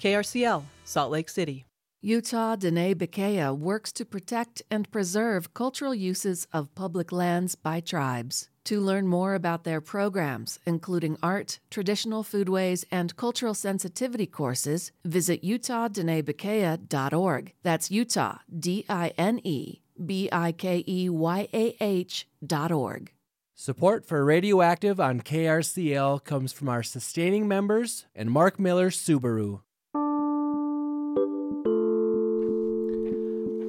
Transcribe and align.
KRCL, 0.00 0.62
Salt 0.84 1.10
Lake 1.10 1.28
City. 1.28 1.66
Utah 2.02 2.56
Diné 2.56 2.94
Bikéyah 2.94 3.56
works 3.56 3.90
to 3.92 4.04
protect 4.04 4.60
and 4.70 4.90
preserve 4.92 5.54
cultural 5.54 5.94
uses 5.94 6.46
of 6.52 6.74
public 6.74 7.10
lands 7.10 7.54
by 7.56 7.80
tribes. 7.80 8.50
To 8.66 8.80
learn 8.80 9.06
more 9.06 9.34
about 9.34 9.64
their 9.64 9.80
programs, 9.80 10.58
including 10.66 11.16
art, 11.22 11.58
traditional 11.70 12.22
foodways, 12.22 12.84
and 12.90 13.16
cultural 13.16 13.54
sensitivity 13.54 14.26
courses, 14.26 14.92
visit 15.04 15.42
utahdinebikeyah.org. 15.42 17.54
That's 17.62 17.90
Utah, 17.90 18.38
D 18.56 18.84
I 18.88 19.12
N 19.16 19.40
E 19.42 19.80
B 20.04 20.28
I 20.30 20.52
K 20.52 20.84
E 20.86 21.08
Y 21.08 21.48
A 21.52 21.76
H 21.80 22.28
dot 22.44 22.70
org. 22.72 23.12
Support 23.54 24.04
for 24.04 24.22
Radioactive 24.24 25.00
on 25.00 25.22
KRCL 25.22 26.22
comes 26.24 26.52
from 26.52 26.68
our 26.68 26.82
sustaining 26.82 27.48
members 27.48 28.04
and 28.14 28.30
Mark 28.30 28.60
Miller 28.60 28.90
Subaru. 28.90 29.62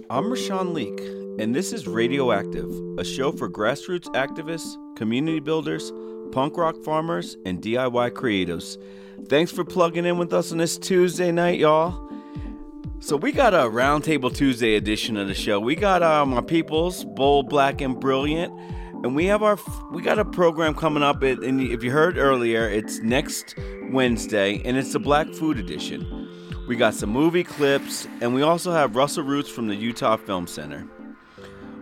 I'm 0.09 0.23
Rashawn 0.23 0.73
Leak, 0.73 1.02
and 1.38 1.53
this 1.53 1.73
is 1.73 1.85
Radioactive, 1.85 2.71
a 2.97 3.03
show 3.03 3.34
for 3.34 3.49
grassroots 3.49 4.05
activists, 4.13 4.77
community 4.95 5.41
builders, 5.41 5.91
punk 6.31 6.55
rock 6.55 6.77
farmers, 6.85 7.35
and 7.45 7.61
DIY 7.61 8.11
creatives. 8.11 8.81
Thanks 9.27 9.52
for 9.52 9.66
plugging 9.66 10.05
in 10.05 10.17
with 10.17 10.31
us 10.31 10.53
on 10.53 10.59
this 10.59 10.77
Tuesday 10.77 11.33
night, 11.33 11.59
y'all. 11.59 12.09
So 13.02 13.17
we 13.17 13.33
got 13.33 13.53
a 13.53 13.70
Roundtable 13.70 14.33
Tuesday 14.33 14.75
edition 14.75 15.17
of 15.17 15.27
the 15.27 15.33
show. 15.33 15.59
We 15.59 15.75
got 15.75 16.02
uh, 16.02 16.25
my 16.25 16.39
peoples, 16.39 17.03
bold, 17.03 17.49
black, 17.49 17.81
and 17.81 17.99
brilliant, 17.99 18.53
and 19.03 19.13
we 19.13 19.25
have 19.25 19.44
our 19.44 19.59
we 19.91 20.02
got 20.02 20.19
a 20.19 20.25
program 20.25 20.73
coming 20.73 21.03
up. 21.03 21.21
And 21.21 21.59
if 21.59 21.83
you 21.83 21.91
heard 21.91 22.17
earlier, 22.17 22.69
it's 22.69 22.99
next 22.99 23.55
Wednesday, 23.91 24.61
and 24.63 24.77
it's 24.77 24.94
the 24.94 24.99
Black 24.99 25.27
Food 25.33 25.59
Edition. 25.59 26.27
We 26.67 26.76
got 26.76 26.94
some 26.94 27.12
movie 27.12 27.45
clips, 27.45 28.09
and 28.20 28.35
we 28.35 28.41
also 28.41 28.73
have 28.73 28.98
Russell 28.98 29.23
Roots 29.23 29.49
from 29.49 29.67
the 29.67 29.75
Utah 29.75 30.17
Film 30.17 30.47
Center. 30.47 30.86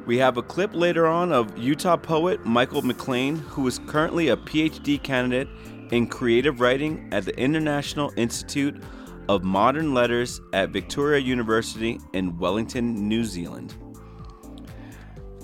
We 0.06 0.20
have 0.20 0.38
a 0.38 0.44
clip 0.44 0.76
later 0.76 1.08
on 1.08 1.32
of 1.32 1.58
Utah 1.58 1.98
poet 1.98 2.46
Michael 2.46 2.84
McLean, 2.84 3.38
who 3.38 3.66
is 3.66 3.80
currently 3.88 4.28
a 4.28 4.38
PhD 4.38 5.02
candidate 5.02 5.48
in 5.90 6.06
creative 6.06 6.62
writing 6.62 7.10
at 7.12 7.26
the 7.26 7.36
International 7.36 8.14
Institute 8.16 8.80
of 9.28 9.44
Modern 9.44 9.96
Letters 9.96 10.40
at 10.54 10.70
Victoria 10.70 11.20
University 11.20 12.00
in 12.14 12.38
Wellington, 12.38 13.10
New 13.10 13.24
Zealand. 13.24 13.74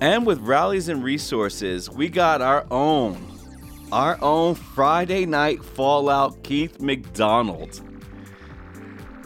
And 0.02 0.24
with 0.24 0.40
rallies 0.42 0.88
and 0.88 1.04
resources, 1.04 1.90
we 1.90 2.10
got 2.10 2.44
our 2.44 2.68
own, 2.70 3.18
our 3.92 4.22
own 4.22 4.54
Friday 4.54 5.26
night 5.26 5.66
fallout 5.66 6.44
Keith 6.44 6.80
McDonald. 6.80 7.82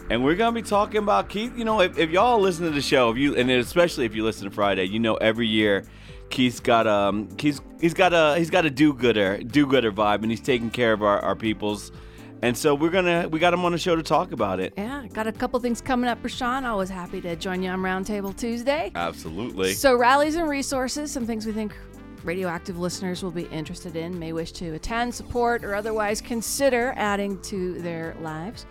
And 0.08 0.22
we're 0.22 0.36
gonna 0.36 0.52
be 0.52 0.62
talking 0.62 0.98
about 0.98 1.28
Keith. 1.28 1.56
You 1.58 1.64
know, 1.64 1.80
if, 1.80 1.98
if 1.98 2.10
y'all 2.10 2.40
listen 2.40 2.64
to 2.64 2.70
the 2.70 2.80
show, 2.80 3.10
if 3.10 3.16
you 3.16 3.34
and 3.34 3.50
especially 3.50 4.06
if 4.06 4.14
you 4.14 4.22
listen 4.22 4.48
to 4.48 4.54
Friday, 4.54 4.84
you 4.84 5.00
know 5.00 5.16
every 5.16 5.48
year 5.48 5.84
Keith's 6.30 6.60
got 6.60 6.86
um 6.86 7.26
Keith's 7.36 7.60
he's 7.80 7.94
got 7.94 8.12
a 8.12 8.38
he's 8.38 8.50
got 8.50 8.64
a 8.64 8.70
do 8.70 8.92
gooder 8.92 9.38
do 9.38 9.66
gooder 9.66 9.90
vibe, 9.90 10.22
and 10.22 10.30
he's 10.30 10.40
taking 10.40 10.70
care 10.70 10.92
of 10.92 11.02
our, 11.02 11.18
our 11.20 11.34
peoples. 11.34 11.90
And 12.42 12.56
so 12.56 12.74
we're 12.74 12.90
gonna 12.90 13.28
we 13.28 13.40
got 13.40 13.52
him 13.52 13.64
on 13.64 13.72
the 13.72 13.78
show 13.78 13.96
to 13.96 14.02
talk 14.02 14.30
about 14.30 14.60
it. 14.60 14.74
Yeah, 14.76 15.06
got 15.12 15.26
a 15.26 15.32
couple 15.32 15.58
things 15.58 15.80
coming 15.80 16.08
up 16.08 16.20
for 16.22 16.28
Sean. 16.28 16.64
Always 16.64 16.88
happy 16.88 17.20
to 17.22 17.34
join 17.34 17.60
you 17.60 17.70
on 17.70 17.80
Roundtable 17.80 18.36
Tuesday. 18.36 18.92
Absolutely. 18.94 19.72
So 19.72 19.96
rallies 19.96 20.36
and 20.36 20.48
resources, 20.48 21.10
some 21.10 21.26
things 21.26 21.46
we 21.46 21.52
think 21.52 21.74
radioactive 22.22 22.78
listeners 22.78 23.24
will 23.24 23.32
be 23.32 23.44
interested 23.44 23.96
in, 23.96 24.16
may 24.18 24.32
wish 24.32 24.52
to 24.52 24.74
attend, 24.74 25.14
support, 25.14 25.64
or 25.64 25.74
otherwise 25.74 26.20
consider 26.20 26.92
adding 26.96 27.40
to 27.42 27.80
their 27.82 28.16
lives. 28.20 28.66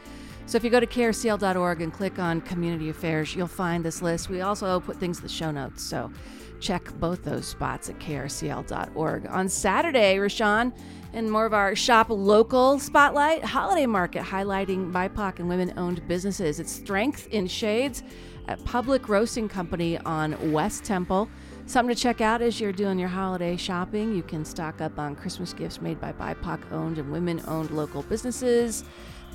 So 0.47 0.57
if 0.57 0.63
you 0.63 0.69
go 0.69 0.79
to 0.79 0.85
krcl.org 0.85 1.81
and 1.81 1.91
click 1.91 2.19
on 2.19 2.39
Community 2.41 2.89
Affairs, 2.89 3.35
you'll 3.35 3.47
find 3.47 3.83
this 3.83 4.03
list. 4.03 4.29
We 4.29 4.41
also 4.41 4.79
put 4.79 4.97
things 4.97 5.17
in 5.17 5.23
the 5.23 5.29
show 5.29 5.49
notes, 5.49 5.81
so 5.81 6.11
check 6.59 6.85
both 6.99 7.23
those 7.23 7.47
spots 7.47 7.89
at 7.89 7.99
krcl.org. 7.99 9.25
On 9.27 9.49
Saturday, 9.49 10.17
Rashawn, 10.17 10.71
and 11.13 11.31
more 11.31 11.47
of 11.47 11.53
our 11.53 11.75
shop 11.75 12.07
local 12.09 12.77
spotlight 12.77 13.43
holiday 13.43 13.87
market 13.87 14.21
highlighting 14.21 14.91
BIPOC 14.91 15.39
and 15.39 15.49
women 15.49 15.73
owned 15.77 16.07
businesses. 16.07 16.59
It's 16.59 16.71
Strength 16.71 17.27
in 17.31 17.47
Shades 17.47 18.03
at 18.47 18.63
Public 18.65 19.09
Roasting 19.09 19.49
Company 19.49 19.97
on 19.99 20.51
West 20.51 20.83
Temple. 20.83 21.27
Something 21.65 21.95
to 21.95 21.99
check 21.99 22.21
out 22.21 22.43
as 22.43 22.59
you're 22.59 22.71
doing 22.71 22.99
your 22.99 23.09
holiday 23.09 23.57
shopping. 23.57 24.15
You 24.15 24.21
can 24.21 24.45
stock 24.45 24.81
up 24.81 24.99
on 24.99 25.15
Christmas 25.15 25.53
gifts 25.53 25.81
made 25.81 25.99
by 25.99 26.13
BIPOC 26.13 26.71
owned 26.71 26.99
and 26.99 27.11
women 27.11 27.41
owned 27.47 27.71
local 27.71 28.03
businesses. 28.03 28.83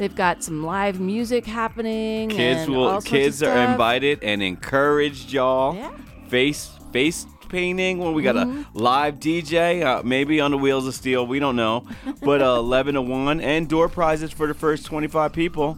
They've 0.01 0.15
got 0.15 0.43
some 0.43 0.65
live 0.65 0.99
music 0.99 1.45
happening. 1.45 2.31
Kids 2.31 2.67
will 2.67 2.85
all 2.85 2.91
sorts 3.03 3.05
of 3.05 3.11
kids 3.13 3.43
are 3.43 3.71
invited 3.71 4.25
and 4.25 4.43
encouraged, 4.43 5.31
y'all. 5.31 5.75
Yeah. 5.75 5.93
Face 6.29 6.71
face 6.91 7.27
painting. 7.51 7.99
Well, 7.99 8.15
we 8.15 8.23
got 8.23 8.37
Mm-hmm. 8.37 8.79
a 8.79 8.81
live 8.81 9.17
DJ, 9.17 9.83
uh, 9.85 10.03
maybe 10.03 10.41
on 10.41 10.53
the 10.53 10.57
wheels 10.57 10.87
of 10.87 10.95
steel. 10.95 11.27
We 11.27 11.39
don't 11.39 11.55
know, 11.55 11.85
but 12.23 12.41
uh, 12.41 12.47
eleven 12.59 12.95
to 12.95 13.03
one, 13.03 13.43
and 13.43 13.69
door 13.69 13.91
prizes 13.91 14.31
for 14.33 14.47
the 14.47 14.55
first 14.55 14.87
twenty 14.87 15.07
five 15.07 15.35
people. 15.35 15.77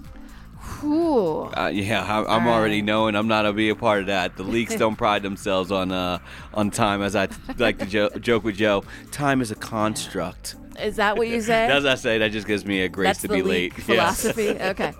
Ooh. 0.84 1.50
Uh, 1.56 1.70
yeah, 1.74 2.04
I, 2.04 2.36
I'm 2.36 2.46
already 2.46 2.80
knowing 2.80 3.16
I'm 3.16 3.26
not 3.26 3.42
gonna 3.42 3.54
be 3.54 3.70
a 3.70 3.74
part 3.74 4.02
of 4.02 4.06
that. 4.06 4.36
The 4.36 4.44
leaks 4.44 4.76
don't 4.76 4.94
pride 5.04 5.24
themselves 5.24 5.72
on 5.72 5.90
uh, 5.90 6.18
on 6.54 6.70
time, 6.70 7.02
as 7.02 7.16
I 7.16 7.26
like 7.58 7.78
to 7.80 7.86
jo- 7.86 8.10
joke 8.20 8.44
with 8.44 8.54
Joe. 8.56 8.84
Time 9.10 9.40
is 9.40 9.50
a 9.50 9.56
construct. 9.56 10.54
Is 10.80 10.96
that 10.96 11.16
what 11.16 11.28
you 11.28 11.40
say? 11.40 11.66
As 11.70 11.84
I 11.84 11.94
say, 11.96 12.18
that 12.18 12.32
just 12.32 12.46
gives 12.46 12.64
me 12.64 12.82
a 12.82 12.88
grace 12.88 13.08
That's 13.08 13.20
to 13.22 13.28
the 13.28 13.34
be 13.34 13.42
late. 13.42 13.72
Yes. 13.76 13.86
philosophy. 14.22 14.48
Okay. 14.60 14.92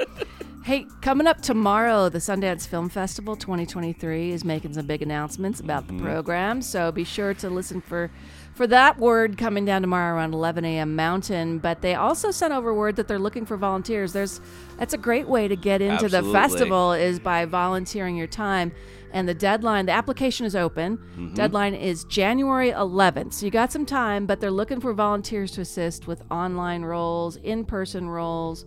Hey, 0.64 0.86
coming 1.00 1.26
up 1.26 1.40
tomorrow, 1.42 2.08
the 2.08 2.18
Sundance 2.20 2.68
Film 2.68 2.88
Festival 2.88 3.34
2023 3.34 4.30
is 4.30 4.44
making 4.44 4.74
some 4.74 4.86
big 4.86 5.02
announcements 5.02 5.58
about 5.58 5.88
Mm-hmm. 5.88 5.98
the 5.98 6.04
program. 6.04 6.62
So 6.62 6.92
be 6.92 7.02
sure 7.04 7.34
to 7.34 7.50
listen 7.50 7.80
for 7.80 8.10
for 8.54 8.66
that 8.66 8.98
word 8.98 9.38
coming 9.38 9.64
down 9.64 9.80
tomorrow 9.80 10.14
around 10.14 10.34
11 10.34 10.64
a.m. 10.64 10.94
Mountain. 10.94 11.58
But 11.58 11.80
they 11.82 11.94
also 11.96 12.30
sent 12.30 12.52
over 12.52 12.72
word 12.72 12.94
that 12.96 13.08
they're 13.08 13.18
looking 13.18 13.44
for 13.46 13.56
volunteers. 13.56 14.12
There's 14.12 14.40
that's 14.78 14.94
a 14.94 14.98
great 14.98 15.26
way 15.26 15.48
to 15.48 15.56
get 15.56 15.82
into 15.82 16.08
the 16.08 16.22
festival 16.32 16.92
is 16.92 17.18
by 17.18 17.44
volunteering 17.44 18.14
your 18.16 18.26
time. 18.28 18.70
And 19.12 19.28
the 19.28 19.34
deadline, 19.34 19.86
the 19.86 19.92
application 19.92 20.46
is 20.46 20.56
open. 20.56 20.96
Mm-hmm. 20.96 21.34
Deadline 21.34 21.74
is 21.74 22.04
January 22.04 22.70
11th. 22.70 23.34
So 23.34 23.46
you 23.46 23.52
got 23.52 23.70
some 23.70 23.86
time, 23.86 24.26
but 24.26 24.40
they're 24.40 24.50
looking 24.50 24.80
for 24.80 24.92
volunteers 24.94 25.52
to 25.52 25.60
assist 25.60 26.06
with 26.06 26.22
online 26.30 26.82
roles, 26.82 27.36
in 27.36 27.64
person 27.64 28.08
roles, 28.08 28.64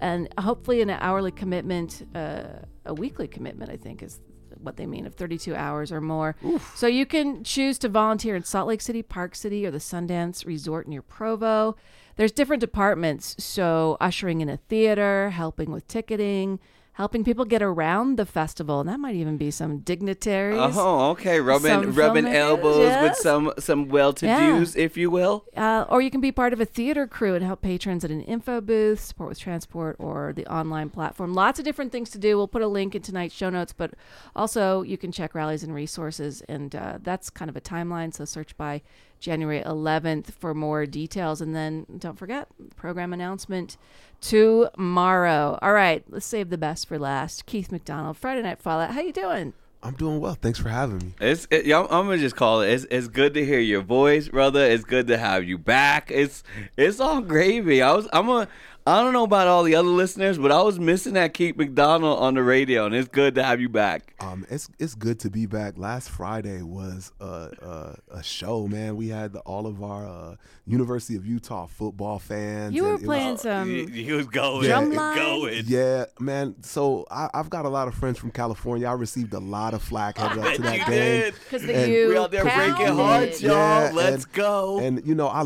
and 0.00 0.28
hopefully 0.38 0.82
an 0.82 0.90
hourly 0.90 1.30
commitment, 1.30 2.06
uh, 2.14 2.44
a 2.84 2.94
weekly 2.94 3.28
commitment, 3.28 3.70
I 3.70 3.76
think 3.76 4.02
is 4.02 4.20
what 4.60 4.76
they 4.76 4.86
mean, 4.86 5.06
of 5.06 5.14
32 5.14 5.54
hours 5.54 5.92
or 5.92 6.00
more. 6.00 6.34
So 6.74 6.86
you 6.86 7.06
can 7.06 7.44
choose 7.44 7.78
to 7.78 7.88
volunteer 7.88 8.34
in 8.34 8.42
Salt 8.42 8.68
Lake 8.68 8.80
City, 8.80 9.02
Park 9.02 9.34
City, 9.34 9.66
or 9.66 9.70
the 9.70 9.78
Sundance 9.78 10.44
Resort 10.46 10.88
near 10.88 11.02
Provo. 11.02 11.76
There's 12.16 12.32
different 12.32 12.60
departments, 12.60 13.36
so 13.42 13.96
ushering 14.00 14.40
in 14.40 14.48
a 14.48 14.56
theater, 14.56 15.30
helping 15.30 15.70
with 15.70 15.86
ticketing, 15.86 16.58
helping 16.96 17.22
people 17.22 17.44
get 17.44 17.62
around 17.62 18.16
the 18.16 18.24
festival, 18.24 18.80
and 18.80 18.88
that 18.88 18.98
might 18.98 19.14
even 19.14 19.36
be 19.36 19.50
some 19.50 19.80
dignitaries. 19.80 20.58
Oh, 20.58 21.10
okay. 21.10 21.40
Rubbing 21.40 21.92
rubbing 21.92 22.26
elbows 22.26 23.02
with 23.02 23.16
some 23.16 23.52
some 23.58 23.88
well-to-dos, 23.88 24.74
if 24.76 24.96
you 24.96 25.10
will. 25.10 25.44
Uh, 25.54 25.84
or 25.90 26.00
you 26.00 26.10
can 26.10 26.22
be 26.22 26.32
part 26.32 26.54
of 26.54 26.60
a 26.60 26.64
theater 26.64 27.06
crew 27.06 27.34
and 27.34 27.44
help 27.44 27.60
patrons 27.60 28.02
at 28.02 28.10
an 28.10 28.22
info 28.22 28.62
booth, 28.62 29.00
support 29.00 29.28
with 29.28 29.38
transport, 29.38 29.96
or 29.98 30.32
the 30.32 30.46
online 30.46 30.88
platform. 30.88 31.34
Lots 31.34 31.58
of 31.58 31.66
different 31.66 31.92
things 31.92 32.08
to 32.10 32.18
do. 32.18 32.38
We'll 32.38 32.48
put 32.48 32.62
a 32.62 32.68
link 32.68 32.94
in 32.94 33.02
tonight's 33.02 33.34
show 33.34 33.50
notes, 33.50 33.74
but 33.74 33.92
also 34.34 34.80
you 34.82 34.96
can 34.96 35.12
check 35.12 35.34
rallies 35.34 35.62
and 35.62 35.74
resources, 35.74 36.42
and 36.48 36.74
uh, 36.74 36.98
that's 37.02 37.28
kind 37.28 37.50
of 37.50 37.56
a 37.56 37.60
timeline. 37.60 38.14
So 38.14 38.24
search 38.24 38.56
by 38.56 38.80
January 39.26 39.60
11th 39.60 40.30
for 40.30 40.54
more 40.54 40.86
details, 40.86 41.40
and 41.40 41.52
then 41.52 41.84
don't 41.98 42.16
forget 42.16 42.46
program 42.76 43.12
announcement 43.12 43.76
tomorrow. 44.20 45.58
All 45.60 45.72
right, 45.72 46.04
let's 46.08 46.24
save 46.24 46.48
the 46.48 46.56
best 46.56 46.86
for 46.86 46.96
last. 46.96 47.44
Keith 47.44 47.72
McDonald, 47.72 48.16
Friday 48.16 48.42
Night 48.42 48.62
Fallout. 48.62 48.92
How 48.92 49.00
you 49.00 49.12
doing? 49.12 49.52
I'm 49.82 49.94
doing 49.94 50.20
well. 50.20 50.34
Thanks 50.34 50.60
for 50.60 50.68
having 50.68 50.98
me. 50.98 51.14
It's 51.20 51.48
it, 51.50 51.66
yeah, 51.66 51.80
I'm, 51.80 51.86
I'm 51.86 52.06
gonna 52.06 52.18
just 52.18 52.36
call 52.36 52.60
it. 52.60 52.70
It's, 52.70 52.86
it's 52.88 53.08
good 53.08 53.34
to 53.34 53.44
hear 53.44 53.58
your 53.58 53.82
voice, 53.82 54.28
brother. 54.28 54.64
It's 54.64 54.84
good 54.84 55.08
to 55.08 55.18
have 55.18 55.42
you 55.42 55.58
back. 55.58 56.12
It's 56.12 56.44
it's 56.76 57.00
all 57.00 57.20
gravy. 57.20 57.82
I 57.82 57.92
was 57.94 58.08
I'm 58.12 58.28
a 58.28 58.46
I 58.88 59.02
don't 59.02 59.12
know 59.12 59.24
about 59.24 59.48
all 59.48 59.64
the 59.64 59.74
other 59.74 59.88
listeners, 59.88 60.38
but 60.38 60.52
I 60.52 60.62
was 60.62 60.78
missing 60.78 61.14
that 61.14 61.34
Keith 61.34 61.56
McDonald 61.56 62.20
on 62.20 62.34
the 62.34 62.42
radio, 62.44 62.86
and 62.86 62.94
it's 62.94 63.08
good 63.08 63.34
to 63.34 63.42
have 63.42 63.60
you 63.60 63.68
back. 63.68 64.14
Um, 64.20 64.46
it's 64.48 64.68
it's 64.78 64.94
good 64.94 65.18
to 65.20 65.30
be 65.30 65.46
back. 65.46 65.76
Last 65.76 66.08
Friday 66.08 66.62
was 66.62 67.10
a 67.20 67.24
a, 67.24 67.96
a 68.18 68.22
show, 68.22 68.68
man. 68.68 68.94
We 68.96 69.08
had 69.08 69.32
the, 69.32 69.40
all 69.40 69.66
of 69.66 69.82
our 69.82 70.06
uh, 70.06 70.36
University 70.66 71.16
of 71.16 71.26
Utah 71.26 71.66
football 71.66 72.20
fans. 72.20 72.74
You 72.76 72.84
were 72.84 72.94
and 72.94 73.02
it 73.02 73.06
was- 73.06 73.16
playing 73.16 73.36
some. 73.38 73.68
he, 73.68 74.04
he 74.04 74.12
was 74.12 74.26
going, 74.26 74.66
Drum 74.68 74.84
he 74.84 74.88
was 74.90 74.96
line? 74.98 75.16
going. 75.16 75.64
Yeah, 75.66 76.04
man. 76.20 76.54
So 76.62 77.06
I, 77.10 77.28
I've 77.34 77.50
got 77.50 77.64
a 77.64 77.68
lot 77.68 77.88
of 77.88 77.94
friends 77.94 78.18
from 78.18 78.30
California. 78.30 78.86
I 78.86 78.92
received 78.92 79.32
a 79.34 79.40
lot 79.40 79.74
of 79.74 79.82
flack 79.82 80.16
headed 80.18 80.38
up 80.44 80.54
to 80.54 80.62
that 80.62 80.78
you 80.78 80.84
game. 80.86 81.32
Because 81.44 81.62
the 81.66 81.74
And- 81.76 81.92
you 81.92 82.08
We 82.10 82.18
out 82.18 82.30
there 82.30 82.44
breaking 82.44 82.94
hearts, 82.96 83.42
y'all. 83.42 83.52
Yeah, 83.56 83.90
Let's 83.92 84.24
and- 84.24 84.32
go. 84.32 84.78
And 84.78 85.04
you 85.04 85.16
know, 85.16 85.26
I 85.28 85.42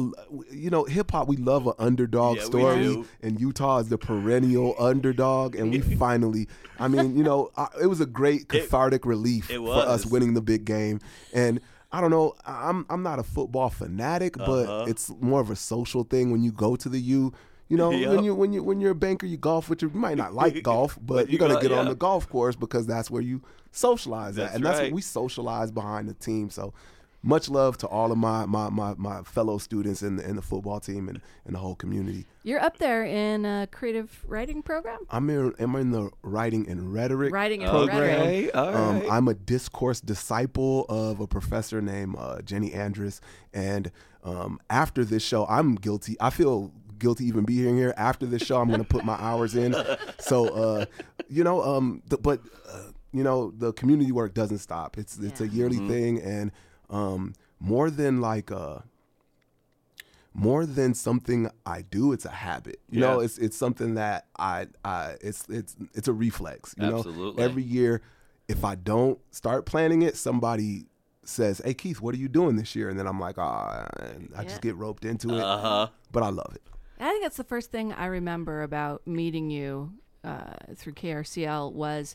you 0.53 0.69
know, 0.69 0.85
hip 0.85 1.11
hop. 1.11 1.27
We 1.27 1.37
love 1.39 1.67
an 1.67 1.75
underdog 1.79 2.37
Yeah, 2.37 2.43
we 2.43 2.47
story, 2.47 2.83
do. 2.83 3.07
And 3.31 3.41
Utah 3.41 3.79
is 3.79 3.89
the 3.89 3.99
perennial 3.99 4.75
underdog, 4.79 5.55
and 5.57 5.71
we 5.71 5.81
finally. 6.05 6.49
I 6.79 6.89
mean, 6.89 7.17
you 7.17 7.23
know, 7.25 7.51
I, 7.57 7.69
it 7.83 7.87
was 7.87 8.01
a 8.01 8.07
great 8.07 8.49
cathartic 8.49 9.07
relief 9.07 9.51
it 9.51 9.59
for 9.59 9.73
us 9.75 10.05
winning 10.07 10.35
the 10.35 10.43
big 10.43 10.65
game, 10.65 11.01
and. 11.33 11.61
I 11.93 12.01
don't 12.01 12.11
know. 12.13 12.37
I'm 12.47 12.87
I'm 12.89 13.03
not 13.03 13.19
a 13.19 13.25
football 13.25 13.69
fanatic, 13.69 14.37
but 14.39 14.47
Uh-huh. 14.69 14.85
it's 14.87 15.11
more 15.21 15.41
of 15.41 15.51
a 15.51 15.57
social 15.57 16.05
thing 16.05 16.31
when 16.31 16.41
you 16.41 16.53
go 16.53 16.77
to 16.77 16.89
the 16.89 17.01
U. 17.01 17.33
You 17.67 17.77
know, 17.77 17.91
Yep. 17.91 18.11
when 18.11 18.23
you 18.23 18.33
when 18.33 18.53
you 18.53 18.63
when 18.63 18.81
you're 18.81 18.93
a 18.93 18.95
banker, 18.95 19.27
you 19.27 19.37
golf 19.37 19.69
with 19.69 19.83
your. 19.83 19.91
You 19.91 19.99
might 19.99 20.17
not 20.17 20.33
like 20.33 20.63
golf, 20.73 20.97
but, 21.03 21.27
you 21.27 21.33
you're 21.33 21.41
gonna 21.41 21.55
go- 21.55 21.61
get 21.69 21.73
on 21.73 21.87
the 21.87 21.97
golf 21.97 22.29
course 22.29 22.55
because 22.55 22.87
that's 22.87 23.11
where 23.11 23.23
you 23.23 23.43
socialize 23.73 24.37
That's 24.37 24.51
at, 24.51 24.55
and 24.55 24.65
that's 24.65 24.79
what 24.79 24.93
we 24.93 25.01
socialize 25.01 25.73
behind 25.73 26.09
the 26.09 26.15
team. 26.15 26.49
So, 26.49 26.73
much 27.23 27.51
love 27.51 27.77
to 27.79 27.87
all 27.87 28.11
of 28.13 28.19
my 28.19 28.47
my 28.47 28.71
my, 28.71 28.95
my 28.97 29.23
fellow 29.23 29.59
students 29.59 30.03
in 30.03 30.17
the 30.17 30.29
in 30.29 30.37
the 30.37 30.43
football 30.43 30.81
team 30.81 31.09
and, 31.09 31.21
and 31.45 31.55
the 31.55 31.59
whole 31.59 31.75
community. 31.75 32.25
You're 32.43 32.61
up 32.63 32.79
there 32.79 33.05
in 33.05 33.45
a 33.45 33.69
creative 33.71 34.25
writing 34.27 34.63
program? 34.63 35.01
I'm 35.11 35.29
in 35.29 35.55
I'm 35.59 35.75
in 35.77 35.91
the 35.91 36.11
writing 36.23 36.69
and 36.69 36.93
rhetoric 36.93 37.33
Writing 37.33 37.63
and 37.63 37.71
program. 37.71 38.01
rhetoric. 38.01 38.27
Okay, 38.27 38.51
all 38.53 38.75
Um. 38.75 39.03
I'm 39.11 39.29
a 39.29 39.35
discourse 39.35 40.01
disciple 40.01 40.87
of 40.89 41.21
a 41.21 41.27
professor 41.27 41.83
named 41.83 42.17
uh, 42.19 42.41
Jenny 42.43 42.73
Andrus, 42.73 43.21
and 43.53 43.91
um, 44.25 44.59
after 44.71 45.05
this 45.05 45.23
show, 45.23 45.47
I'm 45.47 45.75
guilty. 45.75 46.17
I 46.21 46.31
feel 46.31 46.73
guilty 46.99 47.25
even 47.27 47.45
being 47.45 47.77
here. 47.77 47.95
After 47.97 48.27
this 48.27 48.43
show, 48.43 48.61
I'm 48.61 48.69
going 48.69 48.81
to 48.81 48.87
put 48.87 49.05
my 49.05 49.15
hours 49.15 49.55
in. 49.57 49.75
So, 50.19 50.49
uh, 50.49 50.85
you 51.31 51.43
know, 51.45 51.63
um, 51.63 52.03
the, 52.09 52.19
but 52.19 52.41
uh, 52.71 52.91
you 53.13 53.23
know, 53.23 53.51
the 53.57 53.73
community 53.73 54.13
work 54.13 54.35
doesn't 54.35 54.59
stop. 54.59 54.99
It's 54.99 55.19
it's 55.19 55.41
a 55.41 55.49
yearly 55.49 55.77
Mm-hmm. 55.79 55.89
thing, 55.89 56.21
and 56.21 56.53
um, 56.91 57.35
more 57.59 57.91
than 57.91 58.21
like 58.21 58.51
uh, 58.51 58.79
more 60.33 60.65
than 60.65 60.95
something 60.95 61.51
I 61.67 61.83
do, 61.83 62.13
it's 62.13 62.25
a 62.25 62.31
habit. 62.31 62.81
You 62.91 63.01
know, 63.01 63.21
it's 63.21 63.39
it's 63.39 63.57
something 63.57 63.95
that 63.95 64.27
I 64.39 64.67
I 64.85 65.17
it's 65.21 65.45
it's 65.49 65.77
it's 65.95 66.09
a 66.09 66.13
reflex. 66.13 66.75
You 66.79 66.87
Absolutely. 66.87 67.37
know, 67.37 67.43
every 67.45 67.63
year, 67.63 68.03
if 68.49 68.65
I 68.65 68.75
don't 68.75 69.19
start 69.33 69.67
planning 69.67 70.03
it, 70.03 70.17
somebody 70.17 70.87
says, 71.25 71.61
"Hey 71.65 71.75
Keith, 71.75 72.01
what 72.01 72.15
are 72.15 72.19
you 72.19 72.29
doing 72.29 72.57
this 72.57 72.75
year?" 72.77 72.89
And 72.89 72.99
then 72.99 73.07
I'm 73.07 73.19
like, 73.21 73.39
"Ah," 73.39 73.87
and 73.99 74.33
I 74.37 74.43
Yeah. 74.43 74.49
just 74.49 74.63
get 74.63 74.77
roped 74.77 75.05
into 75.05 75.37
it. 75.37 75.43
Uh 75.43 75.59
huh. 75.59 75.89
But 76.13 76.23
I 76.23 76.31
love 76.31 76.53
it. 76.55 76.63
I 76.99 77.09
think 77.11 77.23
that's 77.23 77.37
the 77.39 77.45
first 77.45 77.71
thing 77.71 77.93
I 77.93 78.07
remember 78.07 78.63
about 78.63 79.07
meeting 79.07 79.51
you 79.51 79.95
uh, 80.23 80.53
through 80.77 80.93
KRCL 80.93 81.73
was 81.73 82.15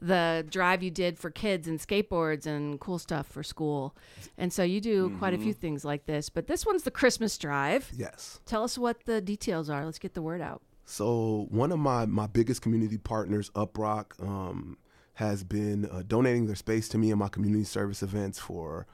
the 0.00 0.46
drive 0.48 0.82
you 0.82 0.90
did 0.90 1.18
for 1.18 1.30
kids 1.30 1.66
and 1.66 1.78
skateboards 1.80 2.46
and 2.46 2.78
cool 2.78 2.98
stuff 2.98 3.26
for 3.26 3.42
school. 3.42 3.96
And 4.36 4.52
so 4.52 4.62
you 4.62 4.80
do 4.80 5.10
quite 5.18 5.34
a 5.34 5.38
few 5.38 5.52
things 5.52 5.84
like 5.84 6.06
this, 6.06 6.28
but 6.30 6.46
this 6.46 6.64
one's 6.64 6.84
the 6.84 6.90
Christmas 6.90 7.36
drive. 7.36 7.90
Yes. 7.96 8.40
Tell 8.46 8.62
us 8.62 8.78
what 8.78 9.04
the 9.06 9.20
details 9.20 9.68
are. 9.68 9.84
Let's 9.84 9.98
get 9.98 10.14
the 10.14 10.22
word 10.22 10.40
out. 10.40 10.62
So 10.84 11.46
one 11.50 11.70
of 11.72 11.78
my 11.78 12.06
my 12.06 12.26
biggest 12.26 12.62
community 12.62 12.96
partners, 12.96 13.50
Uprock, 13.50 14.12
um, 14.26 14.78
has 15.14 15.42
been 15.44 15.84
uh, 15.86 16.02
donating 16.06 16.46
their 16.46 16.56
space 16.56 16.88
to 16.90 16.98
me 16.98 17.10
and 17.10 17.18
my 17.18 17.28
community 17.28 17.64
service 17.64 18.02
events 18.02 18.38
for, 18.38 18.86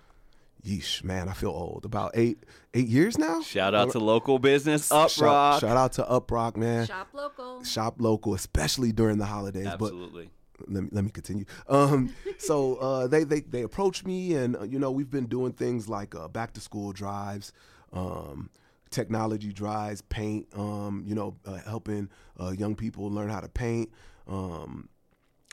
yeesh, 0.66 1.04
man, 1.04 1.28
I 1.28 1.34
feel 1.34 1.50
old. 1.50 1.84
About 1.84 2.12
eight 2.14 2.38
eight 2.72 2.88
years 2.88 3.18
now. 3.18 3.42
Shout 3.42 3.74
out 3.74 3.92
to 3.92 3.98
local 4.00 4.38
business, 4.38 4.88
Uprock. 4.88 5.10
Shout- 5.10 5.60
Shout 5.60 5.76
out 5.76 5.92
to 5.92 6.02
Uprock, 6.04 6.56
man. 6.56 6.86
Shop 6.86 7.08
local. 7.12 7.62
Shop 7.62 7.96
local, 7.98 8.34
especially 8.34 8.90
during 8.90 9.18
the 9.18 9.26
holidays. 9.26 9.64
But 9.78 9.92
Absolutely. 9.92 10.30
Let 10.68 10.84
me 10.84 10.88
let 10.92 11.04
me 11.04 11.10
continue. 11.10 11.44
Um, 11.68 12.14
so 12.38 12.76
uh, 12.76 13.06
they 13.06 13.24
they 13.24 13.40
they 13.40 13.62
approached 13.62 14.06
me, 14.06 14.34
and 14.34 14.56
uh, 14.56 14.62
you 14.62 14.78
know 14.78 14.90
we've 14.90 15.10
been 15.10 15.26
doing 15.26 15.52
things 15.52 15.88
like 15.88 16.14
uh, 16.14 16.28
back 16.28 16.52
to 16.54 16.60
school 16.60 16.92
drives, 16.92 17.52
um, 17.92 18.50
technology 18.90 19.52
drives, 19.52 20.02
paint. 20.02 20.46
Um, 20.56 21.04
you 21.06 21.14
know, 21.14 21.36
uh, 21.46 21.58
helping 21.66 22.08
uh, 22.40 22.50
young 22.50 22.74
people 22.74 23.10
learn 23.10 23.30
how 23.30 23.40
to 23.40 23.48
paint. 23.48 23.90
Um, 24.26 24.88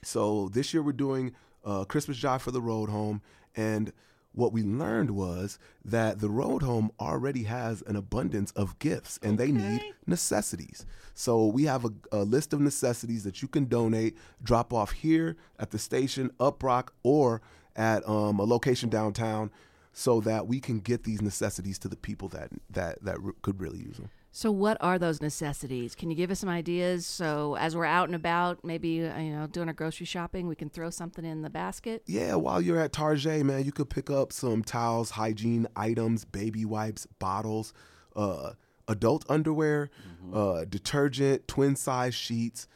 so 0.03 0.49
this 0.49 0.73
year 0.73 0.81
we're 0.81 0.93
doing 0.93 1.33
uh, 1.65 1.85
Christmas 1.85 2.17
Drive 2.17 2.41
for 2.41 2.51
the 2.51 2.61
Road 2.61 2.89
Home, 2.89 3.21
and 3.55 3.91
what 4.33 4.53
we 4.53 4.63
learned 4.63 5.11
was 5.11 5.59
that 5.83 6.19
the 6.19 6.29
Road 6.29 6.63
Home 6.63 6.91
already 6.99 7.43
has 7.43 7.81
an 7.83 7.95
abundance 7.95 8.51
of 8.51 8.79
gifts, 8.79 9.19
and 9.21 9.37
they 9.37 9.51
need 9.51 9.81
necessities. 10.05 10.85
So 11.13 11.47
we 11.47 11.65
have 11.65 11.85
a, 11.85 11.91
a 12.11 12.23
list 12.23 12.53
of 12.53 12.61
necessities 12.61 13.23
that 13.23 13.41
you 13.41 13.47
can 13.47 13.65
donate, 13.65 14.17
drop 14.41 14.73
off 14.73 14.91
here 14.91 15.35
at 15.59 15.71
the 15.71 15.79
station, 15.79 16.31
Up 16.39 16.63
Rock, 16.63 16.93
or 17.03 17.41
at 17.75 18.07
um, 18.07 18.39
a 18.39 18.43
location 18.43 18.89
downtown, 18.89 19.51
so 19.93 20.21
that 20.21 20.47
we 20.47 20.61
can 20.61 20.79
get 20.79 21.03
these 21.03 21.21
necessities 21.21 21.77
to 21.79 21.89
the 21.89 21.97
people 21.97 22.29
that 22.29 22.49
that 22.69 23.03
that 23.03 23.17
could 23.41 23.59
really 23.59 23.79
use 23.79 23.97
them. 23.97 24.09
So, 24.33 24.49
what 24.49 24.77
are 24.79 24.97
those 24.97 25.21
necessities? 25.21 25.93
Can 25.93 26.09
you 26.09 26.15
give 26.15 26.31
us 26.31 26.39
some 26.39 26.49
ideas? 26.49 27.05
So, 27.05 27.55
as 27.57 27.75
we're 27.75 27.85
out 27.85 28.07
and 28.07 28.15
about, 28.15 28.63
maybe 28.63 29.05
uh, 29.05 29.19
you 29.19 29.31
know, 29.31 29.45
doing 29.47 29.67
our 29.67 29.73
grocery 29.73 30.05
shopping, 30.05 30.47
we 30.47 30.55
can 30.55 30.69
throw 30.69 30.89
something 30.89 31.25
in 31.25 31.41
the 31.41 31.49
basket. 31.49 32.03
Yeah, 32.05 32.35
while 32.35 32.61
you're 32.61 32.79
at 32.79 32.93
Target, 32.93 33.45
man, 33.45 33.65
you 33.65 33.73
could 33.73 33.89
pick 33.89 34.09
up 34.09 34.31
some 34.31 34.63
towels, 34.63 35.11
hygiene 35.11 35.67
items, 35.75 36.23
baby 36.23 36.63
wipes, 36.63 37.05
bottles, 37.19 37.73
uh, 38.15 38.53
adult 38.87 39.25
underwear, 39.27 39.89
uh, 40.33 40.63
detergent, 40.63 41.47
twin 41.49 41.75
size 41.75 42.15
sheets, 42.15 42.67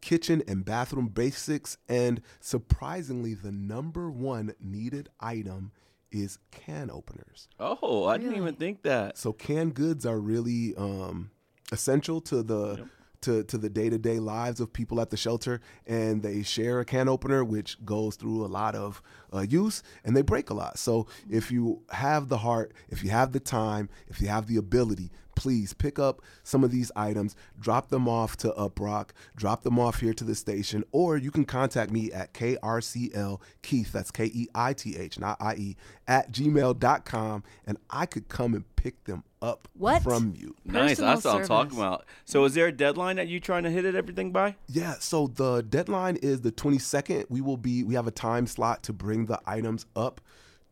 kitchen 0.00 0.44
and 0.46 0.64
bathroom 0.64 1.08
basics, 1.08 1.76
and 1.88 2.22
surprisingly, 2.38 3.34
the 3.34 3.50
number 3.52 4.10
one 4.12 4.54
needed 4.60 5.08
item 5.18 5.72
is 6.12 6.38
can 6.50 6.90
openers. 6.90 7.48
Oh, 7.58 8.06
I 8.06 8.18
didn't 8.18 8.36
even 8.36 8.54
think 8.54 8.82
that. 8.82 9.18
So 9.18 9.32
canned 9.32 9.74
goods 9.74 10.04
are 10.06 10.18
really 10.18 10.74
um, 10.76 11.30
essential 11.72 12.20
to 12.22 12.42
the 12.42 12.88
to, 13.22 13.44
to 13.44 13.58
the 13.58 13.68
day 13.68 13.90
to 13.90 13.98
day 13.98 14.18
lives 14.18 14.60
of 14.60 14.72
people 14.72 15.00
at 15.00 15.10
the 15.10 15.16
shelter, 15.16 15.60
and 15.86 16.22
they 16.22 16.42
share 16.42 16.80
a 16.80 16.84
can 16.84 17.08
opener, 17.08 17.44
which 17.44 17.82
goes 17.84 18.16
through 18.16 18.44
a 18.44 18.48
lot 18.48 18.74
of 18.74 19.02
uh, 19.32 19.40
use, 19.40 19.82
and 20.04 20.16
they 20.16 20.22
break 20.22 20.50
a 20.50 20.54
lot. 20.54 20.78
So 20.78 21.06
if 21.28 21.50
you 21.50 21.82
have 21.90 22.28
the 22.28 22.38
heart, 22.38 22.72
if 22.88 23.04
you 23.04 23.10
have 23.10 23.32
the 23.32 23.40
time, 23.40 23.88
if 24.08 24.20
you 24.20 24.28
have 24.28 24.46
the 24.46 24.56
ability, 24.56 25.10
please 25.40 25.72
pick 25.72 25.98
up 25.98 26.20
some 26.42 26.62
of 26.62 26.70
these 26.70 26.92
items, 26.94 27.34
drop 27.58 27.88
them 27.88 28.06
off 28.06 28.36
to 28.36 28.50
Uprock, 28.50 29.08
drop 29.34 29.62
them 29.62 29.78
off 29.78 30.00
here 30.00 30.12
to 30.12 30.22
the 30.22 30.34
station, 30.34 30.84
or 30.92 31.16
you 31.16 31.30
can 31.30 31.46
contact 31.46 31.90
me 31.90 32.12
at 32.12 32.34
KRCL 32.34 33.40
Keith, 33.62 33.90
that's 33.90 34.10
K 34.10 34.26
E 34.26 34.48
I 34.54 34.74
T 34.74 34.98
H, 34.98 35.18
not 35.18 35.38
I 35.40 35.54
E, 35.54 35.76
at 36.06 36.30
gmail.com, 36.30 37.42
and 37.66 37.78
I 37.88 38.04
could 38.04 38.28
come 38.28 38.52
and 38.52 38.76
pick 38.76 39.02
them 39.04 39.24
up 39.40 39.66
What? 39.78 40.02
from 40.02 40.34
you. 40.36 40.54
Nice. 40.66 40.98
Personal 40.98 41.14
That's 41.14 41.24
what 41.24 41.34
I'm 41.36 41.46
talking 41.46 41.78
about. 41.78 42.04
So, 42.26 42.44
is 42.44 42.52
there 42.52 42.66
a 42.66 42.72
deadline 42.72 43.16
that 43.16 43.28
you're 43.28 43.40
trying 43.40 43.62
to 43.62 43.70
hit 43.70 43.86
it 43.86 43.94
everything 43.94 44.32
by? 44.32 44.56
Yeah, 44.68 44.96
so 45.00 45.26
the 45.26 45.62
deadline 45.62 46.16
is 46.16 46.42
the 46.42 46.52
22nd. 46.52 47.30
We 47.30 47.40
will 47.40 47.56
be 47.56 47.82
we 47.82 47.94
have 47.94 48.06
a 48.06 48.10
time 48.12 48.46
slot 48.46 48.82
to 48.82 48.92
bring 48.92 49.24
the 49.24 49.40
items 49.46 49.86
up 49.96 50.20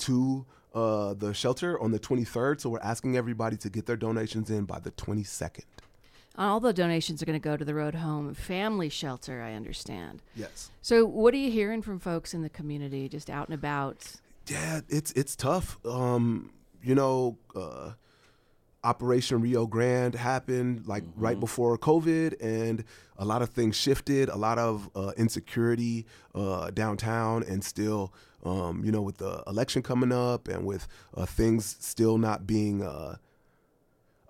to 0.00 0.44
uh, 0.74 1.14
the 1.14 1.32
shelter 1.34 1.80
on 1.80 1.90
the 1.90 1.98
23rd. 1.98 2.60
So 2.60 2.70
we're 2.70 2.80
asking 2.80 3.16
everybody 3.16 3.56
to 3.58 3.70
get 3.70 3.86
their 3.86 3.96
donations 3.96 4.50
in 4.50 4.64
by 4.64 4.78
the 4.78 4.90
22nd. 4.92 5.64
All 6.36 6.60
the 6.60 6.72
donations 6.72 7.20
are 7.20 7.26
going 7.26 7.40
to 7.40 7.42
go 7.42 7.56
to 7.56 7.64
the 7.64 7.74
Road 7.74 7.96
Home 7.96 8.32
Family 8.32 8.88
Shelter, 8.88 9.42
I 9.42 9.54
understand. 9.54 10.22
Yes. 10.36 10.70
So, 10.82 11.04
what 11.04 11.34
are 11.34 11.36
you 11.36 11.50
hearing 11.50 11.82
from 11.82 11.98
folks 11.98 12.32
in 12.32 12.42
the 12.42 12.48
community 12.48 13.08
just 13.08 13.28
out 13.28 13.48
and 13.48 13.54
about? 13.54 14.12
Yeah, 14.46 14.82
it's 14.88 15.10
it's 15.12 15.34
tough. 15.34 15.84
Um, 15.84 16.52
you 16.80 16.94
know, 16.94 17.38
uh, 17.56 17.92
Operation 18.84 19.40
Rio 19.40 19.66
Grande 19.66 20.14
happened 20.14 20.86
like 20.86 21.02
right 21.16 21.38
before 21.38 21.76
COVID, 21.76 22.40
and 22.40 22.84
a 23.16 23.24
lot 23.24 23.42
of 23.42 23.50
things 23.50 23.74
shifted. 23.76 24.28
A 24.28 24.36
lot 24.36 24.58
of 24.58 24.88
uh, 24.94 25.12
insecurity 25.16 26.06
uh, 26.36 26.70
downtown, 26.70 27.42
and 27.42 27.64
still, 27.64 28.12
um, 28.44 28.82
you 28.84 28.92
know, 28.92 29.02
with 29.02 29.18
the 29.18 29.42
election 29.46 29.82
coming 29.82 30.12
up, 30.12 30.48
and 30.48 30.64
with 30.66 30.86
uh, 31.14 31.26
things 31.26 31.76
still 31.80 32.18
not 32.18 32.46
being. 32.46 32.82
Uh, 32.82 33.16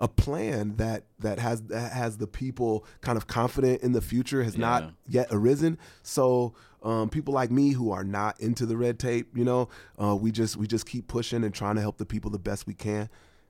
a 0.00 0.06
plan 0.06 0.76
that 0.76 1.02
that 1.18 1.40
has 1.40 1.60
that 1.62 1.90
has 1.92 2.18
the 2.18 2.28
people 2.28 2.84
kind 3.00 3.16
of 3.18 3.26
confident 3.26 3.82
in 3.82 3.90
the 3.90 4.00
future 4.00 4.44
has 4.44 4.54
Yeah. 4.54 4.60
not 4.60 4.92
yet 5.08 5.26
arisen. 5.32 5.76
So 6.04 6.54
um, 6.84 7.10
people 7.10 7.34
like 7.34 7.50
me 7.50 7.70
who 7.70 7.90
are 7.90 8.04
not 8.04 8.38
into 8.40 8.64
the 8.64 8.76
red 8.76 9.00
tape, 9.00 9.36
you 9.36 9.44
know, 9.44 9.68
uh, 10.00 10.14
we 10.14 10.30
just 10.30 10.56
we 10.56 10.68
just 10.68 10.86
keep 10.86 11.08
pushing 11.08 11.42
and 11.42 11.52
trying 11.52 11.74
to 11.74 11.80
help 11.80 11.98
the 11.98 12.06
people 12.06 12.30
the 12.30 12.38
best 12.38 12.64
we 12.64 12.74
can, 12.74 13.08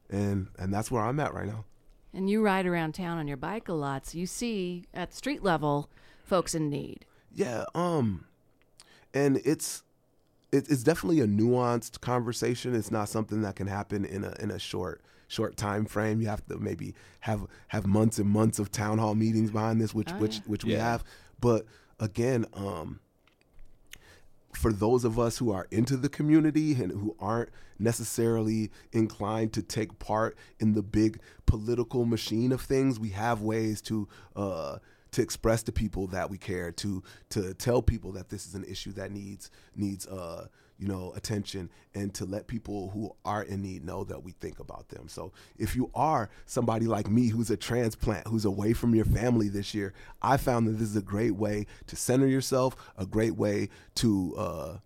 and 0.09 0.49
and 0.59 0.73
that's 0.73 0.91
where 0.91 1.03
I'm 1.05 1.21
at 1.21 1.35
right 1.35 1.47
now. 1.47 1.67
And 2.15 2.31
you 2.31 2.43
ride 2.43 2.65
around 2.65 2.95
town 2.95 3.19
on 3.19 3.29
your 3.29 3.37
bike 3.37 3.69
a 3.69 3.75
lot, 3.75 4.07
so 4.07 4.17
you 4.17 4.25
see 4.27 4.87
at 4.95 5.13
street 5.13 5.43
level 5.43 5.91
folks 6.25 6.55
in 6.55 6.71
need. 6.71 7.05
Yeah, 7.31 7.67
um, 7.75 8.25
and 9.13 9.37
it's 9.45 9.83
it, 10.53 10.69
it's 10.71 10.83
definitely 10.83 11.21
a 11.21 11.27
nuanced 11.27 12.01
conversation. 12.01 12.75
It's 12.75 12.91
not 12.91 13.09
something 13.09 13.43
that 13.43 13.57
can 13.57 13.67
happen 13.67 14.05
in 14.05 14.25
a 14.25 14.35
in 14.41 14.51
a 14.51 14.59
short 14.59 15.03
short 15.29 15.57
time 15.57 15.85
frame. 15.85 16.21
You 16.21 16.29
have 16.29 16.45
to 16.47 16.59
maybe 16.59 16.95
have 17.21 17.47
have 17.69 17.87
months 17.87 18.19
and 18.19 18.29
months 18.29 18.59
of 18.59 18.71
town 18.73 18.99
hall 18.99 19.15
meetings 19.15 19.51
behind 19.51 19.81
this, 19.81 19.95
which 19.95 20.11
Oh, 20.13 20.19
which 20.19 20.37
yeah. 20.37 20.43
which 20.47 20.65
we 20.65 20.73
Yeah. 20.73 20.85
have. 20.91 21.05
But 21.41 21.67
again, 22.01 22.47
um, 22.55 23.01
for 24.55 24.73
those 24.73 25.05
of 25.05 25.19
us 25.19 25.39
who 25.39 25.51
are 25.53 25.67
into 25.71 25.97
the 25.97 26.09
community 26.09 26.73
and 26.83 26.91
who 26.93 27.15
aren't 27.21 27.51
necessarily 27.79 28.71
inclined 28.93 29.53
to 29.53 29.63
take 29.63 29.99
part 29.99 30.37
in 30.59 30.73
the 30.73 30.83
big 30.83 31.21
political 31.47 32.05
machine 32.05 32.51
of 32.51 32.61
things, 32.61 32.99
we 32.99 33.11
have 33.11 33.41
ways 33.43 33.81
to 33.83 34.09
uh, 34.35 34.79
to 35.13 35.23
express 35.23 35.63
to 35.65 35.73
people 35.73 36.07
that 36.09 36.31
we 36.31 36.39
care, 36.39 36.71
to 36.73 37.03
to 37.31 37.55
tell 37.55 37.83
people 37.83 38.13
that 38.13 38.29
this 38.29 38.47
is 38.47 38.55
an 38.55 38.65
issue 38.65 38.93
that 38.93 39.11
needs 39.11 39.51
needs 39.75 40.07
uh, 40.07 40.47
you 40.79 40.89
know 40.89 41.13
attention, 41.17 41.71
and 41.95 42.15
to 42.15 42.25
let 42.25 42.47
people 42.47 42.91
who 42.91 43.15
are 43.25 43.43
in 43.43 43.63
need 43.63 43.85
know 43.85 44.05
that 44.05 44.23
we 44.23 44.33
think 44.33 44.59
about 44.59 44.89
them. 44.89 45.09
So 45.09 45.33
if 45.59 45.75
you 45.75 45.91
are 45.95 46.31
somebody 46.47 46.87
like 46.87 47.09
me 47.09 47.29
who's 47.29 47.51
a 47.51 47.57
transplant, 47.57 48.27
who's 48.29 48.45
away 48.45 48.73
from 48.73 48.95
your 48.95 49.05
family 49.05 49.49
this 49.49 49.75
year, 49.75 49.93
I 50.23 50.37
found 50.37 50.67
that 50.67 50.73
this 50.73 50.89
is 50.89 50.97
a 50.97 51.03
great 51.03 51.35
way 51.35 51.67
to 51.87 51.97
center 51.97 52.27
yourself, 52.27 52.77
a 52.97 53.07
great 53.07 53.37
way 53.37 53.69
to 53.97 54.35
uh, 54.37 54.77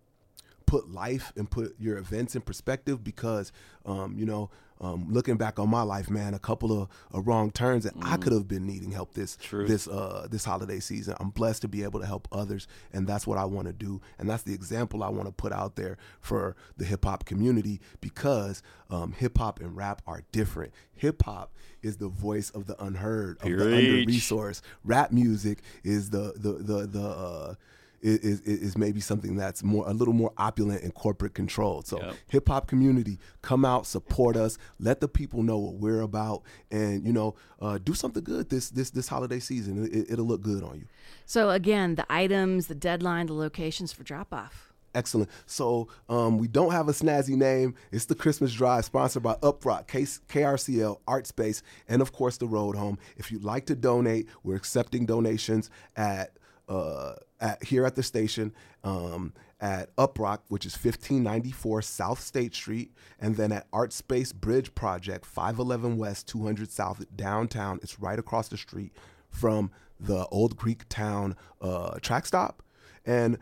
put 0.67 0.91
life 0.91 1.33
and 1.37 1.51
put 1.51 1.75
your 1.79 1.99
events 1.99 2.35
in 2.35 2.41
perspective 2.41 3.05
because 3.05 3.53
um, 3.85 4.15
you 4.17 4.25
know 4.25 4.49
um, 4.83 5.07
looking 5.09 5.37
back 5.37 5.59
on 5.59 5.71
my 5.71 5.83
life 5.83 6.11
man 6.11 6.35
a 6.35 6.39
couple 6.39 6.83
of 6.83 6.89
uh, 7.15 7.21
wrong 7.23 7.51
turns 7.51 7.87
and 7.87 7.97
i 8.05 8.17
could 8.17 8.33
have 8.33 8.49
been 8.49 8.67
needing 8.67 8.91
help 8.91 9.15
this 9.15 9.37
True. 9.41 9.67
this 9.67 9.89
uh, 9.89 10.27
this 10.31 10.45
holiday 10.45 10.81
season. 10.81 11.15
I'm 11.21 11.31
blessed 11.31 11.63
to 11.63 11.69
be 11.69 11.83
able 11.85 12.01
to 12.01 12.07
help 12.07 12.29
others 12.33 12.67
and 12.93 13.07
that's 13.07 13.27
what 13.27 13.39
i 13.39 13.45
want 13.45 13.69
to 13.69 13.73
do. 13.73 14.01
And 14.19 14.29
that's 14.29 14.43
the 14.43 14.55
example 14.55 15.03
i 15.03 15.09
want 15.09 15.27
to 15.27 15.33
put 15.33 15.53
out 15.53 15.77
there 15.77 15.97
for 16.21 16.57
the 16.77 16.85
hip-hop 16.85 17.25
community 17.25 17.81
because 18.01 18.63
um, 18.91 19.13
hip-hop 19.13 19.61
and 19.61 19.77
rap 19.77 20.03
are 20.07 20.23
different. 20.33 20.73
Hip-hop 20.95 21.53
is 21.83 21.97
the 21.97 22.09
voice 22.09 22.51
of 22.51 22.67
the 22.67 22.83
unheard 22.83 23.39
of 23.39 23.49
the 23.49 23.57
Preach. 23.57 24.09
under-resourced. 24.09 24.61
Rap 24.85 25.13
music 25.13 25.61
is 25.85 26.11
the 26.11 26.33
the 26.37 26.53
the, 26.53 26.87
the 26.87 27.07
uh, 27.09 27.55
is, 28.03 28.19
is, 28.19 28.41
is 28.41 28.77
maybe 28.77 29.01
something 29.01 29.37
that's 29.37 29.63
more 29.63 29.89
a 29.89 29.93
little 29.93 30.15
more 30.15 30.33
opulent 30.37 30.83
and 30.83 30.93
corporate 30.95 31.35
controlled. 31.35 31.87
So 31.87 31.99
Yep. 32.01 32.15
hip 32.29 32.49
hop 32.49 32.67
community, 32.67 33.19
come 33.43 33.65
out, 33.65 33.87
support 33.87 34.37
us, 34.37 34.59
let 34.79 35.01
the 35.01 35.09
people 35.09 35.43
know 35.43 35.59
what 35.59 35.75
we're 35.75 36.01
about, 36.01 36.43
and 36.71 37.07
you 37.07 37.13
know, 37.13 37.35
uh, 37.61 37.79
do 37.83 37.95
something 37.95 38.23
good 38.25 38.49
this 38.51 38.71
this 38.71 38.91
this 38.91 39.09
holiday 39.09 39.39
season. 39.39 39.87
It, 39.87 40.11
it'll 40.13 40.27
look 40.27 40.43
good 40.43 40.63
on 40.65 40.79
you. 40.81 40.87
So 41.27 41.51
again, 41.51 41.95
the 41.95 42.05
items, 42.11 42.67
the 42.67 42.75
deadline, 42.75 43.27
the 43.27 43.35
locations 43.35 43.93
for 43.93 44.03
drop 44.03 44.33
off. 44.35 44.69
Excellent. 44.95 45.31
So 45.47 45.89
um, 46.11 46.37
we 46.37 46.49
don't 46.49 46.73
have 46.73 46.87
a 46.87 46.93
snazzy 46.93 47.35
name. 47.35 47.75
It's 47.93 48.05
the 48.05 48.15
Christmas 48.15 48.53
Drive, 48.53 48.85
sponsored 48.85 49.23
by 49.23 49.37
Uprock, 49.37 49.87
K- 49.87 50.03
KRCL, 50.03 50.99
Art 51.09 51.27
Space, 51.27 51.63
and 51.89 52.03
of 52.03 52.13
course 52.13 52.37
the 52.37 52.47
Road 52.47 52.77
Home. 52.77 52.99
If 53.17 53.33
you'd 53.33 53.43
like 53.43 53.65
to 53.67 53.75
donate, 53.75 54.29
we're 54.43 54.57
accepting 54.57 55.07
donations 55.07 55.71
at 55.97 56.37
uh, 56.69 57.15
at 57.43 57.63
here 57.65 57.85
at 57.85 57.97
the 57.97 58.03
station 58.03 58.55
um, 58.85 59.35
at 59.61 59.95
Uprock, 59.97 60.39
which 60.49 60.65
is 60.65 60.73
1594 60.75 61.83
South 61.83 62.21
State 62.21 62.55
Street, 62.55 62.93
and 63.21 63.37
then 63.37 63.53
at 63.53 63.67
Art 63.73 63.93
Space 63.93 64.33
Bridge 64.33 64.75
Project, 64.75 65.27
511 65.27 65.99
West, 65.99 66.27
200 66.29 66.71
South, 66.71 67.05
downtown. 67.15 67.79
It's 67.83 68.01
right 68.01 68.19
across 68.19 68.49
the 68.49 68.57
street 68.57 68.93
from 69.29 69.71
the 70.01 70.27
Old 70.29 70.57
Greek 70.57 70.89
Town 70.89 71.37
uh, 71.61 71.99
track 71.99 72.25
stop, 72.25 72.63
and 73.05 73.37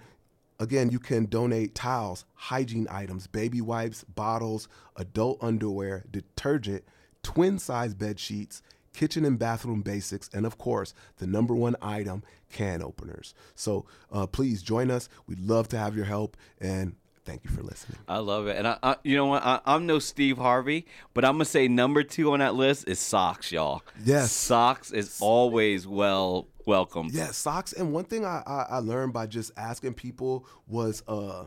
Again, 0.61 0.91
you 0.91 0.99
can 0.99 1.25
donate 1.25 1.75
towels, 1.75 2.27
hygiene 2.35 2.87
items, 2.91 3.27
baby 3.27 3.63
wipes, 3.63 4.05
bottles, 4.05 4.69
adult 4.95 5.43
underwear, 5.43 6.05
detergent, 6.11 6.85
twin 7.23 7.59
size 7.59 7.95
bed 7.95 8.21
sheets, 8.21 8.61
kitchen 8.93 9.25
and 9.25 9.39
bathroom 9.39 9.83
basics, 9.83 10.29
and 10.33 10.47
of 10.47 10.59
course, 10.59 10.95
the 11.19 11.27
number 11.27 11.55
one 11.55 11.77
item, 11.81 12.23
can 12.51 12.83
openers. 12.83 13.35
So 13.55 13.87
uh, 14.13 14.27
please 14.27 14.63
join 14.63 14.91
us. 14.91 15.09
We'd 15.27 15.41
love 15.41 15.69
to 15.69 15.79
have 15.79 15.97
your 15.97 16.05
help, 16.05 16.37
and 16.61 16.97
thank 17.25 17.45
you 17.45 17.51
for 17.51 17.63
listening. 17.63 17.99
I 18.09 18.19
love 18.19 18.49
it, 18.49 18.57
and 18.57 18.67
I, 18.67 18.79
I 18.83 18.97
you 19.05 19.17
know 19.17 19.27
what? 19.27 19.45
I, 19.45 19.61
I'm 19.65 19.87
no 19.87 19.99
Steve 19.99 20.39
Harvey, 20.39 20.87
but 21.15 21.25
I'm 21.25 21.35
gonna 21.35 21.45
say 21.45 21.69
number 21.69 22.03
two 22.03 22.33
on 22.33 22.41
that 22.41 22.55
list 22.55 22.89
is 22.89 22.99
socks, 22.99 23.53
y'all. 23.53 23.83
Yes. 24.05 24.33
socks 24.33 24.91
is 24.91 25.19
always 25.21 25.87
well 25.87 26.49
welcome. 26.67 27.09
Yeah, 27.13 27.31
socks. 27.31 27.73
And 27.73 27.93
one 27.93 28.05
thing 28.05 28.25
I, 28.25 28.43
I, 28.47 28.67
I 28.71 28.79
learned 28.79 29.13
by 29.13 29.27
just 29.27 29.53
asking 29.57 29.95
people 29.95 30.47
was 30.67 31.03
uh, 31.07 31.45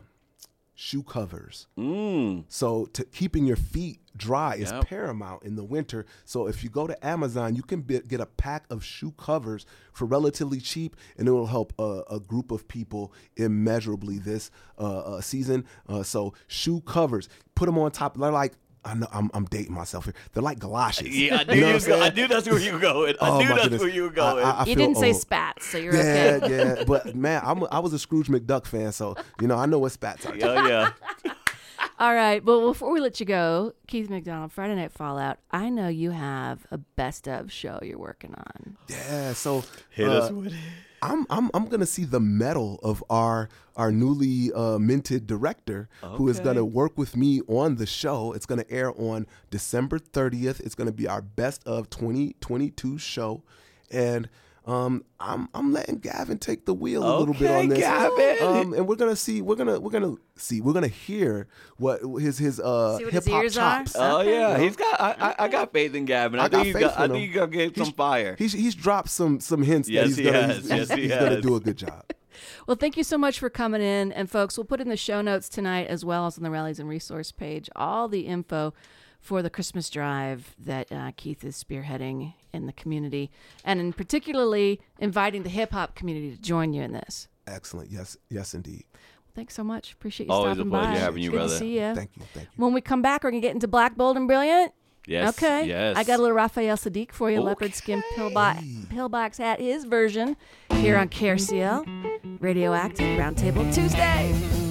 shoe 0.74 1.02
covers. 1.02 1.66
Mm. 1.78 2.44
So 2.48 2.86
to 2.86 3.04
keeping 3.04 3.46
your 3.46 3.56
feet 3.56 4.00
dry 4.16 4.54
is 4.56 4.70
Yep. 4.70 4.86
paramount 4.86 5.42
in 5.44 5.56
the 5.56 5.64
winter. 5.64 6.04
So 6.24 6.46
if 6.46 6.62
you 6.64 6.70
go 6.70 6.86
to 6.86 7.06
Amazon, 7.06 7.54
you 7.54 7.62
can 7.62 7.80
be, 7.82 8.00
get 8.00 8.20
a 8.20 8.26
pack 8.26 8.64
of 8.70 8.84
shoe 8.84 9.12
covers 9.12 9.66
for 9.92 10.04
relatively 10.04 10.60
cheap, 10.60 10.96
and 11.16 11.28
it 11.28 11.30
will 11.30 11.46
help 11.46 11.72
a, 11.78 12.02
a 12.10 12.20
group 12.20 12.50
of 12.50 12.66
people 12.68 13.12
immeasurably 13.36 14.18
this 14.18 14.50
uh, 14.78 14.98
uh, 14.98 15.20
season. 15.20 15.64
Uh, 15.88 16.02
so 16.02 16.34
shoe 16.48 16.80
covers, 16.80 17.28
put 17.54 17.66
them 17.66 17.78
on 17.78 17.90
top. 17.90 18.16
They're 18.16 18.30
like. 18.30 18.54
I 18.84 18.94
know 18.94 19.06
I'm, 19.12 19.30
I'm 19.34 19.44
dating 19.46 19.72
myself 19.74 20.04
here. 20.04 20.14
They're 20.32 20.42
like 20.42 20.58
galoshes. 20.58 21.08
Yeah, 21.16 21.36
I 21.36 21.40
You 21.40 21.46
knew 21.54 21.60
know 21.62 21.66
you 21.68 21.72
what 21.74 21.86
go- 21.86 22.00
I 22.02 22.10
knew 22.10 22.28
that's 22.28 22.48
where 22.48 22.58
you 22.60 22.72
were 22.72 22.78
going. 22.78 23.14
I 23.20 23.28
Oh, 23.30 23.38
knew 23.38 23.48
that's 23.48 23.62
goodness. 23.62 23.80
where 23.80 23.90
you 23.90 24.02
were 24.02 24.10
going. 24.10 24.44
I- 24.44 24.50
I 24.62 24.64
You 24.64 24.74
didn't 24.74 24.96
say 24.96 25.12
old. 25.12 25.20
spats, 25.20 25.66
so 25.66 25.78
you're 25.78 25.94
Yeah, 25.94 26.38
okay. 26.42 26.76
yeah. 26.78 26.84
But 26.84 27.14
man, 27.14 27.42
I'm 27.44 27.62
a, 27.62 27.66
I 27.66 27.78
was 27.78 27.92
a 27.92 27.98
Scrooge 27.98 28.28
McDuck 28.28 28.66
fan, 28.66 28.92
so 28.92 29.16
you 29.40 29.46
know 29.48 29.56
I 29.56 29.66
know 29.66 29.78
what 29.78 29.92
spats 29.92 30.26
are. 30.26 30.36
yeah, 30.36 30.68
yeah. 30.68 30.90
All 31.98 32.12
right. 32.14 32.44
Well, 32.44 32.68
before 32.72 32.92
we 32.92 33.00
let 33.00 33.20
you 33.20 33.26
go, 33.26 33.72
Keith 33.86 34.10
McDonald, 34.10 34.52
Friday 34.52 34.74
Night 34.74 34.90
Fallout, 34.92 35.38
I 35.52 35.68
know 35.70 35.86
you 35.88 36.10
have 36.10 36.66
a 36.72 36.78
best 36.78 37.28
of 37.28 37.52
show 37.52 37.78
you're 37.82 37.98
working 37.98 38.34
on. 38.34 38.76
Yeah, 38.88 39.32
so 39.32 39.62
Hit 39.90 40.08
uh, 40.08 40.12
us 40.12 40.30
with 40.32 40.46
it. 40.48 40.52
I'm 41.04 41.26
I'm 41.28 41.50
I'm 41.52 41.66
gonna 41.66 41.84
see 41.86 42.04
the 42.04 42.18
medal 42.20 42.80
of 42.82 43.04
our 43.10 43.50
our 43.76 43.92
newly 43.92 44.50
uh, 44.54 44.78
minted 44.78 45.26
director 45.26 45.88
who 46.16 46.28
is 46.28 46.38
gonna 46.40 46.64
work 46.64 46.96
with 46.96 47.14
me 47.16 47.42
on 47.46 47.76
the 47.76 47.84
show. 47.86 48.32
It's 48.32 48.46
gonna 48.46 48.64
air 48.70 48.90
on 48.98 49.26
December 49.50 49.98
30th. 49.98 50.60
It's 50.60 50.74
gonna 50.74 50.92
be 50.92 51.06
our 51.06 51.20
best 51.20 51.62
of 51.66 51.90
2022 51.90 52.96
show, 52.98 53.42
and 53.90 54.30
um, 54.66 55.04
I'm 55.20 55.48
I'm 55.54 55.72
letting 55.72 55.98
Gavin 55.98 56.38
take 56.38 56.64
the 56.64 56.72
wheel 56.72 57.02
a 57.04 57.12
little 57.18 57.34
bit 57.34 57.50
on 57.50 57.68
this. 57.68 57.78
Gavin. 57.80 58.36
Um, 58.40 58.72
and 58.72 58.88
we're 58.88 58.96
gonna 58.96 59.14
see. 59.16 59.42
We're 59.42 59.56
gonna 59.56 59.78
we're 59.78 59.90
gonna 59.90 60.14
see. 60.36 60.60
We're 60.62 60.72
gonna 60.72 60.88
hear 60.88 61.48
what 61.76 62.00
his 62.20 62.38
his 62.38 62.60
uh 62.60 62.96
See 62.96 63.04
what 63.04 63.12
hip 63.12 63.24
his 63.24 63.32
hop 63.32 63.42
ears 63.42 63.58
are? 63.58 63.78
chops. 63.80 63.92
Oh 63.96 64.20
Okay. 64.20 64.32
yeah, 64.32 64.58
he's 64.58 64.76
got. 64.76 65.00
I, 65.00 65.10
I, 65.20 65.34
I 65.44 65.48
got 65.48 65.72
faith 65.72 65.94
in 65.94 66.06
Gavin. 66.06 66.40
I, 66.40 66.44
I 66.44 66.48
think 66.48 66.52
got 66.52 66.64
he's 66.66 66.72
faith 66.74 66.82
got. 66.82 66.98
I 66.98 67.08
think 67.08 67.26
he's 67.26 67.34
gonna 67.34 67.46
get 67.48 67.76
some 67.76 67.92
fire. 67.92 68.36
He's 68.38 68.52
he's 68.54 68.74
dropped 68.74 69.10
some 69.10 69.38
some 69.40 69.62
hints 69.62 69.88
Yes, 69.88 70.02
that 70.02 70.08
he's 70.08 70.16
he 70.16 70.24
gonna 70.24 70.42
has. 70.46 70.56
he's, 70.58 70.68
Yes, 70.70 70.90
he 70.92 71.00
he's 71.02 71.10
gonna 71.10 71.26
has. 71.30 71.42
do 71.42 71.56
a 71.56 71.60
good 71.60 71.76
job. 71.76 72.02
Well, 72.66 72.76
thank 72.76 72.96
you 72.96 73.04
so 73.04 73.16
much 73.16 73.38
for 73.38 73.48
coming 73.48 73.80
in. 73.80 74.10
And 74.10 74.28
folks, 74.28 74.56
we'll 74.58 74.64
put 74.64 74.80
in 74.80 74.88
the 74.88 74.96
show 74.96 75.20
notes 75.20 75.48
tonight 75.48 75.86
as 75.86 76.04
well 76.04 76.26
as 76.26 76.36
on 76.36 76.42
the 76.42 76.50
rallies 76.50 76.80
and 76.80 76.88
resource 76.88 77.30
page 77.30 77.70
all 77.76 78.08
the 78.08 78.22
info 78.26 78.74
for 79.24 79.40
the 79.40 79.48
Christmas 79.48 79.88
drive 79.88 80.54
that 80.58 80.92
uh, 80.92 81.10
Keith 81.16 81.42
is 81.44 81.56
spearheading 81.62 82.34
in 82.52 82.66
the 82.66 82.74
community, 82.74 83.30
and 83.64 83.80
in 83.80 83.94
particularly 83.94 84.82
inviting 84.98 85.44
the 85.44 85.48
hip 85.48 85.72
hop 85.72 85.94
community 85.94 86.30
to 86.36 86.42
join 86.42 86.74
you 86.74 86.82
in 86.82 86.92
this. 86.92 87.26
Excellent. 87.46 87.90
Yes, 87.90 88.18
yes, 88.28 88.52
indeed. 88.52 88.84
Thanks 89.34 89.54
so 89.54 89.64
much. 89.64 89.94
Appreciate 89.94 90.26
you 90.26 90.32
Always 90.32 90.58
a 90.58 90.64
pleasure 90.66 90.92
by. 90.92 90.96
having 90.98 91.22
you, 91.22 91.30
Good 91.30 91.36
brother. 91.38 91.52
to 91.54 91.58
see 91.58 91.74
you. 91.80 91.94
Thank 91.94 92.10
you. 92.16 92.22
Thank 92.34 92.48
you. 92.48 92.62
When 92.62 92.74
we 92.74 92.82
come 92.82 93.00
back, 93.00 93.24
we're 93.24 93.30
gonna 93.30 93.40
get 93.40 93.54
into 93.54 93.66
Black, 93.66 93.96
Bold, 93.96 94.18
and 94.18 94.28
Brilliant. 94.28 94.72
Yes. 95.06 95.36
Okay. 95.36 95.68
Yes. 95.68 95.96
I 95.96 96.04
got 96.04 96.18
a 96.18 96.22
little 96.22 96.36
Raphael 96.36 96.76
Saadiq 96.76 97.10
for 97.12 97.30
you, 97.30 97.40
leopard 97.40 97.74
skin 97.74 98.02
pillbox, 98.14 98.62
pillbox 98.90 99.38
hat, 99.38 99.58
his 99.58 99.84
version 99.86 100.36
here 100.70 100.98
on 100.98 101.08
KRCL 101.08 102.40
Radioactive 102.40 103.18
Roundtable 103.18 103.74
Tuesday. 103.74 104.63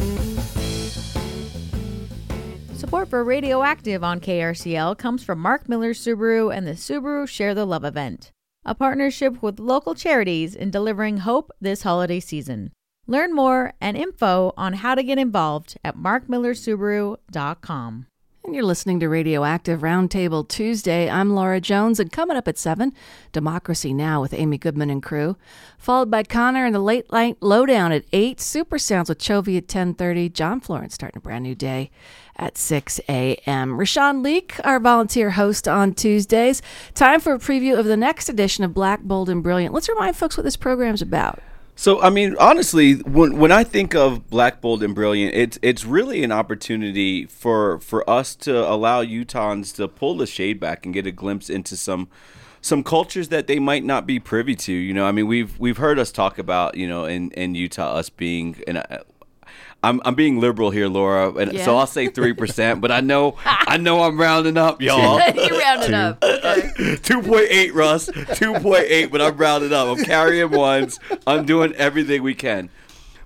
Support 2.83 3.07
for 3.09 3.23
Radioactive 3.23 4.03
on 4.03 4.19
KRCL 4.19 4.97
comes 4.97 5.23
from 5.23 5.39
Mark 5.39 5.69
Miller 5.69 5.93
Subaru 5.93 6.53
and 6.53 6.67
the 6.67 6.73
Subaru 6.73 7.25
Share 7.25 7.55
the 7.55 7.63
Love 7.63 7.85
event, 7.85 8.33
a 8.65 8.75
partnership 8.75 9.41
with 9.41 9.57
local 9.57 9.95
charities 9.95 10.53
in 10.53 10.69
delivering 10.69 11.19
hope 11.19 11.49
this 11.61 11.83
holiday 11.83 12.19
season. 12.19 12.73
Learn 13.07 13.33
more 13.33 13.71
and 13.79 13.95
info 13.95 14.51
on 14.57 14.73
how 14.73 14.95
to 14.95 15.03
get 15.03 15.17
involved 15.17 15.77
at 15.85 15.95
markmillersubaru.com. 15.95 18.07
And 18.45 18.53
you're 18.53 18.65
listening 18.65 18.99
to 18.99 19.07
Radioactive 19.07 19.79
Roundtable 19.79 20.45
Tuesday. 20.45 21.09
I'm 21.09 21.33
Laura 21.33 21.61
Jones, 21.61 22.01
and 22.01 22.11
coming 22.11 22.35
up 22.35 22.49
at 22.49 22.57
7, 22.57 22.91
Democracy 23.31 23.93
Now! 23.93 24.19
with 24.19 24.33
Amy 24.33 24.57
Goodman 24.57 24.89
and 24.89 25.01
crew. 25.01 25.37
Followed 25.77 26.11
by 26.11 26.23
Connor 26.23 26.65
and 26.65 26.75
the 26.75 26.79
Late 26.79 27.09
Night 27.13 27.37
Lowdown 27.39 27.93
at 27.93 28.03
8, 28.11 28.41
Super 28.41 28.77
Sounds 28.77 29.07
with 29.07 29.19
Chovy 29.19 29.57
at 29.57 29.67
10.30, 29.67 30.33
John 30.33 30.59
Florence 30.59 30.95
starting 30.95 31.19
a 31.19 31.21
brand 31.21 31.43
new 31.43 31.55
day 31.55 31.89
at 32.35 32.57
6 32.57 32.99
a.m. 33.09 33.77
Rashawn 33.77 34.23
Leak, 34.23 34.59
our 34.63 34.79
volunteer 34.79 35.31
host 35.31 35.67
on 35.67 35.93
Tuesdays. 35.93 36.61
Time 36.93 37.19
for 37.19 37.33
a 37.33 37.39
preview 37.39 37.77
of 37.77 37.85
the 37.85 37.97
next 37.97 38.29
edition 38.29 38.63
of 38.63 38.73
Black, 38.73 39.01
Bold, 39.01 39.29
and 39.29 39.43
Brilliant. 39.43 39.73
Let's 39.73 39.89
remind 39.89 40.15
folks 40.15 40.37
what 40.37 40.43
this 40.43 40.57
program's 40.57 41.01
about. 41.01 41.39
So 41.75 42.01
I 42.01 42.09
mean, 42.09 42.35
honestly, 42.39 42.95
when 42.95 43.39
when 43.39 43.51
I 43.51 43.63
think 43.63 43.95
of 43.95 44.29
Black 44.29 44.61
Bold 44.61 44.83
and 44.83 44.93
Brilliant, 44.93 45.33
it's 45.33 45.57
it's 45.61 45.85
really 45.85 46.23
an 46.23 46.31
opportunity 46.31 47.25
for 47.25 47.79
for 47.79 48.07
us 48.07 48.35
to 48.37 48.69
allow 48.69 49.03
Utahns 49.03 49.75
to 49.77 49.87
pull 49.87 50.15
the 50.15 50.27
shade 50.27 50.59
back 50.59 50.85
and 50.85 50.93
get 50.93 51.07
a 51.07 51.11
glimpse 51.11 51.49
into 51.49 51.75
some 51.75 52.09
some 52.61 52.83
cultures 52.83 53.29
that 53.29 53.47
they 53.47 53.59
might 53.59 53.83
not 53.83 54.05
be 54.05 54.19
privy 54.19 54.55
to. 54.55 54.71
You 54.71 54.93
know, 54.93 55.05
I 55.05 55.11
mean, 55.11 55.25
we've 55.27 55.57
we've 55.59 55.77
heard 55.77 55.97
us 55.97 56.11
talk 56.11 56.37
about 56.37 56.77
you 56.77 56.87
know 56.87 57.05
in 57.05 57.31
in 57.31 57.55
Utah 57.55 57.95
us 57.95 58.09
being 58.09 58.61
and. 58.67 58.83
I, 59.83 59.89
I'm 59.89 60.01
I'm 60.05 60.15
being 60.15 60.39
liberal 60.39 60.69
here, 60.71 60.87
Laura, 60.87 61.31
and 61.33 61.53
Yeah. 61.53 61.65
so 61.65 61.77
I'll 61.77 61.87
say 61.87 62.07
three 62.07 62.33
percent. 62.33 62.81
but 62.81 62.91
I 62.91 63.01
know 63.01 63.35
I 63.45 63.77
know 63.77 64.03
I'm 64.03 64.19
rounding 64.19 64.57
up, 64.57 64.81
y'all. 64.81 65.19
you 65.35 65.59
rounded 65.59 65.93
up. 65.93 66.23
Okay. 66.23 66.95
Two 67.03 67.21
point 67.21 67.47
eight, 67.49 67.73
Russ. 67.73 68.09
Two 68.35 68.53
point 68.59 68.85
eight, 68.87 69.11
but 69.11 69.21
I'm 69.21 69.35
rounding 69.37 69.73
up. 69.73 69.87
I'm 69.97 70.03
carrying 70.03 70.51
ones. 70.51 70.99
I'm 71.27 71.45
doing 71.45 71.73
everything 71.75 72.23
we 72.23 72.33
can. 72.35 72.69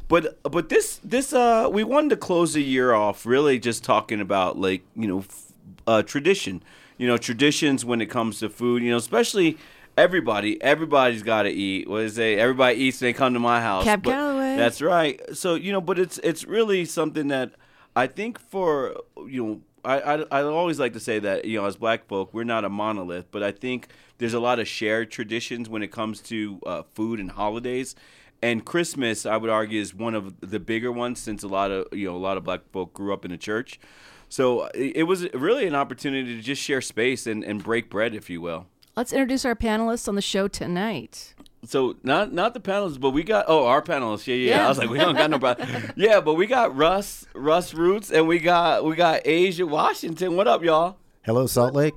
But 0.08 0.42
but 0.44 0.70
this 0.70 1.00
this 1.04 1.34
uh 1.34 1.70
we 1.72 1.84
wanted 1.84 2.12
to 2.12 2.18
close 2.18 2.54
the 2.54 2.64
year 2.64 2.94
off 2.94 3.26
really 3.26 3.60
just 3.60 3.84
talking 3.84 4.22
about 4.22 4.58
like 4.58 4.84
you 4.96 5.08
know 5.08 5.20
f- 5.20 5.52
uh, 5.86 6.02
tradition. 6.04 6.64
You 6.98 7.08
know 7.08 7.18
traditions 7.18 7.84
when 7.86 8.02
it 8.02 8.08
comes 8.08 8.40
to 8.40 8.50
food. 8.50 8.82
You 8.84 8.92
know 8.92 8.98
especially 8.98 9.58
everybody 9.98 10.62
everybody's 10.62 11.24
got 11.24 11.44
to 11.44 11.50
eat. 11.50 11.90
What 11.90 12.02
is 12.04 12.16
they? 12.16 12.38
Everybody 12.40 12.78
eats. 12.78 13.02
and 13.02 13.08
They 13.10 13.14
come 13.14 13.34
to 13.34 13.40
my 13.40 13.62
house. 13.62 13.84
Cab 13.84 14.04
But- 14.04 14.12
Calloway. 14.12 14.56
That's 14.58 14.82
right. 14.82 15.20
So 15.36 15.56
you 15.56 15.72
know, 15.72 15.82
but 15.82 16.00
it's 16.00 16.18
it's 16.20 16.46
really 16.46 16.86
something 16.86 17.28
that 17.30 17.52
I 17.96 18.08
think 18.08 18.40
for 18.40 18.96
you 19.28 19.44
know. 19.46 19.62
I, 19.86 20.00
I, 20.02 20.16
I 20.40 20.44
always 20.44 20.80
like 20.80 20.94
to 20.94 21.00
say 21.00 21.20
that 21.20 21.46
you 21.46 21.58
know 21.62 21.66
as 21.66 21.78
black 21.78 22.08
folk 22.08 22.34
we're 22.34 22.44
not 22.44 22.66
a 22.66 22.70
monolith 22.70 23.32
but 23.32 23.42
I 23.42 23.54
think 23.54 23.88
there's 24.18 24.34
a 24.34 24.40
lot 24.40 24.60
of 24.60 24.68
shared 24.68 25.12
traditions 25.12 25.70
when 25.70 25.82
it 25.82 25.94
comes 25.94 26.20
to 26.24 26.60
uh, 26.66 26.84
food 26.94 27.22
and 27.22 27.32
holidays 27.32 27.96
and 28.42 28.66
Christmas 28.66 29.26
I 29.26 29.38
would 29.38 29.52
argue 29.52 29.80
is 29.80 29.94
one 29.94 30.14
of 30.14 30.42
the 30.42 30.60
bigger 30.60 30.92
ones 30.92 31.20
since 31.22 31.42
a 31.42 31.48
lot 31.48 31.72
of 31.72 31.88
you 31.94 32.06
know 32.10 32.18
a 32.18 32.20
lot 32.20 32.36
of 32.36 32.44
black 32.44 32.62
folk 32.74 32.92
grew 32.94 33.14
up 33.14 33.24
in 33.24 33.32
the 33.32 33.38
church 33.38 33.80
so 34.28 34.66
it, 34.74 34.98
it 34.98 35.04
was 35.04 35.32
really 35.34 35.68
an 35.68 35.76
opportunity 35.76 36.36
to 36.36 36.42
just 36.42 36.62
share 36.62 36.82
space 36.82 37.26
and, 37.26 37.42
and 37.46 37.64
break 37.64 37.90
bread 37.90 38.14
if 38.14 38.30
you 38.30 38.42
will 38.42 38.66
Let's 38.98 39.14
introduce 39.14 39.46
our 39.46 39.54
panelists 39.54 40.08
on 40.08 40.16
the 40.16 40.24
show 40.24 40.48
tonight. 40.48 41.36
so 41.64 41.98
not 42.02 42.34
not 42.34 42.56
the 42.56 42.60
panelists, 42.60 43.00
but 43.00 43.12
we 43.12 43.22
got 43.22 43.46
oh 43.48 43.68
our 43.68 43.80
panelists. 43.80 44.26
Yeah, 44.26 44.34
yeah. 44.34 44.56
Yeah. 44.56 44.66
I 44.66 44.70
was 44.70 44.80
like, 44.80 44.90
we 44.90 44.98
don't 44.98 45.14
got 45.14 45.30
nobody. 45.30 45.64
yeah, 45.96 46.20
but 46.20 46.34
we 46.34 46.48
got 46.48 46.76
Russ 46.76 47.28
Russ 47.36 47.76
Roots 47.76 48.10
and 48.10 48.28
we 48.28 48.40
got 48.40 48.84
we 48.84 48.96
got 48.96 49.22
Asia 49.24 49.68
Washington. 49.68 50.36
What 50.36 50.48
up, 50.48 50.64
y'all? 50.64 50.98
Hello, 51.24 51.46
Salt 51.46 51.76
Lake. 51.76 51.94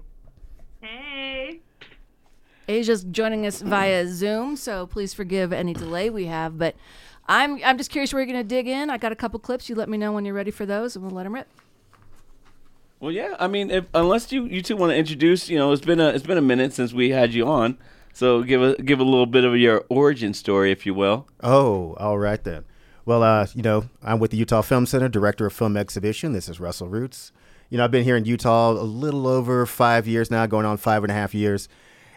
Hey. 0.82 1.60
Asia's 2.68 3.02
joining 3.04 3.46
us 3.46 3.62
via 3.62 4.06
Zoom, 4.06 4.54
so 4.56 4.86
please 4.86 5.14
forgive 5.14 5.54
any 5.54 5.72
delay 5.72 6.10
we 6.10 6.26
have. 6.26 6.58
But 6.58 6.76
I'm 7.26 7.64
I'm 7.64 7.78
just 7.78 7.90
curious 7.90 8.12
where 8.12 8.20
you're 8.20 8.30
going 8.30 8.44
to 8.44 8.46
dig 8.46 8.68
in. 8.68 8.90
I 8.90 8.98
got 8.98 9.10
a 9.10 9.16
couple 9.16 9.40
clips. 9.40 9.70
You 9.70 9.74
let 9.74 9.88
me 9.88 9.96
know 9.96 10.12
when 10.12 10.26
you're 10.26 10.34
ready 10.34 10.50
for 10.50 10.66
those, 10.66 10.96
and 10.96 11.04
we'll 11.06 11.14
let 11.14 11.22
them 11.22 11.32
rip. 11.32 11.48
Well, 13.00 13.10
yeah. 13.10 13.34
I 13.40 13.48
mean, 13.48 13.70
if 13.70 13.86
unless 13.94 14.30
you 14.30 14.44
you 14.44 14.62
two 14.62 14.76
want 14.76 14.90
to 14.92 14.96
introduce, 14.96 15.48
you 15.48 15.58
know, 15.58 15.72
it's 15.72 15.84
been 15.84 16.00
a 16.00 16.08
it's 16.08 16.26
been 16.26 16.38
a 16.38 16.42
minute 16.42 16.74
since 16.74 16.92
we 16.92 17.10
had 17.10 17.32
you 17.32 17.48
on, 17.48 17.78
so 18.12 18.42
give 18.42 18.62
a 18.62 18.80
give 18.82 19.00
a 19.00 19.04
little 19.04 19.26
bit 19.26 19.44
of 19.44 19.56
your 19.56 19.84
origin 19.88 20.34
story, 20.34 20.70
if 20.70 20.84
you 20.84 20.92
will. 20.92 21.26
Oh, 21.42 21.94
all 21.94 22.18
right 22.18 22.42
then. 22.44 22.64
Well, 23.06 23.22
uh, 23.22 23.46
you 23.54 23.62
know, 23.62 23.88
I'm 24.02 24.18
with 24.18 24.30
the 24.30 24.36
Utah 24.36 24.60
Film 24.60 24.84
Center, 24.84 25.08
director 25.08 25.46
of 25.46 25.54
film 25.54 25.76
exhibition. 25.76 26.32
This 26.34 26.48
is 26.48 26.60
Russell 26.60 26.88
Roots. 26.88 27.32
You 27.70 27.78
know, 27.78 27.84
I've 27.84 27.90
been 27.90 28.04
here 28.04 28.16
in 28.16 28.26
Utah 28.26 28.72
a 28.72 28.84
little 28.84 29.26
over 29.26 29.64
five 29.64 30.06
years 30.06 30.30
now, 30.30 30.44
going 30.46 30.66
on 30.66 30.76
five 30.76 31.02
and 31.02 31.10
a 31.10 31.14
half 31.14 31.34
years. 31.34 31.68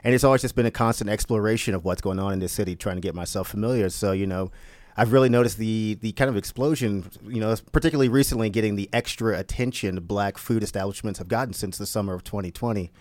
And 0.04 0.14
it's 0.14 0.26
always 0.26 0.42
just 0.42 0.56
been 0.56 0.66
a 0.66 0.72
constant 0.72 1.10
exploration 1.10 1.74
of 1.74 1.86
what's 1.86 2.02
going 2.02 2.20
on 2.20 2.34
in 2.34 2.40
this 2.40 2.52
city, 2.52 2.76
trying 2.76 2.98
to 2.98 3.02
get 3.02 3.16
myself 3.16 3.48
familiar. 3.48 3.90
So, 3.90 4.12
you 4.12 4.28
know, 4.28 4.52
I've 4.96 5.12
really 5.12 5.30
noticed 5.30 5.58
the 5.58 5.98
the 6.02 6.12
kind 6.14 6.30
of 6.30 6.38
explosion, 6.38 7.10
you 7.26 7.40
know, 7.40 7.56
particularly 7.72 8.10
recently 8.10 8.50
getting 8.50 8.76
the 8.76 8.90
extra 8.94 9.38
attention 9.38 10.00
black 10.02 10.38
food 10.38 10.64
establishments 10.64 11.20
have 11.20 11.28
gotten 11.28 11.54
since 11.54 11.78
the 11.78 11.86
summer 11.86 12.14
of 12.14 12.24
2020. 12.24 12.92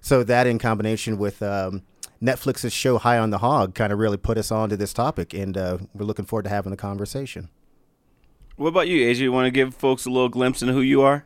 So 0.00 0.22
that 0.24 0.46
in 0.46 0.58
combination 0.58 1.18
with 1.18 1.42
um, 1.42 1.82
Netflix's 2.22 2.72
show 2.72 2.98
High 2.98 3.18
on 3.18 3.30
the 3.30 3.38
Hog 3.38 3.74
kind 3.74 3.92
of 3.92 3.98
really 3.98 4.16
put 4.16 4.38
us 4.38 4.50
on 4.50 4.68
to 4.70 4.76
this 4.76 4.92
topic, 4.92 5.34
and 5.34 5.56
uh, 5.56 5.78
we're 5.94 6.04
looking 6.04 6.24
forward 6.24 6.44
to 6.44 6.50
having 6.50 6.70
the 6.70 6.76
conversation. 6.76 7.48
What 8.56 8.68
about 8.68 8.88
you, 8.88 9.06
Asia? 9.06 9.24
You 9.24 9.32
want 9.32 9.46
to 9.46 9.50
give 9.50 9.74
folks 9.74 10.04
a 10.04 10.10
little 10.10 10.28
glimpse 10.28 10.60
into 10.60 10.74
who 10.74 10.82
you 10.82 11.00
are? 11.00 11.24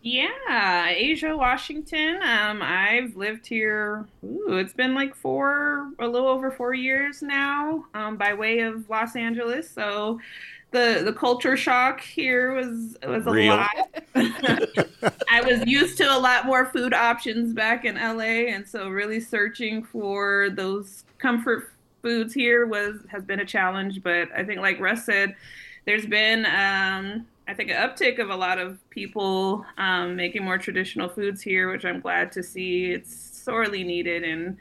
Yeah, 0.00 0.88
Asia, 0.88 1.36
Washington. 1.36 2.20
Um, 2.22 2.62
I've 2.62 3.16
lived 3.16 3.46
here. 3.46 4.06
Ooh, 4.24 4.56
it's 4.56 4.72
been 4.72 4.94
like 4.94 5.14
four, 5.14 5.90
a 5.98 6.06
little 6.06 6.28
over 6.28 6.50
four 6.52 6.72
years 6.72 7.20
now, 7.20 7.84
um, 7.94 8.16
by 8.16 8.32
way 8.32 8.60
of 8.60 8.88
Los 8.88 9.16
Angeles. 9.16 9.68
So, 9.68 10.20
the 10.70 11.02
the 11.04 11.12
culture 11.12 11.56
shock 11.56 12.00
here 12.00 12.52
was 12.52 12.96
was 13.06 13.26
a 13.26 13.30
Real. 13.30 13.56
lot. 13.56 13.70
I 15.30 15.40
was 15.42 15.66
used 15.66 15.96
to 15.98 16.04
a 16.04 16.18
lot 16.18 16.46
more 16.46 16.66
food 16.66 16.94
options 16.94 17.52
back 17.52 17.84
in 17.84 17.96
LA, 17.96 18.52
and 18.52 18.66
so 18.66 18.88
really 18.88 19.20
searching 19.20 19.82
for 19.82 20.50
those 20.50 21.04
comfort 21.18 21.72
foods 22.02 22.34
here 22.34 22.66
was 22.66 22.98
has 23.08 23.24
been 23.24 23.40
a 23.40 23.46
challenge. 23.46 24.02
But 24.02 24.28
I 24.36 24.44
think, 24.44 24.60
like 24.60 24.78
Russ 24.78 25.04
said, 25.04 25.34
there's 25.86 26.06
been 26.06 26.46
um, 26.46 27.26
I 27.48 27.54
think 27.54 27.70
an 27.70 27.76
uptick 27.76 28.18
of 28.18 28.28
a 28.28 28.36
lot 28.36 28.58
of 28.58 28.78
people 28.90 29.64
um, 29.78 30.16
making 30.16 30.44
more 30.44 30.58
traditional 30.58 31.08
foods 31.08 31.40
here, 31.40 31.72
which 31.72 31.86
I'm 31.86 32.00
glad 32.00 32.30
to 32.32 32.42
see. 32.42 32.92
It's 32.92 33.14
sorely 33.42 33.82
needed, 33.82 34.22
and 34.22 34.58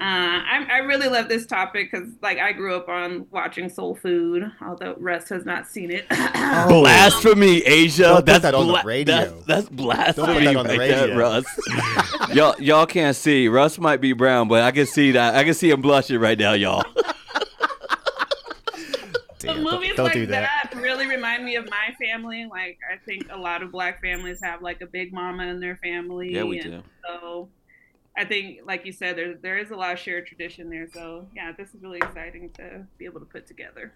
uh, 0.00 0.40
I, 0.46 0.66
I 0.70 0.78
really 0.78 1.08
love 1.08 1.28
this 1.28 1.44
topic 1.44 1.90
because, 1.90 2.08
like, 2.22 2.38
I 2.38 2.52
grew 2.52 2.74
up 2.74 2.88
on 2.88 3.26
watching 3.30 3.68
Soul 3.68 3.94
Food, 3.94 4.50
although 4.62 4.94
Russ 4.98 5.28
has 5.28 5.44
not 5.44 5.66
seen 5.66 5.90
it. 5.90 6.08
Blasphemy, 6.08 7.58
Asia. 7.66 8.04
Don't 8.04 8.16
put 8.16 8.26
that's 8.26 8.42
that 8.42 8.54
on 8.54 8.68
the 8.68 8.82
radio. 8.82 9.14
That's, 9.14 9.44
that's 9.46 9.68
blasphemy 9.68 10.26
Don't 10.26 10.36
put 10.36 10.44
that 10.44 10.56
on 10.56 10.66
the 10.68 10.78
right 10.78 10.88
there, 10.88 11.08
radio. 11.08 11.18
Russ. 11.18 11.44
y'all, 12.32 12.54
y'all 12.58 12.86
can't 12.86 13.14
see. 13.14 13.48
Russ 13.48 13.78
might 13.78 14.00
be 14.00 14.14
brown, 14.14 14.48
but 14.48 14.62
I 14.62 14.70
can 14.70 14.86
see 14.86 15.10
that. 15.12 15.34
I 15.34 15.44
can 15.44 15.52
see 15.52 15.68
him 15.68 15.82
blushing 15.82 16.18
right 16.18 16.38
now, 16.38 16.54
y'all. 16.54 16.82
So 16.94 17.02
Damn, 19.38 19.64
movies 19.64 19.96
don't 19.96 20.06
like 20.06 20.14
do 20.14 20.26
that. 20.26 20.40
that. 20.42 20.59
Really 21.44 21.56
remind 21.56 21.64
me 21.68 21.70
of 21.70 21.70
my 21.70 22.06
family. 22.06 22.46
Like 22.50 22.78
I 22.90 22.96
think 23.04 23.26
a 23.30 23.36
lot 23.38 23.62
of 23.62 23.70
black 23.72 24.00
families 24.02 24.40
have 24.42 24.62
like 24.62 24.80
a 24.80 24.86
big 24.86 25.12
mama 25.12 25.44
in 25.44 25.60
their 25.60 25.76
family. 25.76 26.34
Yeah, 26.34 26.44
we 26.44 26.58
and 26.60 26.70
do. 26.70 26.82
So 27.06 27.48
I 28.16 28.24
think, 28.24 28.60
like 28.66 28.84
you 28.86 28.92
said, 28.92 29.16
there 29.16 29.34
there 29.34 29.58
is 29.58 29.70
a 29.70 29.76
lot 29.76 29.92
of 29.92 29.98
shared 29.98 30.26
tradition 30.26 30.70
there. 30.70 30.88
So 30.92 31.26
yeah, 31.34 31.52
this 31.56 31.74
is 31.74 31.82
really 31.82 31.98
exciting 31.98 32.50
to 32.54 32.86
be 32.98 33.04
able 33.04 33.20
to 33.20 33.26
put 33.26 33.46
together. 33.46 33.92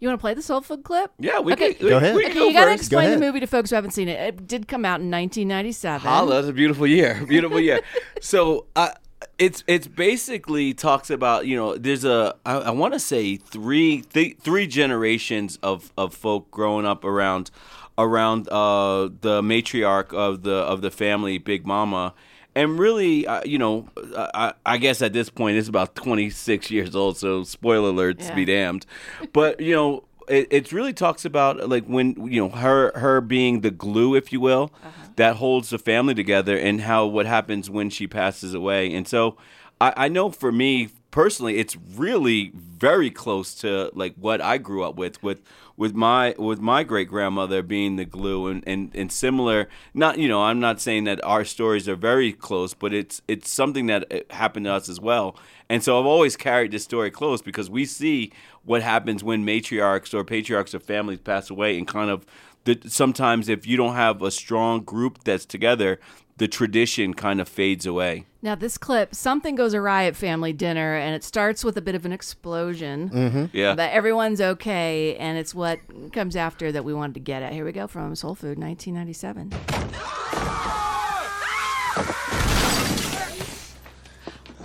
You 0.00 0.08
want 0.08 0.18
to 0.18 0.20
play 0.20 0.34
the 0.34 0.42
soul 0.42 0.60
food 0.62 0.82
clip? 0.82 1.12
Yeah, 1.20 1.38
we 1.38 1.52
Okay. 1.52 1.74
can. 1.74 1.84
we- 1.84 1.90
Go 1.90 1.96
ahead. 1.98 2.16
We 2.16 2.22
can 2.22 2.30
Okay, 2.32 2.40
go 2.40 2.48
you 2.48 2.52
got 2.54 2.64
to 2.64 2.70
first. 2.72 2.82
explain 2.82 3.10
the 3.12 3.18
movie 3.18 3.38
to 3.38 3.46
folks 3.46 3.70
who 3.70 3.76
haven't 3.76 3.92
seen 3.92 4.08
it. 4.08 4.18
It 4.18 4.46
did 4.48 4.66
come 4.66 4.84
out 4.84 5.00
in 5.00 5.10
1997. 5.12 6.00
Holla, 6.00 6.34
that's 6.34 6.48
a 6.48 6.52
beautiful 6.52 6.88
year. 6.88 7.24
Beautiful 7.28 7.60
year. 7.60 7.80
so 8.20 8.66
uh, 8.74 8.90
it's 9.38 9.62
it's 9.66 9.86
basically 9.86 10.74
talks 10.74 11.10
about 11.10 11.46
you 11.46 11.56
know 11.56 11.76
there's 11.76 12.04
a 12.04 12.34
I, 12.46 12.54
I 12.56 12.70
want 12.70 12.92
to 12.94 13.00
say 13.00 13.36
three 13.36 14.02
th- 14.02 14.38
three 14.38 14.66
generations 14.66 15.58
of 15.62 15.92
of 15.96 16.14
folk 16.14 16.50
growing 16.50 16.86
up 16.86 17.04
around 17.04 17.50
around 17.98 18.48
uh, 18.48 19.08
the 19.20 19.42
matriarch 19.42 20.12
of 20.14 20.42
the 20.42 20.54
of 20.54 20.80
the 20.82 20.90
family, 20.90 21.38
Big 21.38 21.66
Mama. 21.66 22.14
And 22.54 22.78
really, 22.78 23.26
uh, 23.26 23.40
you 23.46 23.56
know, 23.56 23.88
I, 24.14 24.52
I 24.66 24.76
guess 24.76 25.00
at 25.00 25.14
this 25.14 25.30
point 25.30 25.56
it's 25.56 25.68
about 25.68 25.94
26 25.94 26.70
years 26.70 26.94
old. 26.94 27.16
So 27.16 27.44
spoiler 27.44 27.90
alerts, 27.90 28.24
Yeah. 28.28 28.34
be 28.34 28.44
damned. 28.44 28.84
But 29.32 29.58
you 29.60 29.74
know, 29.74 30.04
it, 30.28 30.48
it 30.50 30.70
really 30.70 30.92
talks 30.92 31.24
about 31.24 31.66
like 31.70 31.86
when 31.86 32.14
you 32.30 32.42
know 32.42 32.50
her 32.50 32.92
her 32.94 33.22
being 33.22 33.62
the 33.62 33.70
glue, 33.70 34.14
if 34.14 34.32
you 34.34 34.40
will, 34.40 34.70
that 35.16 35.36
holds 35.36 35.70
the 35.70 35.78
family 35.78 36.14
together, 36.14 36.56
and 36.56 36.80
how 36.82 37.06
what 37.06 37.26
happens 37.26 37.68
when 37.70 37.90
she 37.90 38.06
passes 38.06 38.54
away. 38.54 38.92
And 38.94 39.06
so, 39.06 39.36
I, 39.80 39.94
I 39.96 40.08
know 40.08 40.30
for 40.30 40.52
me 40.52 40.90
personally, 41.12 41.58
it's 41.58 41.76
really 41.76 42.50
very 42.54 43.10
close 43.10 43.54
to 43.56 43.90
like 43.94 44.14
what 44.16 44.40
I 44.40 44.58
grew 44.58 44.82
up 44.82 44.96
with 44.96 45.22
with 45.22 45.42
with 45.76 45.94
my 45.94 46.34
with 46.38 46.60
my 46.60 46.82
great 46.82 47.08
grandmother 47.08 47.62
being 47.62 47.96
the 47.96 48.04
glue 48.04 48.48
and, 48.48 48.64
and 48.66 48.90
and 48.94 49.12
similar. 49.12 49.68
Not 49.94 50.18
you 50.18 50.26
know, 50.26 50.42
I'm 50.42 50.58
not 50.58 50.80
saying 50.80 51.04
that 51.04 51.22
our 51.22 51.44
stories 51.44 51.88
are 51.88 51.94
very 51.94 52.32
close, 52.32 52.74
but 52.74 52.92
it's 52.92 53.22
it's 53.28 53.48
something 53.48 53.86
that 53.86 54.12
uh, 54.12 54.34
happened 54.34 54.66
to 54.66 54.72
us 54.72 54.88
as 54.88 55.00
well. 55.00 55.36
And 55.68 55.84
so 55.84 55.98
I've 56.00 56.06
always 56.06 56.36
carried 56.36 56.72
this 56.72 56.84
story 56.84 57.10
close 57.10 57.40
because 57.40 57.70
we 57.70 57.84
see 57.84 58.32
what 58.64 58.82
happens 58.82 59.22
when 59.22 59.44
matriarchs 59.44 60.12
or 60.12 60.24
patriarchs 60.24 60.74
of 60.74 60.82
families 60.82 61.20
pass 61.20 61.50
away, 61.50 61.78
and 61.78 61.86
kind 61.86 62.10
of 62.10 62.26
the, 62.64 62.80
sometimes 62.86 63.48
if 63.48 63.66
you 63.66 63.76
don't 63.76 63.94
have 63.94 64.22
a 64.22 64.30
strong 64.30 64.82
group 64.82 65.24
that's 65.24 65.44
together, 65.44 65.98
the 66.36 66.48
tradition 66.48 67.14
kind 67.14 67.40
of 67.40 67.48
fades 67.48 67.86
away. 67.86 68.26
Now, 68.40 68.54
this 68.54 68.76
clip, 68.78 69.14
something 69.14 69.54
goes 69.54 69.74
awry 69.74 70.04
at 70.04 70.16
family 70.16 70.52
dinner, 70.52 70.96
and 70.96 71.14
it 71.14 71.22
starts 71.22 71.64
with 71.64 71.76
a 71.76 71.80
bit 71.80 71.94
of 71.94 72.04
an 72.04 72.12
explosion. 72.12 73.10
Mm-hmm. 73.10 73.56
Yeah. 73.56 73.74
But 73.74 73.92
everyone's 73.92 74.40
okay, 74.40 75.16
and 75.16 75.38
it's 75.38 75.54
what 75.54 75.78
comes 76.12 76.34
after 76.34 76.72
that 76.72 76.84
we 76.84 76.94
wanted 76.94 77.14
to 77.14 77.20
get 77.20 77.42
at. 77.42 77.52
Here 77.52 77.64
we 77.64 77.72
go 77.72 77.86
from 77.86 78.14
Soul 78.16 78.34
Food, 78.34 78.58
1997. 78.58 79.52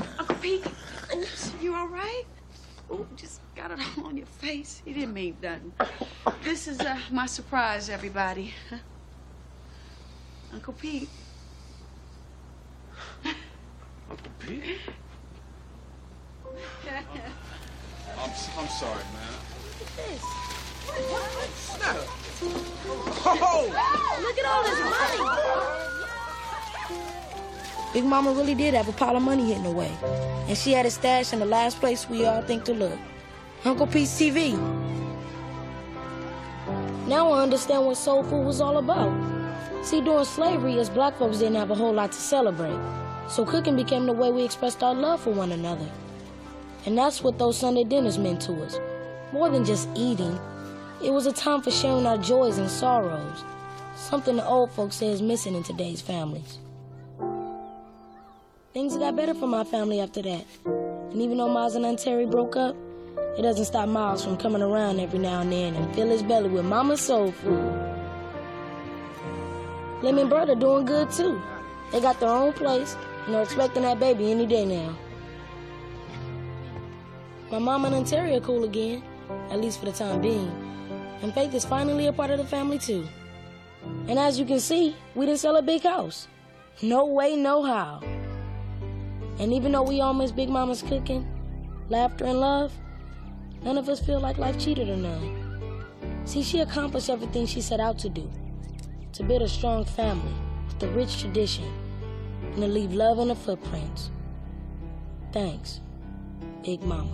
Uncle 0.20 0.36
Pete, 0.38 0.66
oops, 1.16 1.52
you 1.62 1.76
all 1.76 1.88
right? 1.88 2.24
Oh, 2.90 3.06
just 3.16 3.42
got 3.68 3.80
it 3.80 3.86
all 3.98 4.06
on 4.06 4.18
your 4.18 4.26
face. 4.26 4.82
You 4.86 4.94
didn't 4.94 5.14
mean 5.14 5.36
nothing. 5.42 5.74
This 6.44 6.68
is 6.68 6.80
uh, 6.80 6.98
my 7.12 7.26
surprise, 7.26 7.90
everybody. 7.90 8.54
Uncle 10.54 10.74
Pete. 10.74 11.10
Uncle 13.26 14.32
Pete? 14.40 14.64
I'm, 18.18 18.30
I'm 18.30 18.68
sorry, 18.70 19.04
man. 19.14 19.34
This. 19.96 20.24
Look 24.22 24.38
at 24.38 24.46
all 24.46 24.64
this 24.64 24.80
money. 24.80 25.20
Big 27.94 28.06
Mama 28.06 28.32
really 28.32 28.56
did 28.56 28.74
have 28.74 28.88
a 28.88 28.94
pile 28.94 29.18
of 29.18 29.24
money 29.24 29.48
hidden 29.48 29.66
away. 29.66 29.92
And 30.48 30.58
she 30.58 30.72
had 30.72 30.86
it 30.86 30.92
stashed 30.92 31.34
in 31.34 31.40
the 31.40 31.46
last 31.46 31.80
place 31.80 32.10
we 32.10 32.26
all 32.26 32.42
think 32.42 32.64
to 32.66 32.74
look. 32.74 32.98
Uncle 33.66 33.88
Pete's 33.88 34.12
TV. 34.12 34.56
Now 37.08 37.32
I 37.32 37.42
understand 37.42 37.86
what 37.86 37.98
soul 37.98 38.24
food 38.24 38.46
was 38.46 38.62
all 38.62 38.78
about. 38.78 39.12
See, 39.84 40.02
during 40.02 40.26
slavery, 40.26 40.80
us 40.80 40.90
black 40.90 41.18
folks 41.18 41.40
didn't 41.40 41.56
have 41.56 41.72
a 41.72 41.76
whole 41.76 41.94
lot 41.94 42.12
to 42.12 42.18
celebrate. 42.18 42.78
So 43.30 43.46
cooking 43.46 43.76
became 43.76 44.06
the 44.06 44.14
way 44.14 44.32
we 44.32 44.44
expressed 44.44 44.84
our 44.84 44.94
love 44.94 45.22
for 45.22 45.32
one 45.32 45.52
another. 45.52 45.90
And 46.86 46.98
that's 46.98 47.24
what 47.24 47.40
those 47.40 47.58
Sunday 47.58 47.84
dinners 47.84 48.18
meant 48.18 48.42
to 48.42 48.54
us. 48.64 48.78
More 49.34 49.50
than 49.50 49.66
just 49.66 49.90
eating, 49.96 50.40
it 51.04 51.12
was 51.12 51.26
a 51.26 51.34
time 51.34 51.62
for 51.62 51.72
sharing 51.72 52.06
our 52.06 52.18
joys 52.18 52.58
and 52.60 52.70
sorrows. 52.70 53.44
Something 53.96 54.38
the 54.38 54.46
old 54.46 54.72
folks 54.72 54.98
say 54.98 55.08
is 55.08 55.22
missing 55.22 55.56
in 55.56 55.64
today's 55.64 56.02
families. 56.02 56.60
Things 58.74 58.96
got 58.96 59.16
better 59.16 59.34
for 59.34 59.48
my 59.48 59.64
family 59.64 60.00
after 60.00 60.22
that. 60.22 60.46
And 60.66 61.22
even 61.22 61.38
though 61.38 61.50
Miles 61.50 61.76
and 61.76 61.86
Aunt 61.86 62.00
Terry 62.00 62.26
broke 62.26 62.56
up, 62.56 62.76
it 63.38 63.44
doesn't 63.44 63.66
stop 63.66 63.88
Miles 63.88 64.24
from 64.24 64.36
coming 64.36 64.64
around 64.64 65.00
every 65.00 65.20
now 65.20 65.42
and 65.42 65.52
then 65.52 65.76
and 65.76 65.94
fill 65.94 66.08
his 66.08 66.24
belly 66.24 66.50
with 66.50 66.66
Mama's 66.66 67.02
soul 67.02 67.32
food. 67.32 67.72
Lemon 70.02 70.22
and 70.22 70.30
Bird 70.30 70.50
are 70.50 70.56
doing 70.56 70.86
good 70.86 71.12
too. 71.12 71.40
They 71.92 72.02
got 72.02 72.20
their 72.20 72.30
own 72.30 72.54
place 72.54 72.96
and 73.26 73.36
are 73.36 73.44
expecting 73.44 73.84
that 73.84 74.00
baby 74.00 74.32
any 74.32 74.48
day 74.48 74.66
now. 74.66 74.98
My 77.52 77.60
mom 77.60 77.86
and 77.86 78.06
Terry 78.06 78.36
are 78.36 78.42
cool 78.42 78.64
again, 78.64 79.04
at 79.52 79.62
least 79.62 79.80
for 79.80 79.86
the 79.86 79.92
time 79.92 80.20
being. 80.20 80.52
And 81.22 81.34
Faith 81.34 81.54
is 81.54 81.64
finally 81.64 82.08
a 82.08 82.14
part 82.14 82.32
of 82.32 82.40
the 82.40 82.46
family 82.46 82.80
too. 82.80 83.08
And 84.08 84.18
as 84.18 84.40
you 84.40 84.46
can 84.46 84.60
see, 84.60 84.96
we 85.16 85.26
didn't 85.28 85.40
sell 85.40 85.58
a 85.58 85.62
big 85.62 85.84
house. 85.84 86.28
No 86.82 87.06
way, 87.06 87.36
no 87.36 87.64
how. 87.64 88.02
And 89.40 89.54
even 89.54 89.72
though 89.72 89.84
we 89.84 90.02
all 90.02 90.14
miss 90.14 90.32
Big 90.32 90.50
Mama's 90.50 90.82
cooking, 90.82 91.26
laughter, 91.90 92.26
and 92.26 92.40
love, 92.40 92.74
none 93.64 93.78
of 93.78 93.90
us 93.90 94.00
feel 94.00 94.20
like 94.20 94.38
life 94.38 94.58
cheated 94.60 94.88
her 94.88 94.96
none. 94.96 95.44
See, 96.26 96.44
she 96.44 96.60
accomplished 96.60 97.10
everything 97.10 97.46
she 97.46 97.62
set 97.62 97.80
out 97.80 97.98
to 98.00 98.10
do 98.10 98.30
to 99.14 99.24
build 99.24 99.42
a 99.42 99.48
strong 99.50 99.86
family 99.86 100.34
with 100.68 100.82
a 100.84 100.88
rich 100.90 101.20
tradition 101.22 101.66
and 102.44 102.58
to 102.58 102.68
leave 102.68 102.94
love 102.94 103.20
in 103.20 103.30
the 103.30 103.36
footprints. 103.36 104.12
Thanks, 105.32 105.82
Big 106.64 106.82
Mama. 106.84 107.10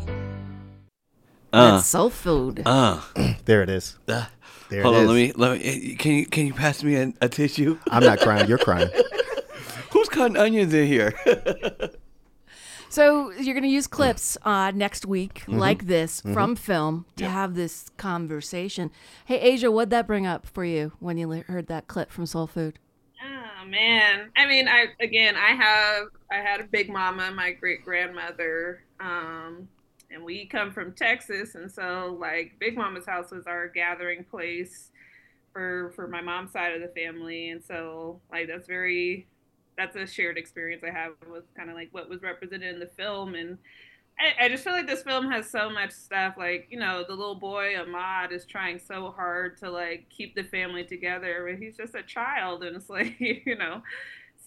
Uh, 1.51 1.75
That's 1.75 1.87
soul 1.87 2.09
food. 2.09 2.63
Uh, 2.65 2.99
there 3.45 3.61
it 3.61 3.69
is. 3.69 3.97
Uh, 4.07 4.25
There 4.69 4.81
hold 4.81 4.95
it 4.95 4.99
on, 4.99 5.03
is. 5.03 5.09
let 5.09 5.15
me 5.15 5.31
let 5.35 5.59
me. 5.59 5.63
eh, 5.93 5.95
Can 5.97 6.11
you 6.13 6.25
can 6.25 6.47
you 6.47 6.53
pass 6.53 6.83
me 6.83 6.95
a, 6.95 7.13
a 7.21 7.29
tissue? 7.29 7.77
I'm 7.91 8.03
not 8.03 8.19
crying. 8.19 8.47
You're 8.49 8.57
crying. 8.57 8.89
Who's 9.91 10.09
cutting 10.09 10.37
onions 10.37 10.73
in 10.73 10.87
here? 10.87 11.13
So 12.93 13.31
you're 13.31 13.55
going 13.55 13.63
to 13.63 13.69
use 13.69 13.87
clips 13.87 14.37
uh, 14.43 14.69
next 14.69 15.03
week 15.03 15.45
Mhm. 15.47 15.57
like 15.57 15.87
this 15.87 16.21
Mhm. 16.21 16.31
from 16.31 16.55
film 16.55 17.05
to 17.15 17.27
have 17.27 17.55
this 17.55 17.89
conversation. 17.97 18.91
Hey, 19.25 19.39
Asia, 19.39 19.71
what'd 19.71 19.89
that 19.89 20.05
bring 20.05 20.27
up 20.27 20.45
for 20.45 20.63
you 20.63 20.91
when 20.99 21.17
you 21.17 21.27
heard 21.47 21.65
that 21.69 21.87
clip 21.87 22.11
from 22.11 22.27
Soul 22.27 22.45
Food? 22.45 22.77
Oh 23.19 23.65
man. 23.65 24.29
I 24.35 24.45
mean, 24.45 24.67
I 24.67 24.89
again, 24.99 25.35
I 25.35 25.55
have 25.55 26.09
I 26.31 26.35
had 26.35 26.59
a 26.59 26.65
big 26.65 26.87
mama, 26.87 27.31
my 27.31 27.53
great 27.53 27.83
grandmother, 27.83 28.83
um, 28.99 29.67
and 30.11 30.23
we 30.23 30.45
come 30.45 30.71
from 30.71 30.93
Texas, 30.93 31.55
and 31.55 31.71
so 31.71 32.15
like 32.21 32.59
Big 32.59 32.77
Mama's 32.77 33.07
house 33.07 33.31
was 33.31 33.47
our 33.47 33.69
gathering 33.69 34.23
place 34.23 34.91
for 35.51 35.91
for 35.95 36.07
my 36.07 36.21
mom's 36.21 36.51
side 36.51 36.75
of 36.75 36.81
the 36.81 36.89
family, 36.89 37.49
and 37.49 37.63
so 37.63 38.21
like 38.31 38.47
that's 38.47 38.67
very 38.67 39.25
that's 39.77 39.95
a 39.95 40.05
shared 40.05 40.37
experience 40.37 40.83
I 40.83 40.91
have 40.91 41.13
with 41.31 41.43
kind 41.55 41.69
of 41.69 41.75
like 41.75 41.89
what 41.91 42.09
was 42.09 42.21
represented 42.21 42.73
in 42.73 42.79
the 42.79 42.89
film 42.97 43.35
and. 43.35 43.57
I, 44.19 44.45
I 44.45 44.47
just 44.47 44.63
feel 44.63 44.73
like 44.73 44.85
this 44.85 45.01
film 45.01 45.27
has 45.31 45.49
so 45.49 45.71
much 45.71 45.89
stuff. 45.89 46.35
Like, 46.37 46.67
you 46.69 46.77
know, 46.77 47.03
the 47.03 47.15
little 47.15 47.33
boy 47.33 47.75
Ahmad 47.75 48.31
is 48.31 48.45
trying 48.45 48.77
so 48.77 49.09
hard 49.09 49.57
to 49.57 49.71
like 49.71 50.07
keep 50.11 50.35
the 50.35 50.43
family 50.43 50.83
together, 50.83 51.47
but 51.49 51.59
he's 51.59 51.75
just 51.75 51.95
a 51.95 52.03
child, 52.03 52.63
and 52.63 52.75
it's 52.75 52.89
like, 52.91 53.15
you 53.19 53.57
know, 53.57 53.81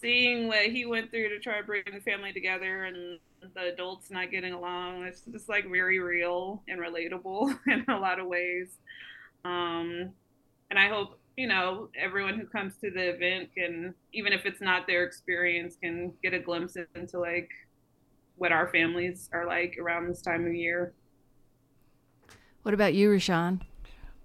seeing 0.00 0.48
what 0.48 0.66
he 0.66 0.86
went 0.86 1.10
through 1.10 1.30
to 1.30 1.40
try 1.40 1.58
to 1.58 1.66
bring 1.66 1.82
the 1.92 2.00
family 2.00 2.32
together 2.32 2.84
and 2.84 3.18
the 3.54 3.72
adults 3.72 4.10
not 4.10 4.30
getting 4.30 4.52
along. 4.52 5.04
It's 5.04 5.22
just 5.22 5.48
like 5.48 5.68
very 5.70 5.98
real 5.98 6.62
and 6.68 6.80
relatable 6.80 7.58
in 7.66 7.84
a 7.88 7.98
lot 7.98 8.18
of 8.18 8.26
ways. 8.26 8.68
Um, 9.44 10.10
and 10.70 10.78
I 10.78 10.88
hope 10.88 11.18
you 11.36 11.46
know 11.46 11.88
everyone 11.98 12.38
who 12.38 12.46
comes 12.46 12.74
to 12.82 12.90
the 12.90 13.10
event 13.14 13.50
can, 13.54 13.94
even 14.12 14.32
if 14.32 14.46
it's 14.46 14.60
not 14.60 14.86
their 14.86 15.04
experience, 15.04 15.76
can 15.80 16.12
get 16.22 16.34
a 16.34 16.38
glimpse 16.38 16.76
into 16.94 17.18
like 17.18 17.50
what 18.36 18.52
our 18.52 18.68
families 18.68 19.28
are 19.32 19.46
like 19.46 19.76
around 19.80 20.08
this 20.08 20.22
time 20.22 20.46
of 20.46 20.54
year. 20.54 20.92
What 22.62 22.74
about 22.74 22.94
you, 22.94 23.10
Rashawn? 23.10 23.60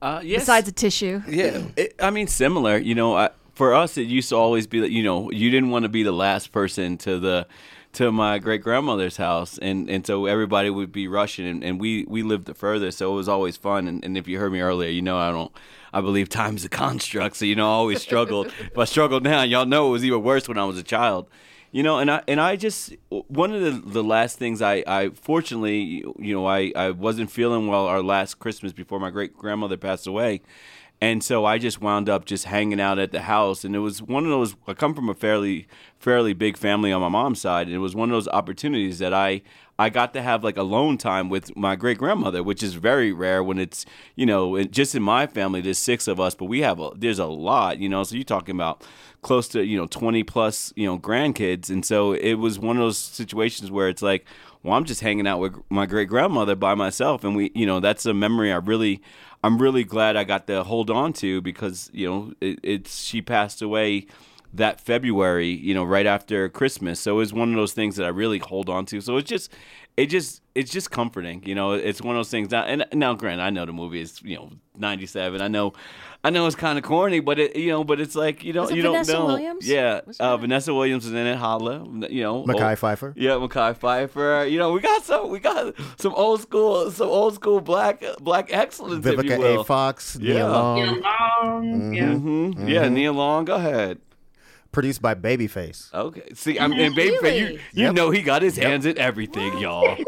Uh, 0.01 0.21
yes. 0.23 0.41
Besides 0.41 0.67
a 0.67 0.71
tissue. 0.71 1.21
Yeah, 1.27 1.63
it, 1.75 1.95
I 2.01 2.09
mean 2.09 2.27
similar. 2.27 2.77
You 2.77 2.95
know, 2.95 3.15
I, 3.15 3.29
for 3.53 3.75
us, 3.75 3.97
it 3.97 4.07
used 4.07 4.29
to 4.29 4.35
always 4.35 4.65
be 4.65 4.79
that 4.79 4.91
you 4.91 5.03
know 5.03 5.29
you 5.31 5.51
didn't 5.51 5.69
want 5.69 5.83
to 5.83 5.89
be 5.89 6.03
the 6.03 6.11
last 6.11 6.51
person 6.51 6.97
to 6.99 7.19
the 7.19 7.47
to 7.93 8.11
my 8.11 8.39
great 8.39 8.61
grandmother's 8.61 9.17
house, 9.17 9.57
and 9.57 9.89
and 9.89 10.05
so 10.05 10.25
everybody 10.25 10.69
would 10.69 10.91
be 10.91 11.07
rushing, 11.07 11.47
and, 11.47 11.63
and 11.63 11.79
we 11.79 12.05
we 12.07 12.23
lived 12.23 12.45
the 12.45 12.53
furthest, 12.53 12.97
so 12.97 13.11
it 13.11 13.15
was 13.15 13.27
always 13.29 13.57
fun. 13.57 13.87
And, 13.87 14.03
and 14.03 14.17
if 14.17 14.27
you 14.27 14.39
heard 14.39 14.51
me 14.51 14.61
earlier, 14.61 14.89
you 14.89 15.01
know 15.01 15.17
I 15.17 15.31
don't. 15.31 15.51
I 15.93 15.99
believe 15.99 16.29
time's 16.29 16.63
a 16.63 16.69
construct, 16.69 17.35
so 17.35 17.45
you 17.45 17.55
know 17.55 17.67
I 17.67 17.73
always 17.73 18.01
struggled. 18.01 18.47
if 18.59 18.77
I 18.77 18.85
struggled 18.85 19.23
now, 19.23 19.43
y'all 19.43 19.65
know 19.65 19.87
it 19.89 19.91
was 19.91 20.05
even 20.05 20.23
worse 20.23 20.47
when 20.47 20.57
I 20.57 20.65
was 20.65 20.77
a 20.77 20.83
child. 20.83 21.27
You 21.71 21.83
know, 21.83 21.99
and 21.99 22.11
I 22.11 22.21
and 22.27 22.39
I 22.39 22.57
just 22.57 22.93
one 23.09 23.53
of 23.53 23.61
the, 23.61 23.71
the 23.71 24.03
last 24.03 24.37
things 24.37 24.61
I, 24.61 24.83
I 24.85 25.09
fortunately 25.09 26.03
you 26.19 26.33
know 26.33 26.45
I, 26.45 26.71
I 26.75 26.91
wasn't 26.91 27.31
feeling 27.31 27.67
well 27.67 27.87
our 27.87 28.03
last 28.03 28.39
Christmas 28.39 28.73
before 28.73 28.99
my 28.99 29.09
great 29.09 29.37
grandmother 29.37 29.77
passed 29.77 30.05
away, 30.05 30.41
and 31.01 31.23
so 31.23 31.45
I 31.45 31.57
just 31.57 31.81
wound 31.81 32.07
up 32.07 32.25
just 32.25 32.45
hanging 32.45 32.79
out 32.79 32.99
at 32.99 33.11
the 33.11 33.21
house, 33.21 33.65
and 33.65 33.75
it 33.75 33.79
was 33.79 34.03
one 34.03 34.23
of 34.23 34.29
those. 34.29 34.55
I 34.67 34.75
come 34.75 34.93
from 34.93 35.09
a 35.09 35.15
fairly 35.15 35.67
fairly 35.97 36.33
big 36.33 36.57
family 36.57 36.91
on 36.91 37.01
my 37.01 37.09
mom's 37.09 37.41
side, 37.41 37.65
and 37.67 37.75
it 37.75 37.79
was 37.79 37.95
one 37.95 38.09
of 38.09 38.13
those 38.13 38.27
opportunities 38.27 38.99
that 38.99 39.11
I 39.11 39.41
I 39.79 39.89
got 39.89 40.13
to 40.13 40.21
have 40.21 40.43
like 40.43 40.57
alone 40.57 40.99
time 40.99 41.27
with 41.27 41.57
my 41.57 41.75
great 41.75 41.97
grandmother, 41.97 42.43
which 42.43 42.61
is 42.61 42.75
very 42.75 43.11
rare 43.11 43.43
when 43.43 43.57
it's 43.57 43.83
you 44.15 44.27
know 44.27 44.63
just 44.63 44.93
in 44.93 45.01
my 45.01 45.25
family 45.25 45.59
there's 45.59 45.79
six 45.79 46.07
of 46.07 46.19
us, 46.19 46.35
but 46.35 46.45
we 46.45 46.61
have 46.61 46.79
a 46.79 46.91
there's 46.95 47.19
a 47.19 47.25
lot, 47.25 47.79
you 47.79 47.89
know. 47.89 48.03
So 48.03 48.13
you're 48.13 48.23
talking 48.23 48.55
about 48.55 48.85
close 49.23 49.47
to 49.49 49.65
you 49.65 49.77
know 49.77 49.87
20 49.87 50.23
plus 50.23 50.71
you 50.75 50.85
know 50.85 50.99
grandkids, 50.99 51.71
and 51.71 51.83
so 51.83 52.13
it 52.13 52.35
was 52.35 52.59
one 52.59 52.77
of 52.77 52.81
those 52.81 52.99
situations 52.99 53.71
where 53.71 53.89
it's 53.89 54.03
like, 54.03 54.25
well, 54.61 54.75
I'm 54.75 54.85
just 54.85 55.01
hanging 55.01 55.25
out 55.25 55.39
with 55.39 55.55
my 55.71 55.87
great 55.87 56.09
grandmother 56.09 56.55
by 56.55 56.75
myself, 56.75 57.23
and 57.23 57.35
we 57.35 57.51
you 57.55 57.65
know 57.65 57.79
that's 57.79 58.05
a 58.05 58.13
memory 58.13 58.51
I 58.51 58.57
really 58.57 59.01
I'm 59.43 59.57
really 59.57 59.83
glad 59.83 60.15
I 60.15 60.23
got 60.23 60.47
to 60.47 60.63
hold 60.63 60.89
on 60.89 61.13
to 61.13 61.41
because 61.41 61.89
you 61.93 62.09
know 62.09 62.33
it, 62.41 62.59
it's 62.63 63.03
she 63.03 63.21
passed 63.21 63.61
away 63.61 64.07
that 64.53 64.81
February, 64.81 65.49
you 65.49 65.73
know, 65.73 65.83
right 65.83 66.05
after 66.05 66.49
Christmas. 66.49 66.99
So 66.99 67.13
it 67.13 67.17
was 67.17 67.33
one 67.33 67.49
of 67.49 67.55
those 67.55 67.73
things 67.73 67.95
that 67.95 68.05
I 68.05 68.09
really 68.09 68.39
hold 68.39 68.69
on 68.69 68.85
to. 68.87 68.99
So 69.01 69.17
it's 69.17 69.29
just, 69.29 69.51
it 69.97 70.07
just, 70.07 70.41
it's 70.55 70.71
just 70.71 70.91
comforting, 70.91 71.43
you 71.45 71.53
know. 71.55 71.73
It's 71.73 72.01
one 72.01 72.15
of 72.15 72.19
those 72.19 72.29
things. 72.31 72.51
Now, 72.51 72.63
and 72.63 72.85
now, 72.93 73.13
granted, 73.13 73.43
I 73.43 73.49
know 73.49 73.65
the 73.65 73.73
movie 73.73 74.01
is, 74.01 74.21
you 74.21 74.35
know, 74.37 74.49
'97. 74.77 75.41
I 75.41 75.47
know, 75.49 75.73
I 76.23 76.29
know 76.29 76.45
it's 76.47 76.55
kind 76.55 76.77
of 76.77 76.83
corny, 76.85 77.19
but 77.19 77.39
it, 77.39 77.55
you 77.57 77.69
know, 77.69 77.83
but 77.83 77.99
it's 78.01 78.15
like, 78.15 78.43
you 78.43 78.51
know, 78.53 78.61
Was 78.61 78.71
it 78.71 78.77
you 78.77 78.81
don't 78.83 78.93
Vanessa 78.93 79.13
know. 79.13 79.25
Williams? 79.27 79.67
Yeah, 79.67 80.01
uh, 80.19 80.37
Vanessa 80.37 80.73
Williams 80.73 81.05
is 81.05 81.11
in 81.11 81.17
it. 81.27 81.35
Holla, 81.37 81.85
you 82.09 82.23
know, 82.23 82.43
Mekhi 82.45 82.77
Phifer. 82.77 83.13
Yeah, 83.15 83.31
Mekhi 83.31 83.77
Phifer. 83.77 84.49
You 84.49 84.59
know, 84.59 84.71
we 84.71 84.79
got 84.81 85.03
some, 85.03 85.29
we 85.29 85.39
got 85.39 85.73
some 85.97 86.13
old 86.15 86.41
school, 86.41 86.89
some 86.91 87.07
old 87.09 87.35
school 87.35 87.59
black, 87.61 88.01
black 88.21 88.47
excellence, 88.51 89.05
if 89.05 89.15
Vivica 89.17 89.35
you 89.35 89.39
will. 89.39 89.61
A. 89.61 89.63
Fox, 89.65 90.17
Yeah. 90.21 90.33
Nia 90.35 90.47
Long. 90.47 90.75
Nia 90.75 91.01
Long, 91.01 91.93
yeah. 91.93 92.03
Mhm. 92.05 92.69
Yeah. 92.69 92.87
Nia 92.89 93.11
Long. 93.13 93.45
Go 93.45 93.55
ahead. 93.55 93.99
Produced 94.71 95.01
by 95.01 95.15
Babyface. 95.15 95.93
Okay. 95.93 96.29
See, 96.33 96.57
I'm 96.59 96.71
and 96.73 96.95
baby, 96.95 97.17
you 97.37 97.47
you 97.73 97.85
Yep. 97.85 97.93
know 97.93 98.09
he 98.09 98.21
got 98.21 98.41
his 98.41 98.57
Yep. 98.57 98.65
hands 98.67 98.85
in 98.85 98.97
everything, 98.97 99.57
y'all. 99.59 99.97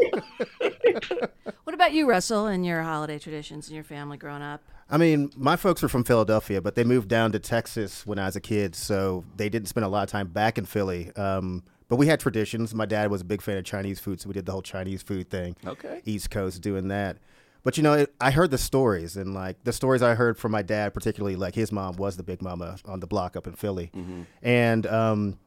What 1.64 1.74
about 1.74 1.92
you, 1.92 2.08
Russell, 2.08 2.46
and 2.46 2.64
your 2.64 2.82
holiday 2.82 3.18
traditions 3.18 3.66
and 3.68 3.74
your 3.74 3.84
family 3.84 4.16
growing 4.16 4.42
up? 4.42 4.62
I 4.90 4.96
mean, 4.96 5.30
my 5.36 5.56
folks 5.56 5.82
were 5.82 5.88
from 5.88 6.04
Philadelphia, 6.04 6.60
but 6.60 6.74
they 6.76 6.84
moved 6.84 7.08
down 7.08 7.32
to 7.32 7.38
Texas 7.38 8.06
when 8.06 8.18
I 8.18 8.26
was 8.26 8.36
a 8.36 8.40
kid, 8.40 8.74
so 8.76 9.24
they 9.36 9.48
didn't 9.48 9.68
spend 9.68 9.84
a 9.84 9.88
lot 9.88 10.02
of 10.04 10.08
time 10.10 10.28
back 10.28 10.56
in 10.58 10.66
Philly. 10.66 11.10
Um, 11.16 11.62
but 11.88 11.96
we 11.96 12.06
had 12.06 12.20
traditions. 12.20 12.74
My 12.74 12.86
dad 12.86 13.10
was 13.10 13.22
a 13.22 13.24
big 13.24 13.42
fan 13.42 13.56
of 13.56 13.64
Chinese 13.64 13.98
food, 13.98 14.20
so 14.20 14.28
we 14.28 14.34
did 14.34 14.46
the 14.46 14.52
whole 14.52 14.62
Chinese 14.62 15.02
food 15.02 15.30
thing. 15.30 15.56
Okay. 15.66 16.00
East 16.04 16.30
Coast 16.30 16.60
doing 16.60 16.88
that. 16.88 17.16
But 17.64 17.76
you 17.78 17.82
know, 17.82 17.94
it, 17.94 18.14
I 18.20 18.30
heard 18.30 18.50
the 18.50 18.58
stories, 18.58 19.16
and 19.16 19.34
like 19.34 19.64
the 19.64 19.72
stories 19.72 20.02
I 20.02 20.14
heard 20.14 20.38
from 20.38 20.52
my 20.52 20.62
dad, 20.62 20.94
particularly 20.94 21.34
like 21.34 21.54
his 21.54 21.72
mom 21.72 21.96
was 21.96 22.16
the 22.16 22.22
big 22.22 22.42
mama 22.42 22.76
on 22.84 23.00
the 23.00 23.06
block 23.06 23.36
up 23.36 23.46
in 23.46 23.54
Philly, 23.54 23.90
and 24.42 24.86
um, 24.86 25.38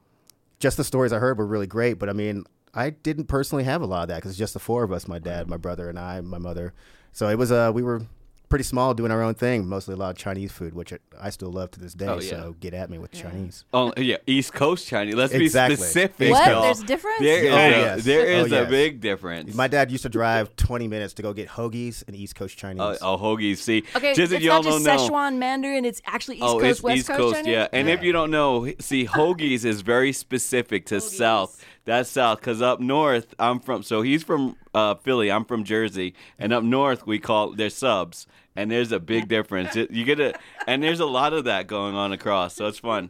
just 0.60 0.78
the 0.78 0.84
stories 0.84 1.14
I 1.14 1.20
heard 1.20 1.38
were 1.38 1.46
really 1.46 1.68
great. 1.68 1.94
But 2.00 2.10
I 2.10 2.14
mean, 2.14 2.44
I 2.74 2.90
didn't 2.90 3.26
personally 3.26 3.64
have 3.66 3.82
a 3.82 3.86
lot 3.86 4.02
of 4.04 4.08
that 4.10 4.16
because 4.18 4.32
it's 4.32 4.40
just 4.40 4.54
the 4.56 4.60
four 4.60 4.84
of 4.84 4.92
us, 4.92 5.08
my 5.08 5.20
dad, 5.20 5.48
my 5.48 5.58
brother, 5.58 5.90
and 5.90 5.98
I, 6.00 6.20
my 6.22 6.40
mother. 6.40 6.74
So 7.14 7.30
it 7.30 7.38
was 7.38 7.52
uh, 7.52 7.72
we 7.74 7.84
were 7.84 8.02
pretty 8.50 8.64
small, 8.64 8.94
doing 8.94 9.12
our 9.12 9.22
own 9.22 9.34
thing. 9.34 9.68
Mostly 9.68 9.94
a 9.94 9.98
lot 9.98 10.12
of 10.12 10.18
Chinese 10.18 10.52
food, 10.52 10.74
which 10.74 10.94
I 11.20 11.30
still 11.30 11.52
love 11.52 11.72
to 11.72 11.80
this 11.80 11.94
day. 11.94 12.08
Oh, 12.08 12.20
yeah. 12.20 12.30
So 12.30 12.56
get 12.60 12.74
at 12.74 12.90
me 12.90 12.98
with 12.98 13.12
Chinese. 13.12 13.66
Oh 13.74 13.94
yeah, 13.98 14.18
East 14.26 14.54
Coast 14.54 14.88
Chinese. 14.88 15.16
Let's 15.16 15.34
Exactly. 15.34 15.76
be 15.76 15.82
specific. 15.82 16.32
What? 16.32 16.48
y'all. 16.48 16.62
There's 16.62 16.82
a 16.82 16.86
difference? 16.86 17.20
There 17.20 17.44
is, 17.44 17.52
Oh, 17.54 17.56
a, 17.58 17.70
yes. 17.70 18.04
there 18.06 18.22
Oh, 18.42 18.46
is 18.46 18.52
a 18.52 18.66
big 18.66 19.02
difference. 19.02 19.54
My 19.56 19.68
dad 19.68 19.92
used 19.92 20.04
to 20.04 20.10
drive 20.10 20.56
20 20.56 20.88
minutes 20.88 21.14
to 21.16 21.22
go 21.22 21.34
get 21.34 21.50
hoagies 21.50 22.04
and 22.08 22.16
East 22.16 22.36
Coast 22.36 22.58
Chinese. 22.58 22.82
Uh, 22.82 22.98
oh, 23.02 23.18
hoagies. 23.18 23.58
See, 23.58 23.84
Okay, 23.96 24.14
just 24.14 24.32
if 24.32 24.38
it's 24.38 24.46
y'all 24.46 24.64
not 24.64 24.72
just 24.72 24.86
don't 24.86 24.98
know. 24.98 25.10
Szechuan 25.10 25.38
Mandarin. 25.38 25.86
It's 25.86 26.02
actually 26.06 26.38
East 26.38 26.44
oh, 26.46 26.60
Coast, 26.60 26.66
it's 26.66 26.84
West 26.84 26.98
East 26.98 27.08
Coast, 27.08 27.20
Coast, 27.20 27.36
Chinese? 27.36 27.52
yeah. 27.52 27.68
And 27.74 27.90
if 27.90 28.02
you 28.04 28.12
don't 28.12 28.32
know, 28.32 28.72
see, 28.80 29.06
hoagies 29.08 29.66
is 29.66 29.82
very 29.82 30.12
specific 30.14 30.86
to 30.88 31.02
South. 31.02 31.64
That's 31.88 32.10
South, 32.10 32.42
because 32.42 32.62
up 32.62 32.82
north, 32.82 33.34
I'm 33.40 33.62
from. 33.62 33.82
So 33.82 34.02
he's 34.02 34.22
from 34.22 34.58
uh, 34.74 34.96
Philly. 34.96 35.32
I'm 35.32 35.46
from 35.46 35.64
Jersey, 35.64 36.14
and 36.38 36.52
up 36.52 36.62
north 36.62 37.08
we 37.08 37.18
call 37.18 37.52
they're 37.54 37.70
subs, 37.70 38.28
and 38.58 38.70
there's 38.70 38.92
a 38.92 39.00
big 39.00 39.30
difference. 39.30 39.74
It- 39.78 39.90
you 39.90 40.04
get 40.04 40.20
it, 40.20 40.36
and 40.68 40.84
there's 40.84 41.00
a 41.00 41.06
lot 41.06 41.32
of 41.32 41.46
that 41.46 41.66
going 41.68 41.96
on 41.96 42.12
across, 42.12 42.56
so 42.56 42.68
it's 42.68 42.80
fun. 42.80 43.10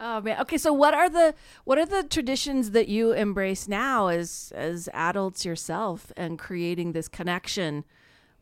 Oh 0.00 0.20
man. 0.20 0.40
Okay, 0.40 0.58
so 0.58 0.72
what 0.72 0.94
are 0.94 1.08
the 1.08 1.32
what 1.62 1.78
are 1.78 1.86
the 1.86 2.02
traditions 2.02 2.72
that 2.72 2.88
you 2.88 3.12
embrace 3.12 3.68
now 3.68 4.08
as 4.08 4.52
as 4.56 4.88
adults 4.92 5.44
yourself 5.44 6.10
and 6.16 6.40
creating 6.40 6.90
this 6.90 7.06
connection 7.06 7.84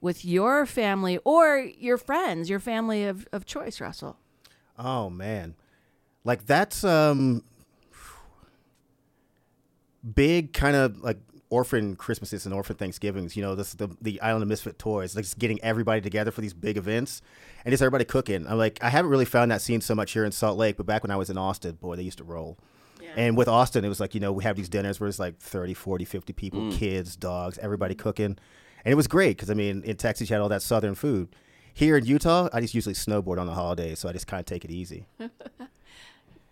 with 0.00 0.24
your 0.24 0.64
family 0.64 1.18
or 1.22 1.58
your 1.58 1.98
friends, 1.98 2.48
your 2.48 2.60
family 2.60 3.04
of, 3.04 3.28
of 3.30 3.44
choice, 3.44 3.78
Russell? 3.78 4.16
Oh 4.78 5.10
man, 5.10 5.54
like 6.24 6.46
that's 6.46 6.82
um 6.82 7.42
big 10.14 10.52
kind 10.52 10.76
of 10.76 11.00
like 11.00 11.18
orphan 11.50 11.96
Christmases 11.96 12.46
and 12.46 12.54
orphan 12.54 12.76
Thanksgivings. 12.76 13.36
You 13.36 13.42
know, 13.42 13.54
this 13.54 13.74
the 13.74 13.88
the 14.00 14.20
Island 14.20 14.42
of 14.42 14.48
Misfit 14.48 14.78
Toys, 14.78 15.14
like 15.16 15.24
just 15.24 15.38
getting 15.38 15.60
everybody 15.62 16.00
together 16.00 16.30
for 16.30 16.40
these 16.40 16.54
big 16.54 16.76
events, 16.76 17.22
and 17.64 17.72
just 17.72 17.82
everybody 17.82 18.04
cooking. 18.04 18.46
I'm 18.46 18.58
like, 18.58 18.78
I 18.82 18.88
haven't 18.90 19.10
really 19.10 19.24
found 19.24 19.50
that 19.50 19.60
scene 19.62 19.80
so 19.80 19.94
much 19.94 20.12
here 20.12 20.24
in 20.24 20.32
Salt 20.32 20.56
Lake, 20.58 20.76
but 20.76 20.86
back 20.86 21.02
when 21.02 21.10
I 21.10 21.16
was 21.16 21.30
in 21.30 21.38
Austin, 21.38 21.76
boy, 21.76 21.96
they 21.96 22.02
used 22.02 22.18
to 22.18 22.24
roll. 22.24 22.58
And 23.16 23.36
with 23.36 23.48
Austin, 23.48 23.84
it 23.84 23.88
was 23.88 23.98
like, 23.98 24.14
you 24.14 24.20
know, 24.20 24.30
we 24.30 24.44
have 24.44 24.54
these 24.54 24.68
dinners 24.68 25.00
where 25.00 25.08
it's 25.08 25.18
like 25.18 25.36
30, 25.40 25.74
40, 25.74 26.04
50 26.04 26.32
people, 26.32 26.60
Mm. 26.60 26.72
kids, 26.78 27.16
dogs, 27.16 27.58
everybody 27.58 27.96
cooking. 27.96 28.38
And 28.84 28.92
it 28.92 28.94
was 28.94 29.08
great 29.08 29.36
because, 29.36 29.50
I 29.50 29.54
mean, 29.54 29.82
in 29.82 29.96
Texas, 29.96 30.30
you 30.30 30.34
had 30.34 30.40
all 30.42 30.48
that 30.50 30.62
southern 30.62 30.94
food. 30.94 31.34
Here 31.74 31.96
in 31.96 32.04
Utah, 32.04 32.48
I 32.52 32.60
just 32.60 32.72
usually 32.72 32.94
snowboard 32.94 33.40
on 33.40 33.48
the 33.48 33.54
holidays, 33.54 33.98
so 33.98 34.08
I 34.08 34.12
just 34.12 34.28
kind 34.28 34.38
of 34.38 34.46
take 34.46 34.64
it 34.64 34.70
easy. 34.70 35.06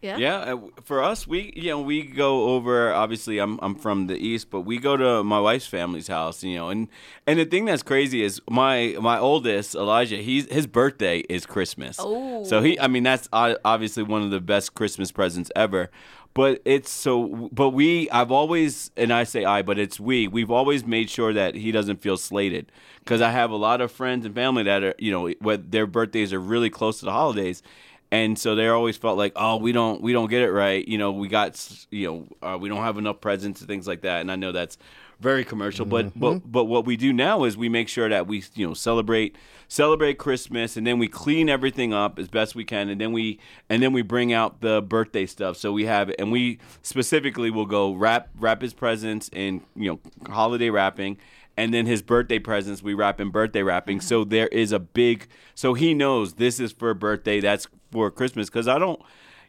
Yeah. 0.00 0.16
Yeah, 0.16 0.36
uh, 0.36 0.58
for 0.84 1.02
us, 1.02 1.26
we 1.26 1.52
you 1.56 1.70
know 1.70 1.80
we 1.80 2.02
go 2.02 2.50
over. 2.50 2.92
Obviously, 2.92 3.38
I'm 3.38 3.58
I'm 3.60 3.74
from 3.74 4.06
the 4.06 4.16
east, 4.16 4.48
but 4.48 4.60
we 4.60 4.78
go 4.78 4.96
to 4.96 5.24
my 5.24 5.40
wife's 5.40 5.66
family's 5.66 6.06
house. 6.06 6.44
You 6.44 6.56
know, 6.56 6.68
and 6.68 6.86
and 7.26 7.38
the 7.40 7.44
thing 7.44 7.64
that's 7.64 7.82
crazy 7.82 8.22
is 8.22 8.40
my 8.48 8.96
my 9.00 9.18
oldest 9.18 9.74
Elijah. 9.74 10.18
He's 10.18 10.50
his 10.52 10.68
birthday 10.68 11.18
is 11.28 11.46
Christmas. 11.46 11.96
Oh. 11.98 12.44
So 12.44 12.62
he, 12.62 12.78
I 12.78 12.86
mean, 12.86 13.02
that's 13.02 13.28
obviously 13.32 14.04
one 14.04 14.22
of 14.22 14.30
the 14.30 14.40
best 14.40 14.74
Christmas 14.74 15.10
presents 15.10 15.50
ever. 15.56 15.90
But 16.32 16.62
it's 16.64 16.90
so. 16.90 17.48
But 17.50 17.70
we, 17.70 18.08
I've 18.10 18.30
always, 18.30 18.92
and 18.96 19.12
I 19.12 19.24
say 19.24 19.44
I, 19.44 19.62
but 19.62 19.80
it's 19.80 19.98
we. 19.98 20.28
We've 20.28 20.52
always 20.52 20.86
made 20.86 21.10
sure 21.10 21.32
that 21.32 21.56
he 21.56 21.72
doesn't 21.72 22.00
feel 22.00 22.16
slated 22.16 22.70
because 23.00 23.20
I 23.20 23.32
have 23.32 23.50
a 23.50 23.56
lot 23.56 23.80
of 23.80 23.90
friends 23.90 24.24
and 24.24 24.32
family 24.32 24.62
that 24.62 24.84
are, 24.84 24.94
you 24.98 25.10
know, 25.10 25.32
what 25.40 25.72
their 25.72 25.88
birthdays 25.88 26.32
are 26.32 26.38
really 26.38 26.70
close 26.70 27.00
to 27.00 27.06
the 27.06 27.10
holidays 27.10 27.64
and 28.10 28.38
so 28.38 28.54
they 28.54 28.68
always 28.68 28.96
felt 28.96 29.18
like 29.18 29.32
oh 29.36 29.56
we 29.56 29.72
don't 29.72 30.00
we 30.00 30.12
don't 30.12 30.28
get 30.28 30.42
it 30.42 30.50
right. 30.50 30.86
You 30.86 30.98
know 30.98 31.12
we 31.12 31.28
got 31.28 31.86
you 31.90 32.06
know 32.06 32.48
uh, 32.48 32.58
we 32.58 32.68
don't 32.68 32.82
have 32.82 32.98
enough 32.98 33.20
presents 33.20 33.60
and 33.60 33.68
things 33.68 33.86
like 33.86 34.02
that. 34.02 34.20
And 34.20 34.30
i 34.30 34.36
know 34.36 34.52
that's 34.52 34.78
very 35.20 35.44
commercial 35.44 35.84
but 35.84 36.16
but 36.16 36.40
but 36.50 36.66
what 36.66 36.84
we 36.84 36.96
do 36.96 37.12
now 37.12 37.42
is 37.42 37.56
we 37.56 37.68
make 37.68 37.88
sure 37.88 38.08
that 38.08 38.28
we 38.28 38.44
you 38.54 38.64
know 38.64 38.72
celebrate 38.72 39.34
celebrate 39.66 40.14
christmas 40.14 40.76
and 40.76 40.86
then 40.86 40.96
we 40.96 41.08
clean 41.08 41.48
everything 41.48 41.92
up 41.92 42.18
as 42.18 42.28
best 42.28 42.54
we 42.54 42.64
can. 42.64 42.88
And 42.88 43.00
then 43.00 43.12
we 43.12 43.38
and 43.68 43.82
then 43.82 43.92
we 43.92 44.02
bring 44.02 44.32
out 44.32 44.60
the 44.60 44.82
birthday 44.82 45.26
stuff. 45.26 45.56
So 45.56 45.72
we 45.72 45.86
have 45.86 46.12
and 46.18 46.30
we 46.30 46.58
specifically 46.82 47.50
will 47.50 47.66
go 47.66 47.92
wrap 47.92 48.28
wrap 48.38 48.62
his 48.62 48.74
presents 48.74 49.28
in 49.32 49.62
you 49.74 49.90
know 49.92 50.32
holiday 50.32 50.70
wrapping. 50.70 51.18
And 51.56 51.74
then 51.74 51.86
his 51.86 52.02
birthday 52.02 52.38
presents 52.38 52.82
we 52.82 52.94
wrap 52.94 53.20
in 53.20 53.30
birthday 53.30 53.62
wrapping. 53.62 54.00
So 54.00 54.22
there 54.22 54.48
is 54.48 54.70
a 54.70 54.78
big 54.78 55.26
so 55.54 55.74
he 55.74 55.94
knows 55.94 56.34
this 56.34 56.60
is 56.60 56.72
for 56.72 56.94
birthday. 56.94 57.40
That's 57.40 57.66
for 57.90 58.10
christmas 58.10 58.48
because 58.48 58.68
i 58.68 58.78
don't 58.78 59.00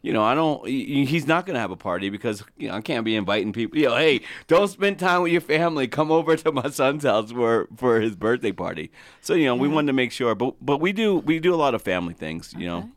you 0.02 0.14
know 0.14 0.24
i 0.24 0.34
don't 0.34 0.66
he's 0.68 1.28
not 1.28 1.46
going 1.46 1.56
to 1.56 1.60
have 1.60 1.72
a 1.72 1.76
party 1.76 2.10
because 2.10 2.44
you 2.58 2.68
know 2.68 2.76
i 2.76 2.82
can't 2.82 3.04
be 3.04 3.16
inviting 3.16 3.52
people. 3.52 3.78
You 3.78 3.90
know 3.90 3.96
hey 3.96 4.22
don't 4.48 4.68
spend 4.68 5.00
time 5.00 5.24
with 5.24 5.32
your 5.32 5.42
family. 5.42 5.88
Come 5.88 6.12
over 6.12 6.36
to 6.38 6.52
my 6.52 6.70
son's 6.70 7.04
house 7.04 7.32
for 7.32 7.68
for 7.76 8.00
his 8.00 8.16
birthday 8.16 8.52
party. 8.52 8.92
So 9.22 9.34
you 9.34 9.46
know 9.46 9.56
we 9.56 9.68
wanted 9.68 9.88
to 9.88 9.94
make 9.94 10.12
sure 10.12 10.36
but 10.36 10.56
but 10.62 10.80
we 10.80 10.94
do 10.94 11.18
we 11.18 11.40
do 11.40 11.54
a 11.54 11.58
lot 11.58 11.76
of 11.76 11.82
family 11.82 12.14
things 12.14 12.54
you 12.58 12.68
know. 12.68 12.92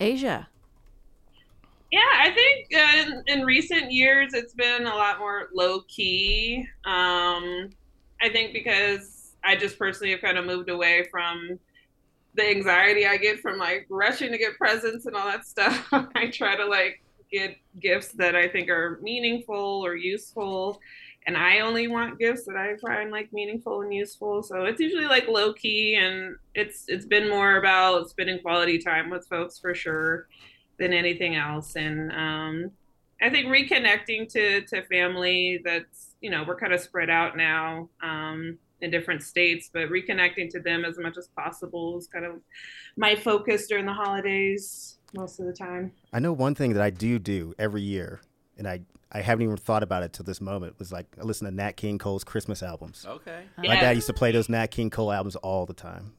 Asia. 0.00 0.48
Yeah, 1.90 2.00
I 2.18 2.30
think 2.30 2.66
uh, 2.74 3.22
in, 3.28 3.38
in 3.38 3.46
recent 3.46 3.90
years 3.90 4.34
it's 4.34 4.52
been 4.52 4.86
a 4.86 4.94
lot 4.94 5.18
more 5.18 5.48
low 5.54 5.80
key. 5.88 6.66
Um, 6.84 7.70
I 8.20 8.28
think 8.30 8.52
because 8.52 9.32
I 9.42 9.56
just 9.56 9.78
personally 9.78 10.10
have 10.10 10.20
kind 10.20 10.36
of 10.36 10.44
moved 10.44 10.68
away 10.68 11.06
from 11.10 11.58
the 12.38 12.48
anxiety 12.48 13.04
I 13.04 13.16
get 13.16 13.40
from 13.40 13.58
like 13.58 13.86
rushing 13.90 14.30
to 14.30 14.38
get 14.38 14.56
presents 14.56 15.06
and 15.06 15.16
all 15.16 15.26
that 15.26 15.44
stuff. 15.44 15.88
I 16.14 16.30
try 16.30 16.56
to 16.56 16.64
like 16.64 17.02
get 17.30 17.56
gifts 17.80 18.12
that 18.12 18.34
I 18.34 18.48
think 18.48 18.70
are 18.70 18.98
meaningful 19.02 19.84
or 19.84 19.96
useful. 19.96 20.80
And 21.26 21.36
I 21.36 21.60
only 21.60 21.88
want 21.88 22.18
gifts 22.18 22.44
that 22.46 22.56
I 22.56 22.76
find 22.76 23.10
like 23.10 23.32
meaningful 23.32 23.82
and 23.82 23.92
useful. 23.92 24.42
So 24.42 24.64
it's 24.64 24.80
usually 24.80 25.06
like 25.06 25.28
low 25.28 25.52
key 25.52 25.96
and 25.96 26.36
it's 26.54 26.84
it's 26.88 27.04
been 27.04 27.28
more 27.28 27.56
about 27.56 28.08
spending 28.08 28.40
quality 28.40 28.78
time 28.78 29.10
with 29.10 29.26
folks 29.26 29.58
for 29.58 29.74
sure 29.74 30.28
than 30.78 30.92
anything 30.92 31.34
else. 31.34 31.74
And 31.74 32.12
um, 32.12 32.70
I 33.20 33.30
think 33.30 33.48
reconnecting 33.48 34.30
to 34.32 34.62
to 34.62 34.82
family 34.84 35.60
that's 35.64 36.14
you 36.20 36.30
know 36.30 36.44
we're 36.46 36.56
kind 36.56 36.72
of 36.72 36.80
spread 36.80 37.10
out 37.10 37.36
now 37.36 37.88
um, 38.00 38.58
in 38.80 38.90
different 38.90 39.22
states, 39.22 39.70
but 39.72 39.88
reconnecting 39.88 40.50
to 40.50 40.60
them 40.60 40.84
as 40.84 40.98
much 40.98 41.16
as 41.16 41.28
possible 41.28 41.98
is 41.98 42.06
kind 42.06 42.24
of 42.24 42.40
my 42.96 43.14
focus 43.14 43.66
during 43.66 43.86
the 43.86 43.92
holidays 43.92 44.98
most 45.14 45.40
of 45.40 45.46
the 45.46 45.52
time. 45.52 45.92
I 46.12 46.18
know 46.20 46.32
one 46.32 46.54
thing 46.54 46.74
that 46.74 46.82
I 46.82 46.90
do 46.90 47.18
do 47.18 47.54
every 47.58 47.82
year, 47.82 48.20
and 48.56 48.68
I, 48.68 48.80
I 49.10 49.20
haven't 49.22 49.42
even 49.44 49.56
thought 49.56 49.82
about 49.82 50.02
it 50.02 50.12
till 50.12 50.24
this 50.24 50.40
moment, 50.40 50.78
was 50.78 50.92
like 50.92 51.06
I 51.20 51.24
listen 51.24 51.46
to 51.46 51.54
Nat 51.54 51.72
King 51.72 51.98
Cole's 51.98 52.24
Christmas 52.24 52.62
albums. 52.62 53.04
Okay. 53.08 53.44
My 53.56 53.64
Yeah. 53.74 53.80
dad 53.80 53.96
used 53.96 54.06
to 54.08 54.12
play 54.14 54.32
those 54.32 54.48
Nat 54.48 54.68
King 54.68 54.90
Cole 54.90 55.10
albums 55.12 55.36
all 55.36 55.66
the 55.66 55.74
time. 55.74 56.12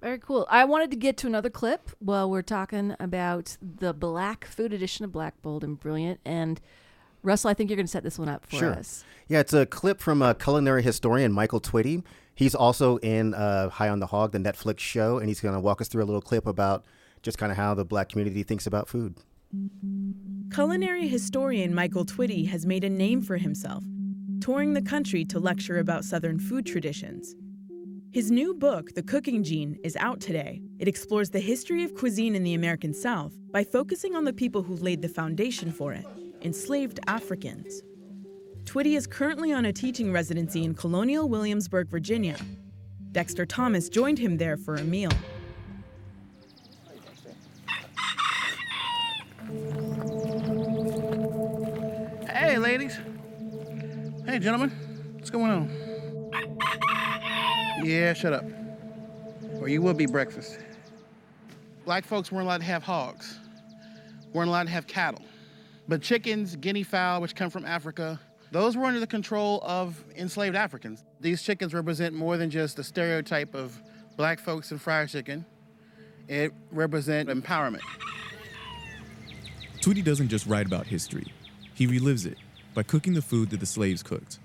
Very 0.00 0.18
cool. 0.18 0.46
I 0.50 0.64
wanted 0.64 0.90
to 0.90 0.96
get 0.96 1.16
to 1.18 1.28
another 1.28 1.48
clip 1.50 1.90
while 2.00 2.28
we're 2.28 2.42
talking 2.42 2.96
about 2.98 3.56
the 3.62 3.92
Black 3.94 4.44
Food 4.44 4.72
edition 4.72 5.04
of 5.04 5.12
Black, 5.12 5.40
Bold, 5.42 5.62
and 5.62 5.78
Brilliant. 5.78 6.18
And 6.24 6.60
Russell, 7.22 7.50
I 7.50 7.54
think 7.54 7.70
you're 7.70 7.76
going 7.76 7.86
to 7.86 7.92
set 7.92 8.02
this 8.02 8.18
one 8.18 8.28
up 8.28 8.46
for 8.46 8.56
sure. 8.56 8.72
us. 8.72 9.04
Yeah, 9.28 9.40
it's 9.40 9.52
a 9.52 9.66
clip 9.66 10.00
from 10.00 10.22
a 10.22 10.34
culinary 10.34 10.82
historian, 10.82 11.32
Michael 11.32 11.60
Twitty. 11.60 12.02
He's 12.34 12.54
also 12.54 12.96
in 12.98 13.34
uh, 13.34 13.68
High 13.68 13.88
on 13.88 14.00
the 14.00 14.06
Hog, 14.06 14.32
the 14.32 14.38
Netflix 14.38 14.80
show, 14.80 15.18
and 15.18 15.28
he's 15.28 15.40
going 15.40 15.54
to 15.54 15.60
walk 15.60 15.80
us 15.80 15.88
through 15.88 16.02
a 16.02 16.06
little 16.06 16.20
clip 16.20 16.46
about 16.46 16.84
just 17.22 17.38
kind 17.38 17.52
of 17.52 17.58
how 17.58 17.74
the 17.74 17.84
black 17.84 18.08
community 18.08 18.42
thinks 18.42 18.66
about 18.66 18.88
food. 18.88 19.14
Culinary 20.52 21.06
historian 21.06 21.74
Michael 21.74 22.04
Twitty 22.04 22.48
has 22.48 22.66
made 22.66 22.84
a 22.84 22.90
name 22.90 23.22
for 23.22 23.36
himself, 23.36 23.84
touring 24.40 24.72
the 24.72 24.82
country 24.82 25.24
to 25.26 25.38
lecture 25.38 25.78
about 25.78 26.04
Southern 26.04 26.38
food 26.38 26.66
traditions. 26.66 27.34
His 28.12 28.30
new 28.30 28.54
book, 28.54 28.94
The 28.94 29.02
Cooking 29.02 29.42
Gene, 29.42 29.78
is 29.84 29.96
out 29.96 30.20
today. 30.20 30.60
It 30.78 30.88
explores 30.88 31.30
the 31.30 31.40
history 31.40 31.84
of 31.84 31.94
cuisine 31.94 32.34
in 32.34 32.42
the 32.42 32.54
American 32.54 32.92
South 32.92 33.34
by 33.50 33.64
focusing 33.64 34.16
on 34.16 34.24
the 34.24 34.32
people 34.32 34.62
who 34.62 34.74
laid 34.76 35.00
the 35.00 35.08
foundation 35.08 35.72
for 35.72 35.92
it 35.92 36.04
enslaved 36.42 37.00
Africans. 37.06 37.82
Twitty 38.64 38.96
is 38.96 39.06
currently 39.06 39.52
on 39.52 39.64
a 39.64 39.72
teaching 39.72 40.12
residency 40.12 40.64
in 40.64 40.74
colonial 40.74 41.28
Williamsburg, 41.28 41.88
Virginia. 41.88 42.36
Dexter 43.12 43.44
Thomas 43.44 43.88
joined 43.88 44.18
him 44.18 44.36
there 44.36 44.56
for 44.56 44.76
a 44.76 44.84
meal. 44.84 45.10
Hey, 52.28 52.58
ladies. 52.58 52.98
Hey, 54.26 54.38
gentlemen. 54.38 54.70
What's 55.14 55.30
going 55.30 55.50
on? 55.50 55.70
Yeah, 57.84 58.14
shut 58.14 58.32
up. 58.32 58.44
Or 59.60 59.68
you 59.68 59.82
will 59.82 59.94
be 59.94 60.06
breakfast. 60.06 60.58
Black 61.84 62.04
folks 62.04 62.30
weren't 62.30 62.46
allowed 62.46 62.58
to 62.58 62.64
have 62.64 62.82
hogs, 62.82 63.38
weren't 64.32 64.48
allowed 64.48 64.64
to 64.64 64.70
have 64.70 64.86
cattle. 64.86 65.24
But 65.88 66.02
chickens, 66.02 66.56
guinea 66.56 66.82
fowl, 66.82 67.20
which 67.20 67.34
come 67.34 67.50
from 67.50 67.64
Africa, 67.64 68.20
those 68.50 68.76
were 68.76 68.84
under 68.84 69.00
the 69.00 69.06
control 69.06 69.60
of 69.64 70.02
enslaved 70.16 70.56
Africans. 70.56 71.04
These 71.20 71.42
chickens 71.42 71.74
represent 71.74 72.14
more 72.14 72.36
than 72.36 72.50
just 72.50 72.76
the 72.76 72.84
stereotype 72.84 73.54
of 73.54 73.80
black 74.16 74.38
folks 74.38 74.70
and 74.70 74.80
fried 74.80 75.08
chicken. 75.08 75.44
It 76.28 76.52
represents 76.70 77.32
empowerment. 77.32 77.82
Twitty 79.80 80.04
doesn't 80.04 80.28
just 80.28 80.46
write 80.46 80.66
about 80.66 80.86
history, 80.86 81.26
he 81.74 81.88
relives 81.88 82.26
it 82.26 82.38
by 82.74 82.82
cooking 82.82 83.14
the 83.14 83.22
food 83.22 83.50
that 83.50 83.60
the 83.60 83.66
slaves 83.66 84.02
cooked. 84.02 84.38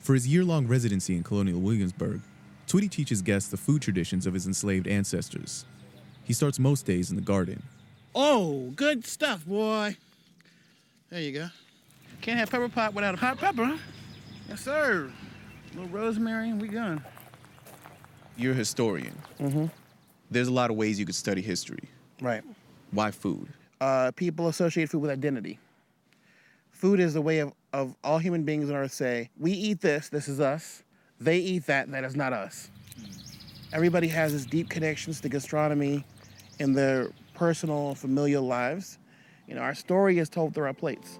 For 0.00 0.14
his 0.14 0.26
year 0.26 0.44
long 0.44 0.66
residency 0.66 1.16
in 1.16 1.22
colonial 1.22 1.60
Williamsburg, 1.60 2.20
Twitty 2.66 2.90
teaches 2.90 3.22
guests 3.22 3.48
the 3.48 3.56
food 3.56 3.80
traditions 3.80 4.26
of 4.26 4.34
his 4.34 4.46
enslaved 4.46 4.86
ancestors. 4.86 5.64
He 6.24 6.32
starts 6.32 6.58
most 6.58 6.84
days 6.84 7.10
in 7.10 7.16
the 7.16 7.22
garden. 7.22 7.62
Oh, 8.14 8.72
good 8.76 9.06
stuff, 9.06 9.46
boy. 9.46 9.96
There 11.12 11.20
you 11.20 11.32
go. 11.32 11.48
Can't 12.22 12.38
have 12.38 12.50
pepper 12.50 12.70
pot 12.70 12.94
without 12.94 13.12
a 13.12 13.18
hot 13.18 13.36
pepper. 13.36 13.66
huh? 13.66 13.76
Yes, 14.48 14.62
sir. 14.62 15.12
A 15.70 15.76
little 15.76 15.90
rosemary, 15.90 16.48
and 16.48 16.58
we 16.58 16.68
gone. 16.68 17.04
You're 18.38 18.52
a 18.52 18.56
historian. 18.56 19.14
Mm-hmm. 19.38 19.66
There's 20.30 20.48
a 20.48 20.52
lot 20.52 20.70
of 20.70 20.76
ways 20.76 20.98
you 20.98 21.04
could 21.04 21.14
study 21.14 21.42
history. 21.42 21.86
Right. 22.22 22.42
Why 22.92 23.10
food? 23.10 23.48
Uh, 23.78 24.12
people 24.16 24.48
associate 24.48 24.88
food 24.88 25.02
with 25.02 25.10
identity. 25.10 25.58
Food 26.70 26.98
is 26.98 27.12
the 27.12 27.20
way 27.20 27.40
of, 27.40 27.52
of 27.74 27.94
all 28.02 28.16
human 28.16 28.44
beings 28.44 28.70
on 28.70 28.76
earth 28.76 28.94
say, 28.94 29.28
we 29.38 29.52
eat 29.52 29.82
this, 29.82 30.08
this 30.08 30.28
is 30.28 30.40
us. 30.40 30.82
They 31.20 31.36
eat 31.36 31.66
that, 31.66 31.90
that 31.90 32.04
is 32.04 32.16
not 32.16 32.32
us. 32.32 32.70
Everybody 33.74 34.08
has 34.08 34.32
these 34.32 34.46
deep 34.46 34.70
connections 34.70 35.20
to 35.20 35.28
gastronomy 35.28 36.06
in 36.58 36.72
their 36.72 37.10
personal, 37.34 37.96
familial 37.96 38.44
lives. 38.44 38.96
You 39.46 39.54
know, 39.54 39.60
our 39.62 39.74
story 39.74 40.18
is 40.18 40.28
told 40.28 40.54
through 40.54 40.66
our 40.66 40.74
plates. 40.74 41.18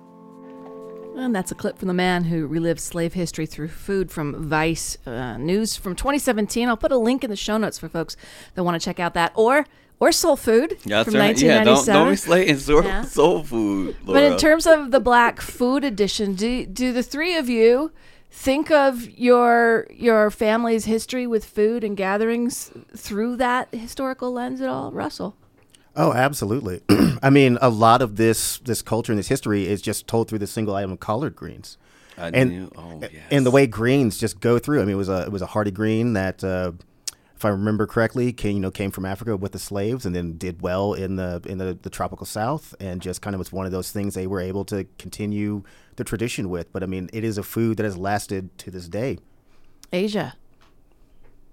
And 1.17 1.35
that's 1.35 1.53
a 1.53 1.55
clip 1.55 1.79
from 1.79 1.89
the 1.89 1.95
man 1.95 2.25
who 2.25 2.47
relived 2.47 2.81
slave 2.81 3.13
history 3.13 3.45
through 3.45 3.69
food 3.69 4.11
from 4.11 4.49
Vice 4.49 4.97
uh, 5.07 5.37
News 5.37 5.77
from 5.77 5.95
2017. 5.95 6.69
I'll 6.69 6.77
put 6.77 6.91
a 6.93 6.97
link 6.97 7.23
in 7.23 7.29
the 7.31 7.37
show 7.37 7.59
notes 7.59 7.79
for 7.79 7.89
folks 7.89 8.17
that 8.55 8.65
want 8.65 8.81
to 8.81 8.85
check 8.85 8.99
out 8.99 9.13
that, 9.15 9.33
or 9.35 9.67
or 10.01 10.11
Soul 10.11 10.37
Food 10.37 10.79
That's 10.87 11.11
from 11.11 11.19
right. 11.21 11.39
Yeah, 11.41 11.63
don't 11.63 11.75
1997. 11.87 11.95
don't 11.95 12.11
be 12.13 12.17
slating 12.17 12.59
soul, 12.59 12.83
Yeah. 12.85 13.03
soul 13.03 13.43
food. 13.45 13.97
But 14.05 14.23
in 14.25 14.37
terms 14.39 14.67
of 14.67 14.91
the 14.91 15.01
Black 15.01 15.41
Food 15.41 15.85
Edition, 15.85 16.35
do 16.35 16.65
do 16.65 16.93
the 16.95 17.03
three 17.03 17.37
of 17.37 17.49
you 17.51 17.93
think 18.31 18.71
of 18.71 19.07
your 19.11 19.87
your 19.91 20.31
family's 20.31 20.87
history 20.87 21.27
with 21.27 21.45
food 21.45 21.85
and 21.85 21.95
gatherings 21.95 22.73
through 22.97 23.37
that 23.37 23.69
historical 23.75 24.33
lens 24.33 24.63
at 24.63 24.69
all, 24.71 24.91
Russell? 24.93 25.37
Oh, 25.95 26.13
absolutely. 26.13 26.81
I 27.23 27.31
mean, 27.31 27.59
a 27.61 27.69
lot 27.69 28.03
of 28.03 28.17
this 28.17 28.59
this 28.59 28.83
culture 28.83 29.13
and 29.13 29.19
this 29.19 29.29
history 29.29 29.67
is 29.67 29.83
just 29.83 30.07
told 30.07 30.29
through 30.29 30.39
the 30.39 30.47
single 30.47 30.75
item 30.75 30.93
of 30.93 31.01
collard 31.01 31.37
greens. 31.37 31.77
I 32.17 32.29
and 32.29 32.51
knew- 32.51 32.73
oh, 32.77 33.01
and 33.31 33.45
the 33.47 33.51
way 33.51 33.67
greens 33.67 34.19
just 34.19 34.41
go 34.41 34.59
through. 34.59 34.81
I 34.81 34.85
mean, 34.85 34.95
it 34.95 34.99
was 34.99 35.09
a 35.09 35.23
it 35.23 35.33
was 35.33 35.43
a 35.43 35.47
hardy 35.47 35.71
green 35.71 36.13
that, 36.15 36.43
uh, 36.43 36.73
if 37.37 37.45
I 37.45 37.49
remember 37.49 37.87
correctly, 37.87 38.33
came 38.33 38.55
you 38.57 38.61
know 38.61 38.71
came 38.71 38.91
from 38.91 39.05
Africa 39.05 39.37
with 39.37 39.53
the 39.53 39.59
slaves 39.59 40.07
and 40.07 40.15
then 40.15 40.37
did 40.39 40.63
well 40.63 40.95
in 40.95 41.17
the 41.17 41.43
in 41.47 41.59
the, 41.59 41.79
the 41.81 41.91
tropical 41.91 42.27
South 42.27 42.75
and 42.81 43.03
just 43.03 43.21
kind 43.21 43.35
of 43.35 43.39
was 43.39 43.53
one 43.53 43.67
of 43.67 43.73
those 43.73 43.91
things 43.91 44.15
they 44.15 44.27
were 44.27 44.41
able 44.41 44.65
to 44.67 44.87
continue 44.99 45.63
the 45.97 46.05
tradition 46.05 46.49
with. 46.49 46.73
But 46.73 46.83
I 46.83 46.87
mean, 46.87 47.11
it 47.13 47.25
is 47.25 47.37
a 47.39 47.43
food 47.43 47.77
that 47.77 47.85
has 47.85 47.97
lasted 47.97 48.57
to 48.59 48.71
this 48.71 48.89
day. 48.89 49.19
Asia. 49.93 50.35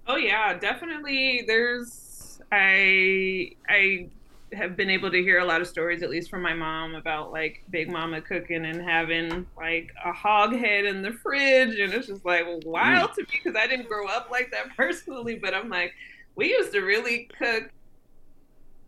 Oh 0.06 0.16
yeah, 0.16 0.58
definitely. 0.58 1.44
There's 1.46 2.40
I 2.52 3.52
I 3.68 4.08
have 4.52 4.76
been 4.76 4.90
able 4.90 5.10
to 5.10 5.22
hear 5.22 5.38
a 5.38 5.44
lot 5.44 5.60
of 5.60 5.66
stories, 5.66 6.02
at 6.02 6.10
least 6.10 6.30
from 6.30 6.42
my 6.42 6.54
mom, 6.54 6.94
about 6.94 7.32
like 7.32 7.62
Big 7.70 7.90
Mama 7.90 8.20
cooking 8.20 8.64
and 8.64 8.80
having 8.82 9.46
like 9.56 9.90
a 10.04 10.12
hog 10.12 10.54
head 10.54 10.84
in 10.84 11.02
the 11.02 11.12
fridge, 11.12 11.78
and 11.78 11.92
it's 11.92 12.08
just 12.08 12.24
like 12.24 12.44
wild 12.64 13.14
to 13.14 13.22
me 13.22 13.28
because 13.30 13.54
I 13.56 13.66
didn't 13.66 13.88
grow 13.88 14.06
up 14.06 14.28
like 14.30 14.50
that 14.50 14.68
personally. 14.76 15.36
But 15.36 15.54
I'm 15.54 15.68
like, 15.68 15.94
we 16.34 16.50
used 16.50 16.72
to 16.72 16.80
really 16.80 17.28
cook 17.38 17.70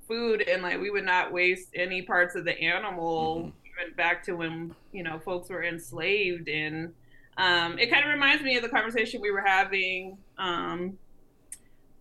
food, 0.09 0.43
and 0.43 0.63
like 0.63 0.81
we 0.81 0.91
would 0.91 1.05
not 1.05 1.33
waste 1.33 1.69
any 1.75 2.03
parts 2.03 2.35
of 2.35 2.45
the 2.45 2.59
animal, 2.61 3.53
even 3.67 3.95
back 3.95 4.23
to 4.25 4.33
when 4.33 4.75
you 4.93 5.03
know 5.03 5.19
folks 5.21 5.49
were 5.49 5.65
enslaved 5.65 6.49
and. 6.49 6.93
Um, 7.39 7.79
it 7.79 7.91
kind 7.91 8.05
of 8.05 8.11
reminds 8.11 8.43
me 8.43 8.59
of 8.59 8.63
the 8.63 8.69
conversation 8.69 9.23
we 9.23 9.31
were 9.31 9.41
having 9.41 10.19
um, 10.37 10.99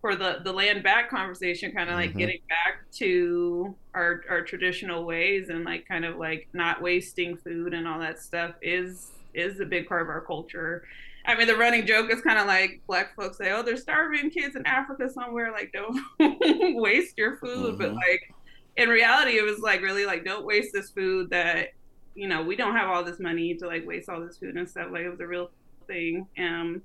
for 0.02 0.16
the 0.16 0.40
the 0.44 0.52
land 0.52 0.84
back 0.84 1.10
conversation, 1.10 1.72
kind 1.72 1.90
of 1.90 1.96
like 1.96 2.16
Mhm. 2.16 2.18
getting 2.18 2.40
back 2.50 2.80
to 2.98 3.78
our 3.94 4.22
our 4.30 4.42
traditional 4.44 5.06
ways 5.06 5.48
and 5.50 5.64
like 5.64 5.86
kind 5.88 6.04
of 6.06 6.16
like 6.18 6.48
not 6.54 6.82
wasting 6.82 7.38
food 7.38 7.74
and 7.74 7.88
all 7.88 8.00
that 8.00 8.20
stuff 8.20 8.54
is 8.62 9.12
is 9.34 9.60
a 9.60 9.66
big 9.66 9.88
part 9.88 10.02
of 10.02 10.10
our 10.10 10.24
culture. 10.26 10.84
I 11.26 11.36
mean, 11.36 11.46
the 11.48 11.56
running 11.56 11.86
joke 11.86 12.10
is 12.12 12.20
kind 12.22 12.38
of 12.38 12.46
like 12.48 12.82
black 12.88 13.14
folks 13.16 13.38
say, 13.38 13.52
"Oh, 13.52 13.62
there's 13.62 13.82
starving 13.82 14.30
kids 14.30 14.56
in 14.56 14.66
Africa 14.66 15.08
somewhere. 15.10 15.52
Like, 15.52 15.72
don't 15.72 15.98
waste 16.80 17.16
your 17.18 17.38
food." 17.38 17.78
But 17.78 17.90
Mhm. 17.90 17.94
like 17.94 18.20
in 18.76 18.88
reality, 18.90 19.38
it 19.38 19.44
was 19.44 19.60
like 19.60 19.82
really 19.82 20.06
like 20.06 20.24
don't 20.24 20.46
waste 20.46 20.70
this 20.74 20.90
food 20.92 21.30
that 21.30 21.68
you 22.14 22.28
know 22.28 22.42
we 22.44 22.56
don't 22.56 22.76
have 22.76 22.90
all 22.90 23.04
this 23.04 23.20
money 23.20 23.56
to 23.58 23.66
like 23.68 23.86
waste 23.86 24.08
all 24.10 24.20
this 24.24 24.38
food 24.38 24.56
and 24.56 24.68
stuff. 24.68 24.88
Like 24.92 25.02
it 25.04 25.10
was 25.10 25.20
a 25.20 25.26
real 25.26 25.48
thing. 25.88 26.26
Um, 26.38 26.82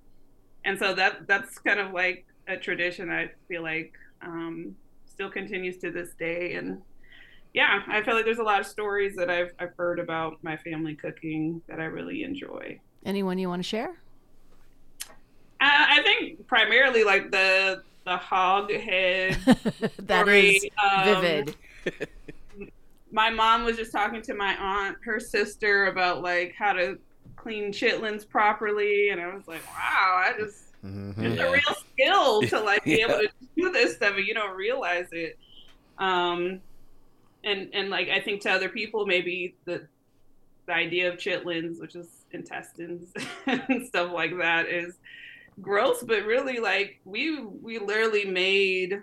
and 0.65 0.79
so 0.79 0.93
that 0.95 1.27
that's 1.27 1.57
kind 1.59 1.79
of 1.79 1.93
like 1.93 2.25
a 2.47 2.57
tradition 2.57 3.09
I 3.09 3.31
feel 3.47 3.63
like 3.63 3.93
um, 4.21 4.75
still 5.05 5.29
continues 5.29 5.77
to 5.79 5.91
this 5.91 6.13
day. 6.13 6.53
And 6.53 6.81
yeah, 7.53 7.81
I 7.87 8.01
feel 8.03 8.15
like 8.15 8.25
there's 8.25 8.39
a 8.39 8.43
lot 8.43 8.59
of 8.59 8.65
stories 8.65 9.15
that 9.15 9.29
I've 9.29 9.51
I've 9.59 9.73
heard 9.77 9.99
about 9.99 10.37
my 10.43 10.57
family 10.57 10.95
cooking 10.95 11.61
that 11.67 11.79
I 11.79 11.85
really 11.85 12.23
enjoy. 12.23 12.79
Anyone 13.05 13.37
you 13.37 13.49
want 13.49 13.63
to 13.63 13.67
share? 13.67 13.95
Uh, 15.59 15.85
I 15.89 16.01
think 16.03 16.45
primarily 16.47 17.03
like 17.03 17.31
the 17.31 17.83
the 18.05 18.17
hog 18.17 18.71
head. 18.71 19.37
That 19.99 20.23
story, 20.23 20.49
is 20.51 20.65
vivid. 21.03 21.55
my 23.11 23.29
mom 23.29 23.65
was 23.65 23.75
just 23.75 23.91
talking 23.91 24.21
to 24.23 24.33
my 24.33 24.55
aunt, 24.55 24.97
her 25.03 25.19
sister, 25.19 25.87
about 25.87 26.21
like 26.21 26.53
how 26.57 26.73
to 26.73 26.97
clean 27.35 27.71
chitlins 27.71 28.27
properly, 28.27 29.09
and 29.09 29.19
I 29.19 29.33
was 29.33 29.47
like, 29.47 29.65
wow, 29.67 30.23
I 30.25 30.33
just 30.37 30.66
it's 30.83 31.41
a 31.41 31.51
real 31.51 31.75
skill 31.93 32.41
to 32.43 32.59
like 32.65 32.83
be 32.83 33.01
able 33.01 33.19
to 33.19 33.29
do 33.55 33.71
this 33.71 33.95
stuff, 33.95 34.15
and 34.15 34.25
you 34.25 34.33
don't 34.33 34.55
realize 34.55 35.07
it. 35.11 35.37
Um, 35.97 36.61
and 37.43 37.69
and 37.73 37.89
like 37.89 38.09
I 38.09 38.19
think 38.19 38.41
to 38.41 38.51
other 38.51 38.69
people, 38.69 39.05
maybe 39.05 39.55
the 39.65 39.87
the 40.65 40.73
idea 40.73 41.11
of 41.11 41.17
chitlins, 41.17 41.79
which 41.79 41.95
is 41.95 42.07
intestines 42.31 43.13
and 43.45 43.85
stuff 43.87 44.11
like 44.11 44.37
that, 44.37 44.67
is 44.67 44.95
gross. 45.61 46.03
But 46.03 46.25
really, 46.25 46.59
like 46.59 46.99
we 47.05 47.39
we 47.41 47.79
literally 47.79 48.25
made 48.25 49.01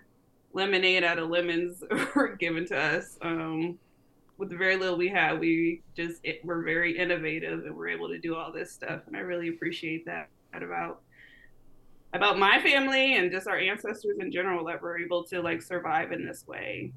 lemonade 0.53 1.03
out 1.03 1.19
of 1.19 1.29
lemons 1.29 1.83
were 2.15 2.37
given 2.37 2.67
to 2.67 2.79
us. 2.79 3.19
Um, 3.23 3.79
with 4.37 4.51
the 4.51 4.57
very 4.57 4.77
little 4.77 4.97
we 4.97 5.09
had, 5.09 5.39
we 5.39 5.81
just 5.97 6.21
it, 6.25 6.45
were 6.45 6.63
very 6.63 6.99
innovative 6.99 7.67
and 7.67 7.77
we're 7.77 7.89
able 7.89 8.09
to 8.09 8.19
do 8.19 8.35
all 8.35 8.51
this 8.51 8.73
stuff. 8.73 9.03
And 9.07 9.17
I 9.17 9.21
really 9.21 9.49
appreciate 9.49 10.05
that 10.07 10.29
about 10.53 11.03
about 12.15 12.39
my 12.39 12.61
family 12.63 13.17
and 13.17 13.31
just 13.31 13.47
our 13.49 13.59
ancestors 13.59 14.17
in 14.21 14.31
general 14.33 14.65
that 14.67 14.81
we're 14.83 14.99
able 14.99 15.25
to 15.25 15.43
like 15.43 15.63
survive 15.63 16.13
in 16.13 16.25
this 16.27 16.45
way. 16.47 16.93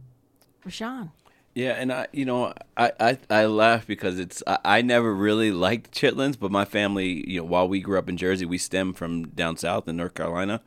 Rashawn. 0.66 1.12
Yeah, 1.56 1.72
and 1.72 1.92
I, 1.92 2.08
you 2.14 2.24
know, 2.26 2.54
I, 2.76 2.92
I, 3.00 3.18
I 3.32 3.46
laugh 3.48 3.88
because 3.88 4.20
it's 4.20 4.44
I, 4.46 4.60
I 4.64 4.82
never 4.84 5.14
really 5.14 5.52
liked 5.52 5.92
chitlins, 5.92 6.38
but 6.40 6.52
my 6.52 6.66
family, 6.66 7.28
you 7.30 7.40
know, 7.40 7.46
while 7.46 7.68
we 7.68 7.80
grew 7.80 7.98
up 7.98 8.10
in 8.10 8.18
Jersey, 8.18 8.46
we 8.46 8.60
stem 8.60 8.94
from 8.94 9.30
down 9.30 9.58
south 9.58 9.88
in 9.88 9.98
North 9.98 10.14
Carolina, 10.14 10.62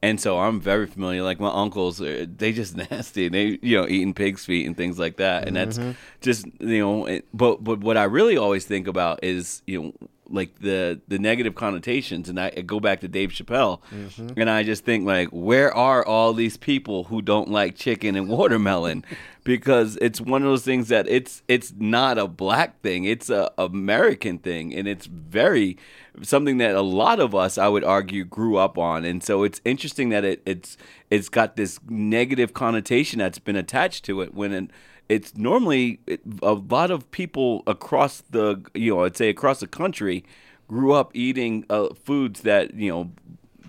and 0.00 0.20
so 0.20 0.38
I'm 0.38 0.60
very 0.60 0.86
familiar. 0.86 1.22
Like 1.24 1.40
my 1.40 1.50
uncles, 1.52 2.00
uh, 2.00 2.26
they 2.36 2.52
just 2.52 2.76
nasty. 2.90 3.28
They, 3.28 3.58
you 3.62 3.78
know, 3.80 3.88
eating 3.88 4.14
pig's 4.14 4.44
feet 4.44 4.66
and 4.66 4.76
things 4.76 4.98
like 4.98 5.16
that, 5.16 5.48
and 5.48 5.56
Mhm. 5.56 5.56
that's 5.56 5.80
just 6.20 6.46
you 6.60 6.78
know. 6.80 7.06
It, 7.06 7.26
but 7.34 7.64
but 7.64 7.80
what 7.80 7.96
I 7.96 8.04
really 8.04 8.36
always 8.36 8.64
think 8.64 8.86
about 8.86 9.20
is 9.24 9.62
you 9.66 9.82
know 9.82 10.08
like 10.30 10.58
the 10.60 11.00
the 11.08 11.18
negative 11.18 11.54
connotations, 11.54 12.28
and 12.28 12.38
I, 12.38 12.52
I 12.56 12.60
go 12.60 12.80
back 12.80 13.00
to 13.00 13.08
Dave 13.08 13.30
Chappelle, 13.30 13.80
Mhm. 13.92 14.34
and 14.36 14.50
I 14.50 14.62
just 14.62 14.84
think 14.84 15.06
like, 15.06 15.28
where 15.30 15.74
are 15.74 16.04
all 16.04 16.32
these 16.34 16.56
people 16.56 17.04
who 17.04 17.22
don't 17.22 17.50
like 17.50 17.76
chicken 17.76 18.14
and 18.16 18.28
watermelon? 18.28 19.04
because 19.44 19.96
it's 20.02 20.20
one 20.20 20.42
of 20.42 20.48
those 20.48 20.64
things 20.64 20.88
that 20.88 21.08
it's 21.08 21.42
it's 21.48 21.72
not 21.78 22.18
a 22.18 22.26
black 22.26 22.80
thing; 22.82 23.04
it's 23.04 23.30
a 23.30 23.50
American 23.58 24.38
thing, 24.38 24.74
and 24.74 24.86
it's 24.86 25.06
very 25.06 25.76
something 26.22 26.58
that 26.58 26.74
a 26.74 26.82
lot 26.82 27.20
of 27.20 27.34
us, 27.34 27.56
I 27.58 27.68
would 27.68 27.84
argue, 27.84 28.24
grew 28.24 28.56
up 28.56 28.76
on. 28.76 29.04
And 29.04 29.22
so 29.22 29.44
it's 29.44 29.60
interesting 29.64 30.08
that 30.10 30.24
it 30.24 30.42
it's 30.44 30.76
it's 31.10 31.28
got 31.28 31.56
this 31.56 31.78
negative 31.88 32.52
connotation 32.52 33.20
that's 33.20 33.38
been 33.38 33.56
attached 33.56 34.04
to 34.06 34.20
it 34.20 34.34
when 34.34 34.52
it, 34.52 34.70
it's 35.08 35.36
normally 35.36 36.00
a 36.42 36.52
lot 36.52 36.90
of 36.90 37.10
people 37.10 37.62
across 37.66 38.22
the 38.30 38.62
you 38.74 38.94
know 38.94 39.04
I'd 39.04 39.16
say 39.16 39.28
across 39.28 39.60
the 39.60 39.66
country 39.66 40.24
grew 40.68 40.92
up 40.92 41.10
eating 41.14 41.64
uh, 41.70 41.94
foods 41.94 42.42
that 42.42 42.74
you 42.74 42.90
know 42.90 43.10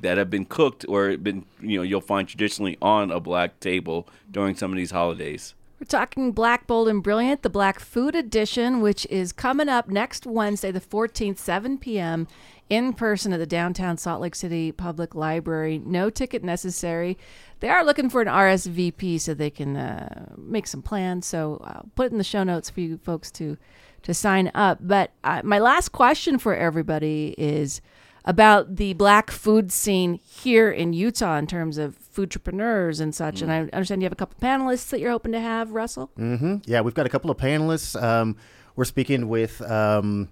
that 0.02 0.18
have 0.18 0.30
been 0.30 0.46
cooked 0.46 0.86
or 0.88 1.18
been 1.18 1.46
you 1.62 1.78
know 1.78 1.84
you'll 1.84 2.02
find 2.02 2.28
traditionally 2.28 2.78
on 2.82 3.12
a 3.12 3.20
black 3.20 3.60
table 3.60 4.08
during 4.30 4.56
some 4.56 4.72
of 4.72 4.78
these 4.78 4.92
holidays. 4.92 5.54
We're 5.80 5.86
talking 5.86 6.34
Black, 6.34 6.68
Bold, 6.68 6.90
and 6.90 7.02
Brilliant, 7.02 7.42
the 7.42 7.50
Black 7.50 7.80
Food 7.80 8.14
Edition, 8.14 8.82
which 8.82 9.06
is 9.06 9.32
coming 9.32 9.70
up 9.70 9.88
next 9.88 10.26
Wednesday, 10.28 10.72
the 10.72 10.82
14th, 10.82 11.38
7 11.38 11.78
p.m., 11.78 12.28
in 12.70 12.92
person 12.92 13.32
at 13.32 13.40
the 13.40 13.46
downtown 13.46 13.98
Salt 13.98 14.20
Lake 14.20 14.36
City 14.36 14.74
Public 14.74 15.16
Library. 15.16 15.82
No 15.84 16.10
ticket 16.10 16.44
necessary. 16.44 17.18
They 17.60 17.70
are 17.70 17.84
looking 17.84 18.10
for 18.10 18.22
an 18.22 18.28
RSVP 18.28 19.20
so 19.20 19.34
they 19.34 19.50
can 19.50 19.76
uh, 19.76 20.34
make 20.38 20.68
some 20.68 20.82
plans. 20.82 21.26
So 21.26 21.62
I'll 21.64 21.90
put 21.96 22.08
it 22.08 22.12
in 22.12 22.18
the 22.18 22.24
show 22.24 22.44
notes 22.44 22.70
for 22.70 22.80
you 22.82 22.98
folks 22.98 23.32
to 23.32 23.58
to 24.04 24.14
sign 24.14 24.50
up. 24.56 24.80
But 24.82 25.12
uh, 25.24 25.42
my 25.44 25.60
last 25.60 25.90
question 25.90 26.40
for 26.40 26.56
everybody 26.56 27.36
is 27.38 27.82
about 28.26 28.76
the 28.76 28.94
black 28.94 29.32
food 29.32 29.72
scene 29.72 30.20
here 30.24 30.70
in 30.70 30.94
Utah 30.94 31.38
in 31.38 31.48
terms 31.48 31.78
of 31.78 31.96
food 31.96 32.30
entrepreneurs 32.30 33.00
and 33.00 33.14
such. 33.14 33.42
And 33.42 33.52
I 33.52 33.62
understand 33.74 34.02
you 34.02 34.06
have 34.06 34.14
a 34.14 34.16
couple 34.16 34.38
panelists 34.40 34.90
that 34.90 35.00
you're 35.00 35.12
hoping 35.12 35.32
to 35.32 35.40
have, 35.40 35.72
Russell. 35.72 36.12
Mm-hmm. 36.18 36.58
Yeah, 36.66 36.82
we've 36.82 36.94
got 36.94 37.06
a 37.06 37.10
couple 37.10 37.32
of 37.32 37.38
panelists. 37.38 38.02
Um, 38.02 38.36
we're 38.76 38.86
speaking 38.86 39.28
with 39.28 39.62
um, 39.64 40.30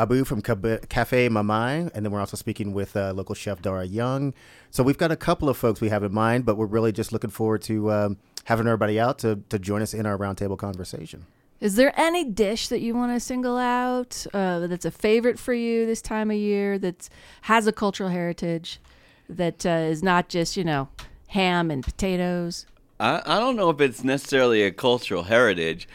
Abu 0.00 0.24
from 0.24 0.40
Cafe 0.40 1.28
Mamai, 1.28 1.90
and 1.94 2.04
then 2.04 2.10
we're 2.10 2.20
also 2.20 2.36
speaking 2.36 2.72
with 2.72 2.96
uh, 2.96 3.12
local 3.12 3.34
chef 3.34 3.60
Dara 3.60 3.84
Young. 3.84 4.32
So 4.70 4.82
we've 4.82 4.96
got 4.96 5.12
a 5.12 5.16
couple 5.16 5.50
of 5.50 5.58
folks 5.58 5.82
we 5.82 5.90
have 5.90 6.02
in 6.02 6.14
mind, 6.14 6.46
but 6.46 6.56
we're 6.56 6.64
really 6.64 6.90
just 6.90 7.12
looking 7.12 7.28
forward 7.28 7.60
to 7.62 7.92
um, 7.92 8.16
having 8.44 8.66
everybody 8.66 8.98
out 8.98 9.18
to, 9.18 9.40
to 9.50 9.58
join 9.58 9.82
us 9.82 9.92
in 9.92 10.06
our 10.06 10.16
roundtable 10.16 10.56
conversation. 10.56 11.26
Is 11.60 11.76
there 11.76 11.92
any 12.00 12.24
dish 12.24 12.68
that 12.68 12.80
you 12.80 12.94
want 12.94 13.12
to 13.14 13.20
single 13.20 13.58
out 13.58 14.26
uh, 14.32 14.66
that's 14.66 14.86
a 14.86 14.90
favorite 14.90 15.38
for 15.38 15.52
you 15.52 15.84
this 15.84 16.00
time 16.00 16.30
of 16.30 16.38
year 16.38 16.78
that 16.78 17.10
has 17.42 17.66
a 17.66 17.72
cultural 17.72 18.08
heritage 18.08 18.80
that 19.28 19.66
uh, 19.66 19.68
is 19.68 20.02
not 20.02 20.30
just, 20.30 20.56
you 20.56 20.64
know, 20.64 20.88
ham 21.28 21.70
and 21.70 21.84
potatoes? 21.84 22.64
I, 22.98 23.20
I 23.26 23.38
don't 23.38 23.56
know 23.56 23.68
if 23.68 23.78
it's 23.82 24.02
necessarily 24.02 24.62
a 24.62 24.70
cultural 24.70 25.24
heritage, 25.24 25.86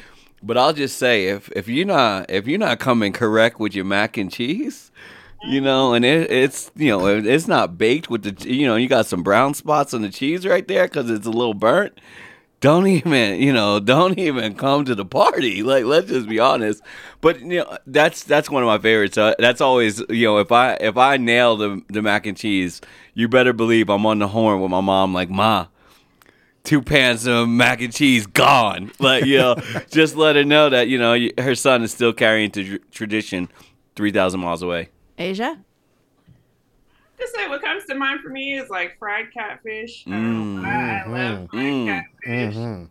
but 0.46 0.58
I'll 0.58 0.74
just 0.74 0.98
say 0.98 1.28
if 1.28 1.50
if 1.56 1.68
you're 1.68 1.88
not 1.88 2.30
if 2.30 2.48
you're 2.48 2.60
not 2.60 2.80
coming 2.80 3.12
correct 3.12 3.60
with 3.60 3.74
your 3.74 3.86
mac 3.86 4.16
and 4.18 4.32
cheese, 4.32 4.92
you 5.44 5.60
know, 5.60 5.94
and 5.94 6.06
it, 6.06 6.32
it's 6.32 6.72
you 6.76 6.90
know 6.90 7.08
it's 7.08 7.48
not 7.48 7.78
baked 7.78 8.10
with 8.10 8.24
the 8.24 8.50
you 8.50 8.68
know 8.68 8.76
you 8.76 8.88
got 8.88 9.08
some 9.08 9.24
brown 9.24 9.54
spots 9.56 9.94
on 9.94 10.04
the 10.04 10.10
cheese 10.10 10.46
right 10.46 10.68
there 10.68 10.86
because 10.88 11.10
it's 11.10 11.26
a 11.26 11.32
little 11.32 11.56
burnt. 11.56 12.00
Don't 12.62 12.88
even 12.88 13.42
you 13.42 13.52
know 13.52 13.80
don't 13.80 14.20
even 14.20 14.54
come 14.56 14.86
to 14.86 14.94
the 14.94 15.06
party. 15.06 15.64
Like 15.64 15.86
let's 15.86 16.10
just 16.10 16.30
be 16.30 16.40
honest. 16.40 16.84
But 17.22 17.42
you 17.42 17.60
know 17.60 17.78
that's 17.88 18.24
that's 18.24 18.50
one 18.50 18.62
of 18.62 18.68
my 18.68 18.78
favorites. 18.78 19.18
Uh, 19.18 19.34
that's 19.40 19.62
always 19.62 20.04
you 20.10 20.28
know 20.28 20.38
if 20.38 20.52
I 20.52 20.74
if 20.76 20.96
I 20.96 21.18
nail 21.18 21.58
the 21.58 21.82
the 21.90 22.04
mac 22.04 22.28
and 22.28 22.38
cheese, 22.38 22.82
you 23.16 23.28
better 23.28 23.52
believe 23.52 23.90
I'm 23.90 24.06
on 24.06 24.20
the 24.20 24.28
horn 24.28 24.62
with 24.62 24.70
my 24.70 24.82
mom 24.82 25.14
like 25.14 25.30
ma 25.30 25.68
two 26.66 26.82
pans 26.82 27.26
of 27.28 27.48
mac 27.48 27.82
and 27.82 27.94
cheese 27.94 28.26
gone. 28.28 28.92
Like, 29.00 29.26
you 29.26 29.38
know, 29.40 29.56
just 29.92 30.16
let 30.16 30.36
her 30.36 30.44
know 30.44 30.70
that, 30.70 30.88
you 30.88 30.98
know, 30.98 31.18
her 31.38 31.56
son 31.56 31.84
is 31.84 31.92
still 31.92 32.14
carrying 32.14 32.52
to 32.52 32.80
tradition 32.92 33.50
3,000 33.96 34.40
miles 34.40 34.62
away. 34.62 34.90
Asia? 35.18 35.58
Just 37.18 37.34
say 37.36 37.48
what 37.48 37.62
comes 37.62 37.86
to 37.86 37.96
mind 37.96 38.20
for 38.22 38.30
me 38.30 38.58
is 38.58 38.70
like 38.70 38.98
fried 39.00 39.32
catfish. 39.34 40.04
I, 40.08 40.10
Mm. 40.10 40.56
don't 40.56 40.66
I 40.66 41.06
love 41.08 41.50
fried 41.50 41.64
Mm. 41.64 41.86
catfish. 41.88 42.56
Mhm. 42.56 42.90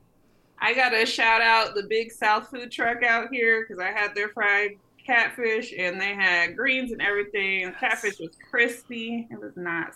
I 0.59 0.73
gotta 0.73 1.05
shout 1.05 1.43
out 1.43 1.75
the 1.75 1.83
Big 1.83 2.11
South 2.11 2.49
food 2.49 2.71
truck 2.73 3.03
out 3.03 3.29
here 3.31 3.63
because 3.69 3.79
I 3.83 3.91
had 3.91 4.15
their 4.15 4.31
fried 4.31 4.77
catfish 5.05 5.75
and 5.77 6.01
they 6.01 6.15
had 6.15 6.57
greens 6.57 6.91
and 6.91 7.03
everything. 7.03 7.67
The 7.67 7.73
catfish 7.73 8.19
was 8.19 8.31
crispy. 8.51 9.29
It 9.31 9.39
was 9.39 9.53
not 9.57 9.95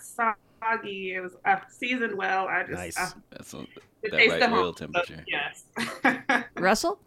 soggy. 0.59 1.13
It 1.15 1.21
was 1.21 1.33
uh, 1.45 1.57
seasoned 1.69 2.15
well. 2.15 2.47
I 2.47 2.61
just 2.63 2.73
Nice. 2.73 2.97
uh, 2.97 3.09
That's 3.31 3.53
a, 3.53 3.65
that 4.03 4.13
right 4.13 4.39
the 4.39 4.47
real 4.49 4.73
temperature. 4.73 5.23
Yes. 5.27 5.63
Russell? 6.55 6.99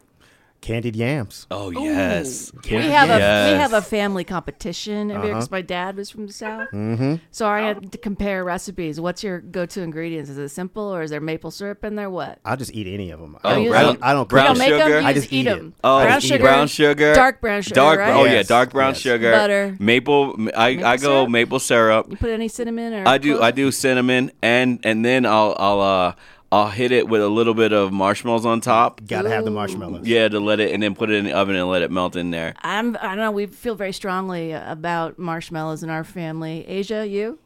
Candied 0.63 0.95
yams. 0.95 1.45
Oh, 1.51 1.71
yes. 1.71 2.53
We 2.71 2.77
have 2.77 3.09
a 3.09 3.15
we 3.15 3.19
Yes. 3.19 3.59
have 3.59 3.73
a 3.73 3.81
family 3.81 4.23
competition 4.23 5.11
every 5.11 5.23
year 5.27 5.31
Uh-huh. 5.33 5.39
because 5.41 5.51
my 5.51 5.61
dad 5.61 5.97
was 5.97 6.09
from 6.09 6.25
the 6.25 6.31
south. 6.31 6.69
Mm-hmm. 6.71 7.15
So 7.31 7.47
I 7.49 7.59
had 7.59 7.91
to 7.91 7.97
compare 7.97 8.45
recipes. 8.45 8.97
What's 8.97 9.25
your 9.25 9.41
go-to 9.41 9.81
ingredients? 9.81 10.29
Is 10.29 10.37
it 10.37 10.47
simple 10.49 10.83
or 10.95 11.01
is 11.03 11.09
there 11.11 11.19
maple 11.19 11.51
syrup 11.51 11.83
in 11.83 11.95
there? 11.95 12.09
What? 12.09 12.39
I'll 12.45 12.55
just 12.55 12.71
eat 12.73 12.87
any 12.87 13.11
of 13.11 13.19
them. 13.19 13.35
Oh, 13.43 13.49
I 13.49 13.53
don't, 13.55 13.63
you 13.63 13.73
I 13.73 13.81
don't, 13.81 13.95
eat- 13.97 14.03
I 14.03 14.13
don't 14.13 14.29
brown 14.29 14.43
you 14.43 14.47
don't 14.51 14.57
make 14.59 14.71
'em, 14.71 14.79
sugar? 14.87 14.99
you 15.01 15.05
I 15.05 15.13
just 15.13 15.23
just 15.25 15.33
eat 15.33 15.39
eat 15.41 15.47
it. 15.47 15.57
them. 15.57 15.73
Oh, 15.83 16.01
brown 16.05 16.21
sugar, 16.21 16.43
brown 16.43 16.67
sugar, 16.67 17.13
dark 17.13 17.41
brown 17.41 17.61
sugar, 17.61 17.75
dark. 17.75 17.99
right? 17.99 18.13
Oh 18.15 18.23
yeah, 18.23 18.31
Yes. 18.31 18.47
dark 18.47 18.71
brown 18.71 18.91
Yes. 18.91 18.99
sugar, 19.01 19.31
Butter. 19.33 19.75
maple. 19.79 20.35
I 20.55 20.75
Maple 20.75 20.85
I 20.87 20.95
go 20.95 21.01
syrup? 21.19 21.29
maple 21.29 21.59
syrup. 21.59 22.07
You 22.09 22.15
put 22.15 22.29
any 22.29 22.47
cinnamon 22.47 22.93
or? 22.93 23.05
I 23.05 23.17
do. 23.17 23.41
I 23.41 23.51
do 23.51 23.69
cinnamon, 23.69 24.31
and 24.41 24.79
and 24.85 25.03
then 25.03 25.25
I'll 25.25 25.57
I'll 25.59 25.81
uh 25.81 26.13
I'll 26.53 26.69
hit 26.69 26.91
it 26.91 27.07
with 27.07 27.19
a 27.19 27.29
little 27.29 27.55
bit 27.55 27.73
of 27.73 27.91
marshmallows 27.91 28.45
on 28.45 28.61
top. 28.61 29.01
Gotta 29.07 29.27
have 29.29 29.43
the 29.43 29.49
marshmallows. 29.49 30.05
Yeah, 30.05 30.29
to 30.29 30.39
let 30.39 30.59
it, 30.59 30.71
and 30.71 30.83
then 30.83 30.93
put 30.93 31.09
it 31.09 31.15
in 31.15 31.25
the 31.25 31.33
oven 31.33 31.55
and 31.55 31.67
let 31.67 31.81
it 31.81 31.89
melt 31.89 32.15
in 32.15 32.29
there. 32.29 32.53
I'm. 32.61 32.95
I 32.97 33.07
don't 33.07 33.17
know. 33.17 33.31
We 33.31 33.47
feel 33.47 33.73
very 33.73 33.91
strongly 33.91 34.51
about 34.51 35.17
marshmallows 35.17 35.81
in 35.81 35.89
our 35.89 36.03
family. 36.03 36.63
Asia, 36.67 37.07
you? 37.07 37.39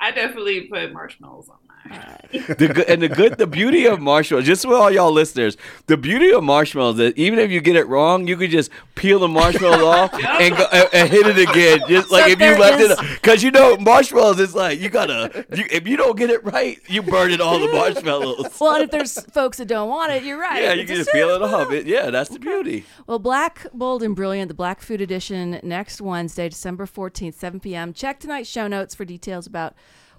I 0.00 0.10
definitely 0.10 0.62
put 0.62 0.92
marshmallows 0.92 1.48
on 1.48 1.58
mine. 1.65 1.65
The 2.32 2.70
good 2.74 2.86
and 2.88 3.00
the 3.02 3.08
good 3.08 3.38
the 3.38 3.46
beauty 3.46 3.86
of 3.86 4.00
marshmallows 4.00 4.44
just 4.46 4.62
for 4.64 4.74
all 4.74 4.90
y'all 4.90 5.12
listeners 5.12 5.56
the 5.86 5.96
beauty 5.96 6.32
of 6.32 6.42
marshmallows 6.42 6.98
is 6.98 7.12
even 7.16 7.38
if 7.38 7.50
you 7.50 7.60
get 7.60 7.76
it 7.76 7.86
wrong 7.86 8.26
you 8.26 8.36
could 8.36 8.50
just 8.50 8.70
peel 8.96 9.18
the 9.20 9.28
marshmallow 9.28 9.86
off 9.86 10.12
and 10.14 10.56
go 10.56 10.64
and, 10.72 10.88
and 10.92 11.08
hit 11.10 11.26
it 11.26 11.38
again. 11.48 11.78
Just 11.88 12.10
like 12.10 12.24
So 12.24 12.30
if 12.30 12.40
you 12.40 12.58
left 12.58 12.80
is- 12.80 12.90
it 12.90 12.98
because 13.22 13.42
you 13.42 13.50
know 13.52 13.76
marshmallows 13.76 14.40
is 14.40 14.54
like 14.54 14.80
you 14.80 14.88
gotta 14.88 15.46
you, 15.54 15.64
if 15.70 15.86
you 15.86 15.96
don't 15.96 16.16
get 16.16 16.30
it 16.30 16.44
right 16.44 16.78
you 16.88 17.02
burn 17.02 17.30
it 17.30 17.40
all 17.40 17.58
the 17.58 17.68
marshmallows. 17.72 18.58
Well, 18.60 18.74
and 18.74 18.84
if 18.84 18.90
there's 18.90 19.20
folks 19.26 19.58
that 19.58 19.66
don't 19.68 19.88
want 19.88 20.12
it, 20.12 20.24
you're 20.24 20.38
right. 20.40 20.62
yeah 20.62 20.72
you 20.72 20.82
It's 20.82 20.88
can 20.90 20.96
just 20.98 21.12
peel 21.12 21.30
it 21.30 21.42
off. 21.42 21.70
it 21.70 21.86
yeah 21.86 22.10
that's 22.10 22.30
the 22.30 22.38
beauty. 22.38 22.84
Well, 23.06 23.18
Black, 23.20 23.66
Bold, 23.72 24.02
and 24.02 24.16
Brilliant, 24.16 24.48
the 24.48 24.54
Black 24.54 24.80
Food 24.80 25.00
Edition, 25.00 25.60
next 25.62 26.00
Wednesday, 26.00 26.48
December 26.48 26.86
14th, 26.86 27.34
7 27.34 27.60
p.m. 27.60 27.92
Check 27.92 28.18
tonight's 28.18 28.48
show 28.48 28.66
notes 28.66 28.94
for 28.94 29.04
details 29.04 29.46
about 29.46 29.74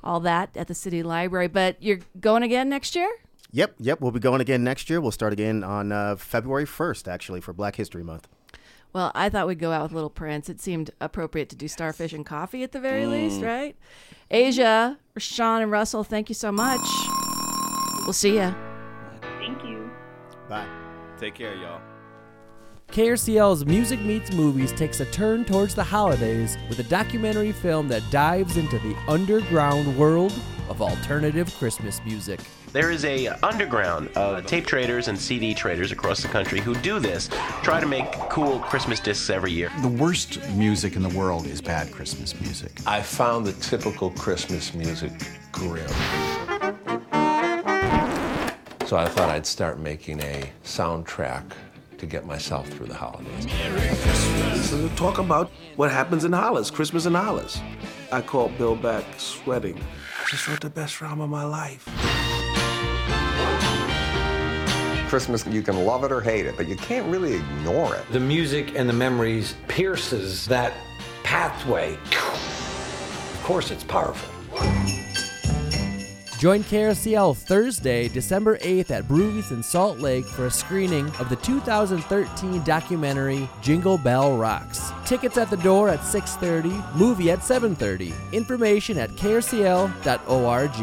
all 0.07 0.21
that 0.21 0.55
at 0.55 0.67
the 0.67 0.73
City 0.73 1.03
Library. 1.03 1.47
But 1.47 1.81
you're 1.83 1.99
going 2.19 2.43
again 2.43 2.69
next 2.69 2.95
year? 2.95 3.09
Yep, 3.51 3.75
yep. 3.79 4.01
We'll 4.01 4.11
be 4.11 4.19
going 4.19 4.41
again 4.41 4.63
next 4.63 4.89
year. 4.89 5.01
We'll 5.01 5.11
start 5.11 5.33
again 5.33 5.63
on 5.63 5.91
uh, 5.91 6.15
February 6.15 6.65
1st, 6.65 7.07
actually, 7.07 7.41
for 7.41 7.53
Black 7.53 7.75
History 7.75 8.03
Month. 8.03 8.27
Well, 8.93 9.11
I 9.13 9.29
thought 9.29 9.47
we'd 9.47 9.59
go 9.59 9.71
out 9.71 9.83
with 9.83 9.91
Little 9.91 10.09
Prince. 10.09 10.49
It 10.49 10.61
seemed 10.61 10.91
appropriate 11.01 11.49
to 11.49 11.55
do 11.55 11.67
Starfish 11.67 12.13
and 12.13 12.25
Coffee 12.25 12.63
at 12.63 12.71
the 12.71 12.79
very 12.79 13.05
least, 13.05 13.41
right? 13.41 13.75
Asia, 14.31 14.97
Sean, 15.17 15.61
and 15.61 15.71
Russell, 15.71 16.03
thank 16.03 16.29
you 16.29 16.35
so 16.35 16.51
much. 16.51 16.81
We'll 18.05 18.13
see 18.13 18.37
ya. 18.37 18.53
Thank 19.39 19.63
you. 19.63 19.91
Bye. 20.49 20.67
take 21.17 21.35
care 21.35 21.53
y'all 21.55 21.81
KRCL's 22.91 23.65
Music 23.65 23.99
Meets 23.99 24.31
Movies 24.31 24.71
takes 24.71 25.01
a 25.01 25.05
turn 25.05 25.45
towards 25.45 25.75
the 25.75 25.83
holidays 25.83 26.57
with 26.67 26.79
a 26.79 26.83
documentary 26.83 27.51
film 27.51 27.87
that 27.89 28.01
dives 28.09 28.57
into 28.57 28.79
the 28.79 28.95
underground 29.07 29.95
world 29.97 30.33
of 30.67 30.81
alternative 30.81 31.53
Christmas 31.59 32.01
music. 32.05 32.39
There 32.71 32.89
is 32.89 33.05
a 33.05 33.27
underground 33.43 34.09
of 34.15 34.45
tape 34.45 34.65
traders 34.65 35.09
and 35.09 35.19
CD 35.19 35.53
traders 35.53 35.91
across 35.91 36.21
the 36.21 36.27
country 36.29 36.59
who 36.59 36.73
do 36.75 36.97
this, 36.99 37.29
try 37.61 37.79
to 37.79 37.85
make 37.85 38.11
cool 38.29 38.59
Christmas 38.59 38.99
discs 38.99 39.29
every 39.29 39.51
year. 39.51 39.71
The 39.81 39.89
worst 39.89 40.39
music 40.51 40.95
in 40.95 41.03
the 41.03 41.09
world 41.09 41.45
is 41.45 41.61
bad 41.61 41.91
Christmas 41.91 42.39
music. 42.39 42.71
I 42.87 43.01
found 43.01 43.45
the 43.45 43.53
typical 43.53 44.09
Christmas 44.11 44.73
music 44.73 45.11
grim. 45.51 45.87
So 48.87 48.95
I 48.95 49.05
thought 49.09 49.29
I'd 49.29 49.45
start 49.45 49.79
making 49.79 50.21
a 50.21 50.49
soundtrack 50.63 51.43
to 51.97 52.05
get 52.05 52.25
myself 52.25 52.67
through 52.69 52.87
the 52.87 52.95
holidays. 52.95 53.47
So 54.69 54.87
talk 54.89 55.17
about 55.17 55.51
what 55.75 55.91
happens 55.91 56.25
in 56.25 56.33
Hollis, 56.33 56.69
Christmas 56.69 57.05
in 57.05 57.13
Hollis. 57.13 57.59
I 58.11 58.21
called 58.21 58.57
Bill 58.57 58.75
back 58.75 59.03
sweating. 59.17 59.77
I 59.77 60.29
just 60.29 60.47
wrote 60.47 60.61
the 60.61 60.69
best 60.69 61.01
rhyme 61.01 61.21
of 61.21 61.29
my 61.29 61.43
life. 61.43 61.87
Christmas, 65.07 65.47
you 65.47 65.61
can 65.61 65.85
love 65.85 66.03
it 66.03 66.11
or 66.11 66.19
hate 66.19 66.45
it, 66.45 66.57
but 66.57 66.67
you 66.67 66.75
can't 66.75 67.09
really 67.09 67.35
ignore 67.35 67.95
it. 67.95 68.03
The 68.11 68.19
music 68.19 68.75
and 68.75 68.89
the 68.89 68.93
memories 68.93 69.55
pierces 69.69 70.45
that 70.47 70.73
pathway. 71.23 71.93
Of 71.93 73.41
course, 73.43 73.71
it's 73.71 73.85
powerful. 73.85 74.33
Join 76.37 76.63
KRCL 76.63 77.35
Thursday, 77.35 78.07
December 78.09 78.59
8th 78.59 78.91
at 78.91 79.05
Brewvies 79.05 79.49
in 79.49 79.63
Salt 79.63 79.97
Lake 79.97 80.23
for 80.23 80.45
a 80.45 80.51
screening 80.51 81.07
of 81.19 81.29
the 81.29 81.35
2013 81.37 82.63
documentary 82.63 83.49
Jingle 83.63 83.97
Bell 83.97 84.37
Rocks. 84.37 84.91
Tickets 85.03 85.39
at 85.39 85.49
the 85.49 85.57
door 85.57 85.89
at 85.89 86.01
6:30, 86.01 86.95
movie 86.95 87.31
at 87.31 87.39
7:30. 87.39 88.13
Information 88.33 88.99
at 88.99 89.09
krcl.org. 89.11 90.75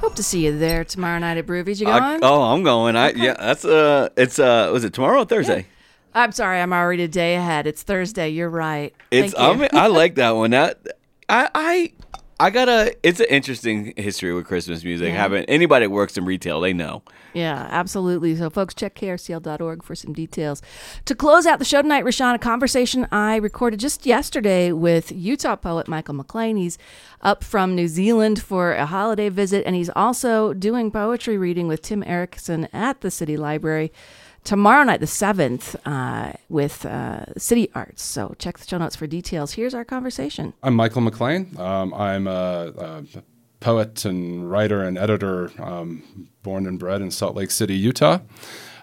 Hope 0.00 0.14
to 0.14 0.22
see 0.22 0.44
you 0.46 0.56
there 0.56 0.84
tomorrow 0.84 1.18
night 1.18 1.36
at 1.36 1.46
Brewvies. 1.46 1.80
You 1.80 1.88
I- 1.88 1.98
going? 1.98 2.20
oh 2.22 2.42
i'm 2.42 2.62
going 2.62 2.96
i 2.96 3.10
yeah 3.12 3.34
that's 3.38 3.64
uh 3.64 4.08
it's 4.16 4.38
uh 4.38 4.70
was 4.72 4.84
it 4.84 4.92
tomorrow 4.92 5.22
or 5.22 5.24
thursday 5.24 5.66
I'm 6.14 6.32
sorry, 6.32 6.60
I'm 6.60 6.74
already 6.74 7.04
a 7.04 7.08
day 7.08 7.36
ahead. 7.36 7.66
It's 7.66 7.82
Thursday. 7.82 8.28
You're 8.28 8.50
right. 8.50 8.94
It's 9.10 9.32
Thank 9.32 9.42
you. 9.42 9.54
I, 9.54 9.56
mean, 9.56 9.68
I 9.72 9.86
like 9.86 10.16
that 10.16 10.32
one. 10.32 10.50
That 10.50 10.76
I 11.26 11.48
I 11.54 11.92
I 12.42 12.50
gotta. 12.50 12.96
It's 13.04 13.20
an 13.20 13.26
interesting 13.30 13.94
history 13.96 14.34
with 14.34 14.46
Christmas 14.46 14.82
music. 14.82 15.10
Yeah. 15.10 15.20
Having 15.20 15.44
anybody 15.44 15.86
that 15.86 15.90
works 15.90 16.16
in 16.16 16.24
retail, 16.24 16.60
they 16.60 16.72
know. 16.72 17.04
Yeah, 17.34 17.68
absolutely. 17.70 18.34
So, 18.34 18.50
folks, 18.50 18.74
check 18.74 18.96
krcl.org 18.96 19.84
for 19.84 19.94
some 19.94 20.12
details. 20.12 20.60
To 21.04 21.14
close 21.14 21.46
out 21.46 21.60
the 21.60 21.64
show 21.64 21.82
tonight, 21.82 22.04
Rashawn, 22.04 22.34
a 22.34 22.40
conversation 22.40 23.06
I 23.12 23.36
recorded 23.36 23.78
just 23.78 24.06
yesterday 24.06 24.72
with 24.72 25.12
Utah 25.12 25.54
poet 25.54 25.86
Michael 25.86 26.16
McLane. 26.16 26.58
He's 26.58 26.78
up 27.20 27.44
from 27.44 27.76
New 27.76 27.86
Zealand 27.86 28.42
for 28.42 28.72
a 28.72 28.86
holiday 28.86 29.28
visit, 29.28 29.64
and 29.64 29.76
he's 29.76 29.90
also 29.90 30.52
doing 30.52 30.90
poetry 30.90 31.38
reading 31.38 31.68
with 31.68 31.80
Tim 31.80 32.02
Erickson 32.04 32.66
at 32.72 33.02
the 33.02 33.12
City 33.12 33.36
Library. 33.36 33.92
Tomorrow 34.44 34.82
night, 34.84 34.98
the 34.98 35.06
7th, 35.06 35.76
uh, 35.86 36.32
with 36.48 36.84
uh, 36.84 37.32
City 37.38 37.70
Arts. 37.74 38.02
So 38.02 38.34
check 38.38 38.58
the 38.58 38.66
show 38.66 38.78
notes 38.78 38.96
for 38.96 39.06
details. 39.06 39.52
Here's 39.52 39.72
our 39.72 39.84
conversation. 39.84 40.52
I'm 40.64 40.74
Michael 40.74 41.02
McLane. 41.02 41.56
Um, 41.58 41.94
I'm 41.94 42.26
a, 42.26 42.72
a, 42.76 43.22
poet 43.60 44.04
and 44.04 44.50
writer 44.50 44.82
and 44.82 44.98
editor, 44.98 45.52
um, 45.62 46.28
born 46.42 46.66
and 46.66 46.80
bred 46.80 47.00
in 47.00 47.12
Salt 47.12 47.36
Lake 47.36 47.52
City, 47.52 47.74
Utah. 47.74 48.18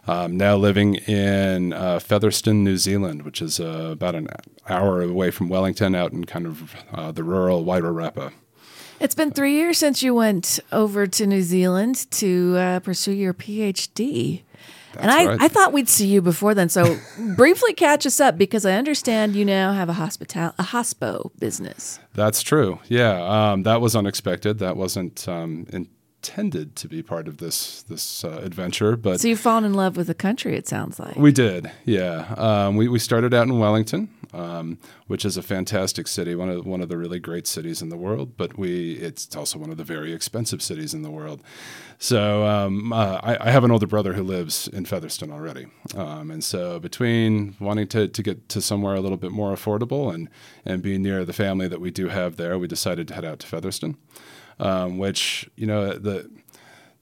Um, 0.07 0.37
now 0.37 0.55
living 0.55 0.95
in 0.95 1.73
uh, 1.73 1.99
Featherston, 1.99 2.63
New 2.63 2.77
Zealand, 2.77 3.23
which 3.23 3.41
is 3.41 3.59
uh, 3.59 3.89
about 3.91 4.15
an 4.15 4.29
hour 4.69 5.01
away 5.01 5.29
from 5.29 5.49
Wellington, 5.49 5.93
out 5.93 6.13
in 6.13 6.23
kind 6.23 6.47
of 6.47 6.73
uh, 6.93 7.11
the 7.11 7.23
rural 7.23 7.65
Wairarapa. 7.65 8.31
It's 9.01 9.15
been 9.15 9.31
three 9.31 9.53
years 9.53 9.77
since 9.77 10.01
you 10.01 10.15
went 10.15 10.59
over 10.71 11.05
to 11.05 11.27
New 11.27 11.41
Zealand 11.41 12.09
to 12.11 12.55
uh, 12.57 12.79
pursue 12.79 13.11
your 13.11 13.33
PhD. 13.33 14.43
And 15.01 15.11
I, 15.11 15.25
right. 15.25 15.41
I 15.41 15.47
thought 15.47 15.73
we'd 15.73 15.89
see 15.89 16.07
you 16.07 16.21
before 16.21 16.53
then. 16.53 16.69
So 16.69 16.97
briefly 17.35 17.73
catch 17.73 18.05
us 18.05 18.19
up 18.19 18.37
because 18.37 18.65
I 18.65 18.73
understand 18.73 19.35
you 19.35 19.45
now 19.45 19.73
have 19.73 19.89
a 19.89 19.93
hospital 19.93 20.53
a 20.59 20.63
hospo 20.63 21.31
business. 21.39 21.99
That's 22.13 22.41
true. 22.41 22.79
Yeah, 22.87 23.51
um, 23.51 23.63
that 23.63 23.81
was 23.81 23.95
unexpected. 23.95 24.59
That 24.59 24.77
wasn't 24.77 25.27
um, 25.27 25.65
intended 26.29 26.75
to 26.75 26.87
be 26.87 27.01
part 27.01 27.27
of 27.27 27.37
this 27.37 27.81
this 27.83 28.23
uh, 28.23 28.41
adventure, 28.43 28.95
but 28.95 29.19
So 29.19 29.27
you've 29.27 29.39
fallen 29.39 29.65
in 29.65 29.73
love 29.73 29.97
with 29.97 30.07
the 30.07 30.13
country, 30.13 30.55
it 30.55 30.67
sounds 30.67 30.99
like. 30.99 31.15
we 31.15 31.31
did. 31.31 31.71
Yeah, 31.85 32.33
um, 32.37 32.75
we 32.75 32.87
we 32.87 32.99
started 32.99 33.33
out 33.33 33.47
in 33.47 33.57
Wellington, 33.57 34.09
um, 34.33 34.77
which 35.07 35.25
is 35.25 35.37
a 35.37 35.41
fantastic 35.41 36.07
city, 36.07 36.35
one 36.35 36.49
of 36.49 36.65
one 36.65 36.81
of 36.81 36.89
the 36.89 36.97
really 36.97 37.19
great 37.19 37.47
cities 37.47 37.81
in 37.81 37.89
the 37.89 37.97
world. 37.97 38.37
But 38.37 38.57
we 38.57 38.93
it's 38.93 39.35
also 39.35 39.57
one 39.59 39.71
of 39.71 39.77
the 39.77 39.83
very 39.83 40.13
expensive 40.13 40.61
cities 40.61 40.93
in 40.93 41.01
the 41.01 41.11
world. 41.11 41.41
So 41.97 42.45
um, 42.45 42.93
uh, 42.93 43.19
I, 43.23 43.47
I 43.47 43.51
have 43.51 43.63
an 43.63 43.71
older 43.71 43.87
brother 43.87 44.13
who 44.13 44.23
lives 44.23 44.67
in 44.67 44.85
Featherston 44.85 45.31
already, 45.31 45.65
um, 45.95 46.31
and 46.31 46.43
so 46.43 46.79
between 46.79 47.55
wanting 47.59 47.87
to, 47.87 48.07
to 48.07 48.23
get 48.23 48.47
to 48.49 48.61
somewhere 48.61 48.95
a 48.95 49.01
little 49.01 49.17
bit 49.17 49.31
more 49.31 49.53
affordable 49.53 50.13
and 50.13 50.29
and 50.65 50.81
being 50.81 51.01
near 51.01 51.25
the 51.25 51.33
family 51.33 51.67
that 51.67 51.81
we 51.81 51.91
do 51.91 52.07
have 52.09 52.35
there, 52.35 52.57
we 52.57 52.67
decided 52.67 53.07
to 53.07 53.13
head 53.15 53.25
out 53.25 53.39
to 53.39 53.47
Featherston, 53.47 53.97
um, 54.59 54.97
which 54.97 55.49
you 55.55 55.65
know 55.65 55.93
the 55.93 56.29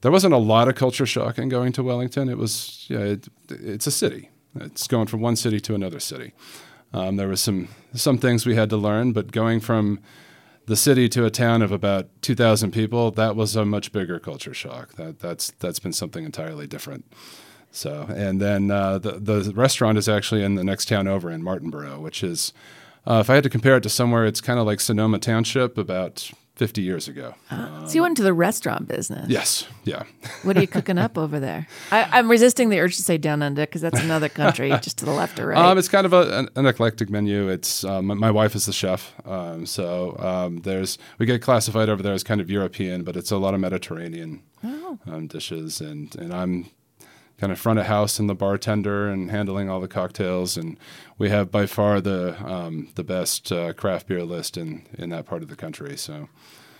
there 0.00 0.12
wasn't 0.12 0.34
a 0.34 0.38
lot 0.38 0.68
of 0.68 0.74
culture 0.74 1.06
shock 1.06 1.38
in 1.38 1.48
going 1.48 1.72
to 1.72 1.82
Wellington. 1.82 2.28
It 2.28 2.38
was 2.38 2.86
yeah, 2.88 3.00
it, 3.00 3.28
it's 3.48 3.86
a 3.86 3.90
city. 3.90 4.30
It's 4.54 4.86
going 4.86 5.06
from 5.06 5.20
one 5.20 5.36
city 5.36 5.60
to 5.60 5.74
another 5.74 6.00
city. 6.00 6.32
Um, 6.92 7.16
there 7.16 7.28
were 7.28 7.36
some 7.36 7.68
some 7.94 8.18
things 8.18 8.46
we 8.46 8.54
had 8.54 8.70
to 8.70 8.76
learn, 8.76 9.12
but 9.12 9.32
going 9.32 9.60
from 9.60 10.00
the 10.66 10.76
city 10.76 11.08
to 11.08 11.24
a 11.24 11.30
town 11.30 11.62
of 11.62 11.72
about 11.72 12.08
2,000 12.20 12.72
people, 12.72 13.10
that 13.12 13.34
was 13.34 13.56
a 13.56 13.64
much 13.64 13.90
bigger 13.90 14.18
culture 14.18 14.52
shock. 14.52 14.94
That 14.94 15.18
that's 15.18 15.50
that's 15.58 15.78
been 15.78 15.92
something 15.92 16.24
entirely 16.24 16.66
different. 16.66 17.04
So, 17.70 18.06
and 18.08 18.40
then 18.40 18.70
uh, 18.70 18.98
the 18.98 19.12
the 19.12 19.52
restaurant 19.54 19.98
is 19.98 20.08
actually 20.08 20.42
in 20.42 20.54
the 20.54 20.64
next 20.64 20.88
town 20.88 21.06
over 21.08 21.30
in 21.30 21.42
Martinborough, 21.42 22.00
which 22.00 22.22
is, 22.22 22.52
uh, 23.06 23.18
if 23.20 23.28
I 23.28 23.34
had 23.34 23.44
to 23.44 23.50
compare 23.50 23.76
it 23.76 23.82
to 23.82 23.90
somewhere, 23.90 24.24
it's 24.24 24.40
kind 24.40 24.58
of 24.58 24.66
like 24.66 24.80
Sonoma 24.80 25.18
Township 25.18 25.76
about 25.76 26.30
50 26.58 26.82
years 26.82 27.08
ago. 27.08 27.34
so 27.50 27.94
you 27.94 28.02
went 28.02 28.12
into 28.12 28.22
the 28.24 28.32
restaurant 28.34 28.88
business. 28.88 29.28
Yes, 29.30 29.66
yeah. 29.84 30.02
What 30.42 30.56
are 30.56 30.60
you 30.60 30.66
cooking 30.66 30.98
up 30.98 31.16
over 31.16 31.38
there? 31.40 31.66
I, 31.92 32.02
I'm 32.18 32.28
resisting 32.30 32.68
the 32.68 32.80
urge 32.80 32.96
to 32.96 33.02
say 33.02 33.16
down 33.16 33.42
under 33.42 33.62
because 33.64 33.80
that's 33.80 34.00
another 34.00 34.28
country 34.28 34.70
just 34.82 34.98
to 34.98 35.04
the 35.04 35.12
left 35.12 35.38
or 35.38 35.46
right. 35.46 35.58
Um, 35.58 35.78
it's 35.78 35.88
kind 35.88 36.04
of 36.04 36.12
a, 36.12 36.38
an, 36.38 36.48
an 36.56 36.66
eclectic 36.66 37.10
menu. 37.10 37.48
It's 37.48 37.84
um, 37.84 38.06
my 38.06 38.30
wife 38.30 38.54
is 38.56 38.66
the 38.66 38.72
chef, 38.72 39.14
um, 39.24 39.66
so 39.66 40.16
um, 40.18 40.58
there's 40.62 40.98
we 41.18 41.26
get 41.26 41.40
classified 41.42 41.88
over 41.88 42.02
there 42.02 42.12
as 42.12 42.24
kind 42.24 42.40
of 42.40 42.50
European, 42.50 43.04
but 43.04 43.16
it's 43.16 43.30
a 43.30 43.36
lot 43.38 43.54
of 43.54 43.60
Mediterranean 43.60 44.42
Oh. 44.64 44.98
um, 45.06 45.28
dishes, 45.28 45.80
and 45.80 46.14
and 46.16 46.34
I'm 46.34 46.70
kind 47.38 47.52
of 47.52 47.58
front 47.58 47.78
of 47.78 47.86
house 47.86 48.18
and 48.18 48.28
the 48.28 48.34
bartender 48.34 49.08
and 49.08 49.30
handling 49.30 49.70
all 49.70 49.80
the 49.80 49.88
cocktails, 49.88 50.56
and 50.56 50.76
we 51.18 51.28
have 51.30 51.50
by 51.50 51.66
far 51.66 52.00
the 52.00 52.36
um, 52.44 52.88
the 52.94 53.04
best 53.04 53.50
uh, 53.52 53.72
craft 53.72 54.06
beer 54.08 54.24
list 54.24 54.56
in 54.56 54.86
in 54.98 55.10
that 55.10 55.26
part 55.26 55.42
of 55.42 55.48
the 55.48 55.56
country. 55.56 55.96
So. 55.96 56.28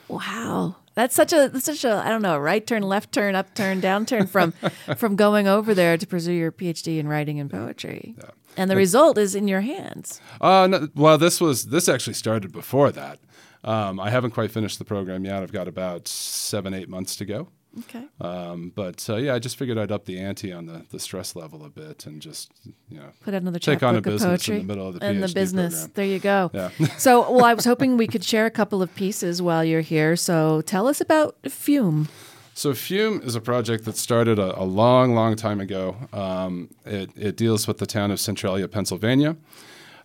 Wow, 0.09 0.77
that's 0.95 1.15
such 1.15 1.35
a 1.35 1.51
that's 1.53 1.67
such 1.67 1.85
a 1.85 1.97
I 2.05 2.09
don't 2.09 2.23
know 2.23 2.39
right 2.39 2.67
turn, 2.67 2.83
left 2.83 3.13
turn, 3.13 3.35
up 3.35 3.55
turn, 3.55 3.79
down 3.81 4.07
turn 4.07 4.27
from 4.27 4.53
from 4.97 5.17
going 5.17 5.47
over 5.47 5.75
there 5.75 5.99
to 5.99 6.07
pursue 6.07 6.33
your 6.33 6.51
PhD 6.51 6.99
in 6.99 7.09
writing 7.09 7.39
and 7.39 7.51
poetry. 7.51 8.15
Yeah. 8.17 8.31
And 8.57 8.71
the 8.71 8.75
But- 8.75 8.79
result 8.79 9.19
is 9.19 9.35
in 9.35 9.47
your 9.49 9.61
hands. 9.61 10.21
Uh, 10.41 10.67
no, 10.67 10.89
well, 10.95 11.19
this 11.19 11.43
was 11.43 11.67
this 11.67 11.89
actually 11.91 12.15
started 12.15 12.53
before 12.53 12.91
that. 12.93 13.19
Um, 13.65 14.01
I 14.01 14.09
haven't 14.09 14.31
quite 14.31 14.51
finished 14.51 14.79
the 14.79 14.85
program 14.87 15.25
yet. 15.27 15.43
I've 15.43 15.53
got 15.53 15.69
about 15.69 16.09
seven, 16.09 16.73
eight 16.73 16.89
months 16.89 17.15
to 17.17 17.27
go. 17.27 17.49
Okay. 17.81 18.05
Um, 18.21 18.73
but 18.75 19.09
uh, 19.09 19.17
yeah, 19.17 19.35
I 19.35 19.39
just 19.39 19.57
figured 19.57 19.79
I'd 19.79 19.93
up 19.93 20.05
the 20.05 20.19
ante 20.19 20.53
on 20.53 20.67
the, 20.67 20.85
the 20.91 20.99
stress 20.99 21.37
level 21.37 21.65
a 21.65 21.69
bit 21.69 22.07
and 22.07 22.21
just 22.21 22.51
you 22.89 22.99
know 22.99 23.11
Put 23.23 23.35
another 23.35 23.59
take 23.59 23.83
on 23.83 23.97
a 23.97 24.01
business 24.01 24.23
poetry 24.23 24.57
in 24.61 24.67
the 24.67 24.75
middle 24.75 24.89
of 24.89 24.99
the 24.99 25.07
and 25.07 25.23
the 25.23 25.29
business. 25.29 25.75
program. 25.75 25.93
There 25.95 26.05
you 26.07 26.19
go. 26.19 26.51
Yeah. 26.53 26.71
so, 26.99 27.31
well, 27.31 27.45
I 27.45 27.55
was 27.55 27.65
hoping 27.65 27.97
we 27.97 28.07
could 28.07 28.25
share 28.25 28.47
a 28.47 28.51
couple 28.51 28.83
of 28.83 28.95
pieces 28.95 29.41
while 29.43 29.65
you're 29.65 29.81
here. 29.81 30.17
So, 30.17 30.63
tell 30.63 30.89
us 30.89 31.01
about 31.01 31.37
Fume. 31.49 32.09
So 32.55 32.75
Fume 32.75 33.21
is 33.23 33.37
a 33.37 33.41
project 33.41 33.85
that 33.85 33.97
started 33.97 34.41
a, 34.41 34.61
a 34.61 34.65
long, 34.65 35.15
long 35.15 35.37
time 35.37 35.61
ago. 35.61 35.95
Um, 36.13 36.71
it, 36.85 37.11
it 37.17 37.37
deals 37.37 37.69
with 37.69 37.79
the 37.79 37.87
town 37.87 38.11
of 38.11 38.19
Centralia, 38.19 38.67
Pennsylvania, 38.67 39.37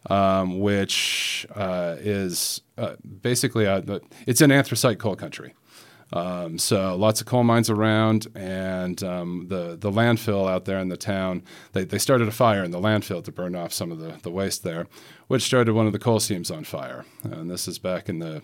um, 0.08 0.60
which 0.60 1.48
uh, 1.56 1.96
is 2.00 2.62
uh, 2.78 2.96
basically 3.24 3.66
a, 3.66 3.84
it's 4.28 4.42
an 4.42 4.52
anthracite 4.52 5.00
coal 5.00 5.16
country. 5.16 5.56
Um, 6.12 6.60
so 6.60 6.96
lots 6.96 7.22
of 7.22 7.28
coal 7.28 7.44
mines 7.44 7.70
around, 7.70 8.28
and 8.36 9.02
um, 9.04 9.48
the 9.50 9.76
the 9.80 9.92
landfill 9.92 10.50
out 10.50 10.66
there 10.66 10.80
in 10.80 10.90
the 10.90 10.98
town. 10.98 11.44
They, 11.72 11.86
they 11.86 11.98
started 11.98 12.28
a 12.28 12.32
fire 12.32 12.64
in 12.64 12.72
the 12.72 12.80
landfill 12.80 13.24
to 13.24 13.32
burn 13.32 13.56
off 13.56 13.74
some 13.74 13.92
of 13.92 14.00
the, 14.00 14.20
the 14.22 14.32
waste 14.32 14.64
there, 14.64 14.88
which 15.28 15.44
started 15.44 15.74
one 15.74 15.88
of 15.88 15.94
the 15.94 16.00
coal 16.00 16.20
seams 16.20 16.52
on 16.52 16.66
fire. 16.66 17.06
And 17.24 17.50
this 17.50 17.68
is 17.68 17.80
back 17.80 18.10
in 18.10 18.20
the 18.20 18.44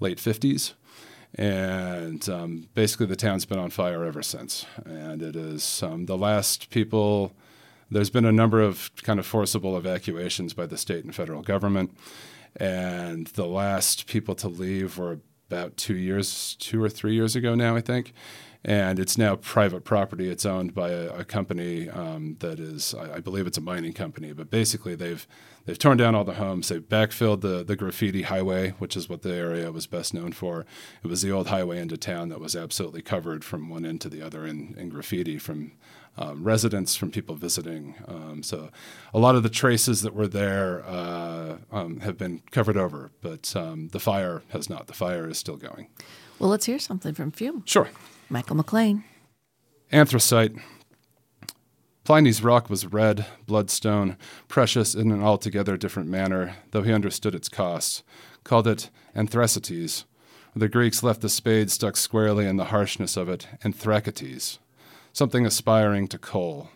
late 0.00 0.18
50s 0.18 0.74
and 1.36 2.28
um, 2.28 2.68
basically 2.74 3.06
the 3.06 3.16
town's 3.16 3.44
been 3.44 3.58
on 3.58 3.70
fire 3.70 4.04
ever 4.04 4.22
since. 4.22 4.64
And 4.84 5.22
it 5.22 5.36
is 5.36 5.82
um, 5.82 6.06
the 6.06 6.16
last 6.16 6.70
people. 6.70 7.32
There's 7.90 8.10
been 8.10 8.24
a 8.24 8.32
number 8.32 8.60
of 8.60 8.90
kind 9.02 9.20
of 9.20 9.26
forcible 9.26 9.76
evacuations 9.76 10.54
by 10.54 10.66
the 10.66 10.78
state 10.78 11.04
and 11.04 11.14
federal 11.14 11.42
government, 11.42 11.96
and 12.56 13.28
the 13.28 13.46
last 13.46 14.06
people 14.06 14.34
to 14.36 14.48
leave 14.48 14.98
were 14.98 15.20
about 15.48 15.76
two 15.76 15.96
years, 15.96 16.56
two 16.58 16.82
or 16.82 16.88
three 16.88 17.14
years 17.14 17.36
ago 17.36 17.54
now, 17.54 17.76
I 17.76 17.80
think. 17.80 18.12
And 18.64 18.98
it's 18.98 19.16
now 19.16 19.36
private 19.36 19.84
property. 19.84 20.28
It's 20.28 20.44
owned 20.44 20.74
by 20.74 20.90
a, 20.90 21.20
a 21.20 21.24
company 21.24 21.88
um, 21.88 22.36
that 22.40 22.58
is, 22.58 22.94
I, 22.94 23.16
I 23.16 23.20
believe, 23.20 23.46
it's 23.46 23.58
a 23.58 23.60
mining 23.60 23.92
company. 23.92 24.32
But 24.32 24.50
basically, 24.50 24.96
they've 24.96 25.24
they've 25.66 25.78
torn 25.78 25.98
down 25.98 26.16
all 26.16 26.24
the 26.24 26.34
homes. 26.34 26.68
They've 26.68 26.82
backfilled 26.82 27.42
the 27.42 27.62
the 27.62 27.76
graffiti 27.76 28.22
highway, 28.22 28.70
which 28.78 28.96
is 28.96 29.08
what 29.08 29.22
the 29.22 29.32
area 29.32 29.70
was 29.70 29.86
best 29.86 30.12
known 30.12 30.32
for. 30.32 30.66
It 31.04 31.06
was 31.06 31.22
the 31.22 31.30
old 31.30 31.46
highway 31.46 31.78
into 31.78 31.96
town 31.96 32.28
that 32.30 32.40
was 32.40 32.56
absolutely 32.56 33.02
covered 33.02 33.44
from 33.44 33.68
one 33.68 33.86
end 33.86 34.00
to 34.00 34.08
the 34.08 34.22
other 34.22 34.44
in, 34.44 34.74
in 34.76 34.88
graffiti 34.88 35.38
from 35.38 35.72
um, 36.18 36.44
residents, 36.44 36.96
from 36.96 37.10
people 37.10 37.34
visiting. 37.34 37.94
Um, 38.08 38.42
so 38.42 38.70
a 39.12 39.18
lot 39.18 39.34
of 39.34 39.42
the 39.42 39.48
traces 39.48 40.02
that 40.02 40.14
were 40.14 40.28
there 40.28 40.84
uh, 40.86 41.56
um, 41.70 42.00
have 42.00 42.16
been 42.16 42.42
covered 42.50 42.76
over, 42.76 43.10
but 43.20 43.54
um, 43.56 43.88
the 43.88 44.00
fire 44.00 44.42
has 44.50 44.70
not. 44.70 44.86
The 44.86 44.94
fire 44.94 45.28
is 45.28 45.38
still 45.38 45.56
going. 45.56 45.88
Well, 46.38 46.50
let's 46.50 46.66
hear 46.66 46.78
something 46.78 47.14
from 47.14 47.32
Fume. 47.32 47.62
Sure. 47.66 47.88
Michael 48.28 48.56
McLane. 48.56 49.04
Anthracite. 49.92 50.52
Pliny's 52.04 52.42
rock 52.42 52.70
was 52.70 52.86
red, 52.86 53.26
bloodstone, 53.46 54.16
precious 54.46 54.94
in 54.94 55.10
an 55.10 55.22
altogether 55.22 55.76
different 55.76 56.08
manner, 56.08 56.56
though 56.70 56.82
he 56.82 56.92
understood 56.92 57.34
its 57.34 57.48
cost. 57.48 58.04
Called 58.44 58.68
it 58.68 58.90
anthracites. 59.16 60.04
The 60.54 60.68
Greeks 60.68 61.02
left 61.02 61.20
the 61.20 61.28
spade 61.28 61.70
stuck 61.70 61.96
squarely 61.96 62.46
in 62.46 62.56
the 62.56 62.66
harshness 62.66 63.16
of 63.16 63.28
it, 63.28 63.48
anthracites, 63.62 64.58
something 65.16 65.46
aspiring 65.46 66.08
to 66.08 66.18
coal. 66.18 66.68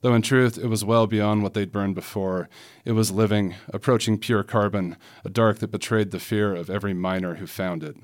Though 0.00 0.14
in 0.14 0.22
truth 0.22 0.56
it 0.56 0.68
was 0.68 0.84
well 0.84 1.06
beyond 1.06 1.42
what 1.42 1.52
they'd 1.52 1.70
burned 1.70 1.94
before. 1.94 2.48
It 2.84 2.92
was 2.92 3.10
living, 3.10 3.54
approaching 3.68 4.18
pure 4.18 4.42
carbon, 4.42 4.96
a 5.24 5.28
dark 5.28 5.58
that 5.58 5.70
betrayed 5.70 6.10
the 6.10 6.18
fear 6.18 6.54
of 6.54 6.70
every 6.70 6.94
miner 6.94 7.34
who 7.34 7.46
found 7.46 7.82
it 7.82 7.96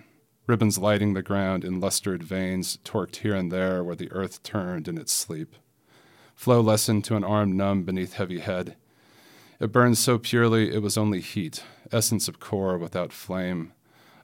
ribbons 0.48 0.78
lighting 0.78 1.12
the 1.12 1.22
ground 1.22 1.62
in 1.62 1.78
lustered 1.78 2.22
veins, 2.22 2.78
torqued 2.82 3.16
here 3.16 3.34
and 3.34 3.52
there 3.52 3.84
where 3.84 3.94
the 3.94 4.10
earth 4.12 4.42
turned 4.42 4.88
in 4.88 4.96
its 4.96 5.12
sleep. 5.12 5.54
Flow 6.34 6.60
lessened 6.60 7.04
to 7.04 7.16
an 7.16 7.22
arm 7.22 7.56
numb 7.56 7.84
beneath 7.84 8.14
heavy 8.14 8.38
head. 8.38 8.74
It 9.60 9.72
burned 9.72 9.98
so 9.98 10.18
purely 10.18 10.74
it 10.74 10.80
was 10.80 10.96
only 10.96 11.20
heat, 11.20 11.62
essence 11.92 12.28
of 12.28 12.40
core 12.40 12.78
without 12.78 13.12
flame, 13.12 13.72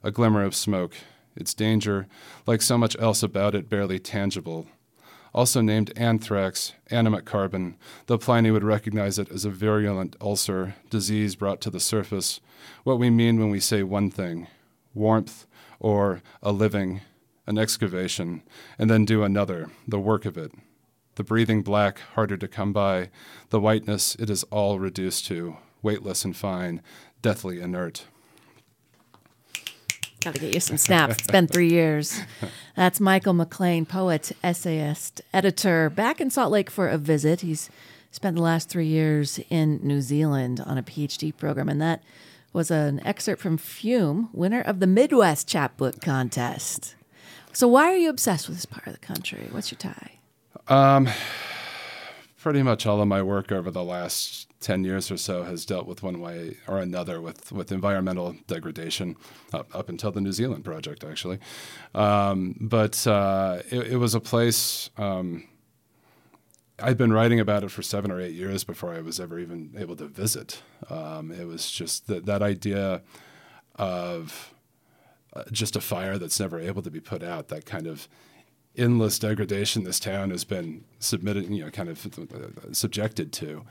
a 0.01 0.09
glimmer 0.09 0.43
of 0.43 0.55
smoke, 0.55 0.95
its 1.35 1.53
danger, 1.53 2.07
like 2.47 2.61
so 2.61 2.77
much 2.77 2.97
else 2.99 3.21
about 3.21 3.53
it, 3.53 3.69
barely 3.69 3.99
tangible. 3.99 4.65
Also 5.35 5.59
named 5.59 5.91
anthrax, 5.97 6.71
animate 6.89 7.25
carbon, 7.25 7.75
though 8.05 8.17
Pliny 8.17 8.51
would 8.51 8.63
recognize 8.63 9.19
it 9.19 9.29
as 9.29 9.43
a 9.43 9.49
virulent 9.49 10.15
ulcer, 10.21 10.75
disease 10.89 11.35
brought 11.35 11.59
to 11.59 11.69
the 11.69 11.81
surface, 11.81 12.39
what 12.85 12.97
we 12.97 13.09
mean 13.09 13.37
when 13.37 13.49
we 13.49 13.59
say 13.59 13.83
one 13.83 14.09
thing 14.09 14.47
warmth, 14.93 15.45
or 15.77 16.21
a 16.41 16.53
living, 16.53 17.01
an 17.45 17.57
excavation, 17.57 18.43
and 18.79 18.89
then 18.89 19.03
do 19.03 19.23
another, 19.23 19.69
the 19.85 19.99
work 19.99 20.23
of 20.23 20.37
it. 20.37 20.53
The 21.15 21.23
breathing 21.23 21.63
black, 21.63 21.99
harder 22.13 22.37
to 22.37 22.47
come 22.47 22.71
by. 22.71 23.09
The 23.49 23.59
whiteness, 23.59 24.15
it 24.15 24.29
is 24.29 24.43
all 24.45 24.79
reduced 24.79 25.25
to, 25.25 25.57
weightless 25.81 26.23
and 26.23 26.33
fine, 26.33 26.81
deathly 27.21 27.59
inert. 27.59 28.05
Got 30.25 30.33
to 30.33 30.41
get 30.41 30.55
you 30.55 30.59
some 30.59 30.77
snaps. 30.77 31.17
It's 31.19 31.27
been 31.27 31.45
three 31.45 31.69
years. 31.69 32.19
That's 32.75 32.99
Michael 32.99 33.35
McLane, 33.35 33.87
poet, 33.87 34.31
essayist, 34.43 35.21
editor, 35.31 35.87
back 35.91 36.19
in 36.19 36.31
Salt 36.31 36.51
Lake 36.51 36.71
for 36.71 36.87
a 36.87 36.97
visit. 36.97 37.41
He's 37.41 37.69
spent 38.09 38.35
the 38.35 38.41
last 38.41 38.67
three 38.67 38.87
years 38.87 39.39
in 39.51 39.79
New 39.83 40.01
Zealand 40.01 40.59
on 40.65 40.79
a 40.79 40.83
PhD 40.83 41.31
program, 41.37 41.69
and 41.69 41.79
that 41.79 42.01
was 42.53 42.71
an 42.71 43.05
excerpt 43.05 43.39
from 43.39 43.59
Fume, 43.59 44.29
winner 44.33 44.61
of 44.61 44.79
the 44.79 44.87
Midwest 44.87 45.47
Chapbook 45.47 46.01
Contest. 46.01 46.95
So, 47.53 47.67
why 47.67 47.91
are 47.91 47.97
you 47.97 48.09
obsessed 48.09 48.47
with 48.47 48.57
this 48.57 48.65
part 48.65 48.87
of 48.87 48.93
the 48.93 48.99
country? 48.99 49.47
What's 49.51 49.71
your 49.71 49.77
tie? 49.77 50.13
Um, 50.67 51.07
pretty 52.39 52.63
much 52.63 52.87
all 52.87 52.99
of 52.99 53.07
my 53.07 53.21
work 53.21 53.51
over 53.51 53.69
the 53.69 53.83
last 53.83 54.44
10 54.61 54.83
years 54.83 55.11
or 55.11 55.17
so 55.17 55.43
has 55.43 55.65
dealt 55.65 55.85
with 55.85 56.01
one 56.01 56.19
way 56.19 56.57
or 56.67 56.79
another 56.79 57.21
with, 57.21 57.51
with 57.51 57.71
environmental 57.71 58.35
degradation 58.47 59.15
up, 59.53 59.73
up 59.75 59.89
until 59.89 60.11
the 60.11 60.21
New 60.21 60.31
Zealand 60.31 60.63
project, 60.63 61.03
actually. 61.03 61.39
Um, 61.93 62.55
but 62.59 63.05
uh, 63.05 63.61
it, 63.69 63.93
it, 63.93 63.97
was 63.97 64.15
a 64.15 64.19
place. 64.19 64.89
Um, 64.97 65.47
I'd 66.79 66.97
been 66.97 67.13
writing 67.13 67.39
about 67.39 67.63
it 67.63 67.71
for 67.71 67.81
seven 67.81 68.11
or 68.11 68.19
eight 68.19 68.33
years 68.33 68.63
before 68.63 68.93
I 68.93 69.01
was 69.01 69.19
ever 69.19 69.39
even 69.39 69.75
able 69.77 69.95
to 69.97 70.07
visit. 70.07 70.61
Um, 70.89 71.31
it 71.31 71.45
was 71.45 71.69
just 71.71 72.07
that, 72.07 72.25
that 72.25 72.41
idea 72.41 73.01
of 73.75 74.53
uh, 75.33 75.43
just 75.51 75.75
a 75.75 75.81
fire 75.81 76.17
that's 76.17 76.39
never 76.39 76.59
able 76.59 76.81
to 76.81 76.91
be 76.91 76.99
put 76.99 77.21
out, 77.21 77.49
that 77.49 77.65
kind 77.65 77.87
of 77.87 78.07
endless 78.77 79.19
degradation 79.19 79.83
this 79.83 79.99
town 79.99 80.31
has 80.31 80.43
been 80.43 80.83
submitted, 80.99 81.49
you 81.49 81.63
know, 81.63 81.71
kind 81.71 81.89
of 81.89 82.19
uh, 82.19 82.73
subjected 82.73 83.31
to. 83.33 83.63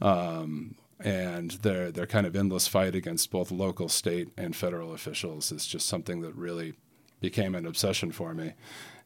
Um, 0.00 0.76
and 0.98 1.52
their 1.62 1.90
their 1.90 2.06
kind 2.06 2.26
of 2.26 2.34
endless 2.34 2.66
fight 2.66 2.94
against 2.94 3.30
both 3.30 3.50
local, 3.50 3.88
state, 3.88 4.28
and 4.36 4.56
federal 4.56 4.94
officials 4.94 5.52
is 5.52 5.66
just 5.66 5.86
something 5.86 6.22
that 6.22 6.34
really 6.34 6.74
became 7.20 7.54
an 7.54 7.66
obsession 7.66 8.12
for 8.12 8.34
me. 8.34 8.54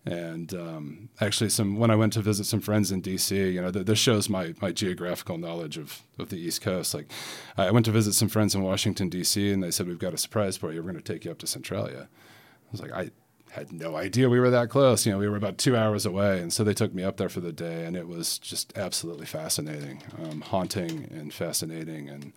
And 0.06 0.54
um, 0.54 1.08
actually, 1.20 1.50
some 1.50 1.76
when 1.76 1.90
I 1.90 1.96
went 1.96 2.14
to 2.14 2.22
visit 2.22 2.44
some 2.44 2.60
friends 2.60 2.90
in 2.90 3.02
D.C., 3.02 3.50
you 3.50 3.60
know, 3.60 3.70
th- 3.70 3.84
this 3.86 3.98
shows 3.98 4.28
my 4.28 4.54
my 4.62 4.72
geographical 4.72 5.36
knowledge 5.36 5.76
of, 5.76 6.02
of 6.18 6.30
the 6.30 6.38
East 6.38 6.62
Coast. 6.62 6.94
Like, 6.94 7.10
I 7.58 7.70
went 7.70 7.84
to 7.86 7.92
visit 7.92 8.14
some 8.14 8.28
friends 8.28 8.54
in 8.54 8.62
Washington 8.62 9.08
D.C., 9.10 9.52
and 9.52 9.62
they 9.62 9.70
said, 9.70 9.88
"We've 9.88 9.98
got 9.98 10.14
a 10.14 10.18
surprise 10.18 10.56
for 10.56 10.72
you. 10.72 10.78
We're 10.80 10.92
going 10.92 11.02
to 11.02 11.12
take 11.12 11.24
you 11.24 11.30
up 11.30 11.38
to 11.38 11.46
Centralia." 11.46 12.08
I 12.08 12.72
was 12.72 12.80
like, 12.80 12.92
I 12.92 13.10
had 13.50 13.72
no 13.72 13.96
idea 13.96 14.28
we 14.28 14.38
were 14.38 14.50
that 14.50 14.70
close. 14.70 15.04
You 15.04 15.12
know, 15.12 15.18
we 15.18 15.28
were 15.28 15.36
about 15.36 15.58
two 15.58 15.76
hours 15.76 16.06
away, 16.06 16.40
and 16.40 16.52
so 16.52 16.62
they 16.62 16.74
took 16.74 16.94
me 16.94 17.02
up 17.02 17.16
there 17.16 17.28
for 17.28 17.40
the 17.40 17.52
day, 17.52 17.84
and 17.84 17.96
it 17.96 18.06
was 18.06 18.38
just 18.38 18.76
absolutely 18.76 19.26
fascinating, 19.26 20.02
um, 20.22 20.40
haunting 20.40 21.08
and 21.10 21.34
fascinating, 21.34 22.08
and 22.08 22.32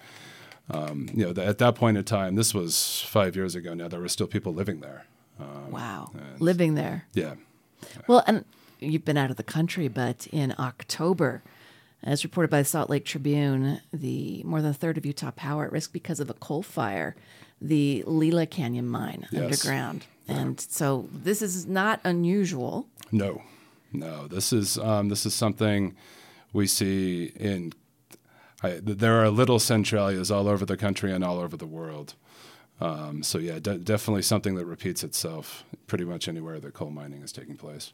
um, 0.71 1.09
you 1.13 1.25
know, 1.31 1.41
at 1.41 1.59
that 1.59 1.75
point 1.75 1.97
in 1.97 2.03
time, 2.03 2.35
this 2.35 2.53
was 2.53 3.01
five 3.07 3.35
years 3.35 3.53
ago. 3.53 3.73
Now 3.73 3.87
there 3.87 3.99
were 3.99 4.09
still 4.09 4.27
people 4.27 4.53
living 4.53 4.79
there. 4.79 5.05
Um, 5.39 5.71
wow, 5.71 6.11
living 6.39 6.75
there. 6.75 7.05
Yeah. 7.13 7.35
Well, 8.07 8.23
and 8.25 8.45
you've 8.79 9.05
been 9.05 9.17
out 9.17 9.29
of 9.29 9.37
the 9.37 9.43
country, 9.43 9.87
but 9.87 10.27
in 10.31 10.53
October. 10.57 11.43
As 12.05 12.25
reported 12.25 12.49
by 12.49 12.59
the 12.59 12.65
Salt 12.65 12.89
Lake 12.89 13.05
Tribune, 13.05 13.79
the 13.93 14.43
more 14.43 14.61
than 14.61 14.71
a 14.71 14.73
third 14.73 14.97
of 14.97 15.05
Utah 15.05 15.31
power 15.31 15.63
at 15.63 15.71
risk 15.71 15.93
because 15.93 16.19
of 16.19 16.29
a 16.29 16.33
coal 16.33 16.61
fire, 16.61 17.15
the 17.61 18.03
Lila 18.05 18.45
Canyon 18.45 18.89
mine 18.89 19.25
yes. 19.31 19.41
underground. 19.41 20.05
And 20.27 20.59
so 20.59 21.07
this 21.11 21.41
is 21.41 21.65
not 21.65 21.99
unusual. 22.03 22.87
No, 23.11 23.41
no. 23.91 24.27
This 24.27 24.53
is 24.53 24.77
um, 24.77 25.09
this 25.09 25.25
is 25.25 25.33
something 25.33 25.95
we 26.53 26.67
see 26.67 27.31
in. 27.35 27.73
I, 28.61 28.79
there 28.81 29.21
are 29.21 29.29
little 29.29 29.59
centralias 29.59 30.33
all 30.33 30.47
over 30.47 30.65
the 30.65 30.77
country 30.77 31.11
and 31.11 31.23
all 31.23 31.39
over 31.39 31.57
the 31.57 31.67
world. 31.67 32.15
Um, 32.79 33.23
so 33.23 33.37
yeah, 33.37 33.59
de- 33.59 33.77
definitely 33.77 34.21
something 34.21 34.55
that 34.55 34.65
repeats 34.65 35.03
itself 35.03 35.63
pretty 35.87 36.05
much 36.05 36.27
anywhere 36.27 36.59
that 36.59 36.73
coal 36.73 36.89
mining 36.89 37.21
is 37.21 37.31
taking 37.31 37.55
place. 37.55 37.93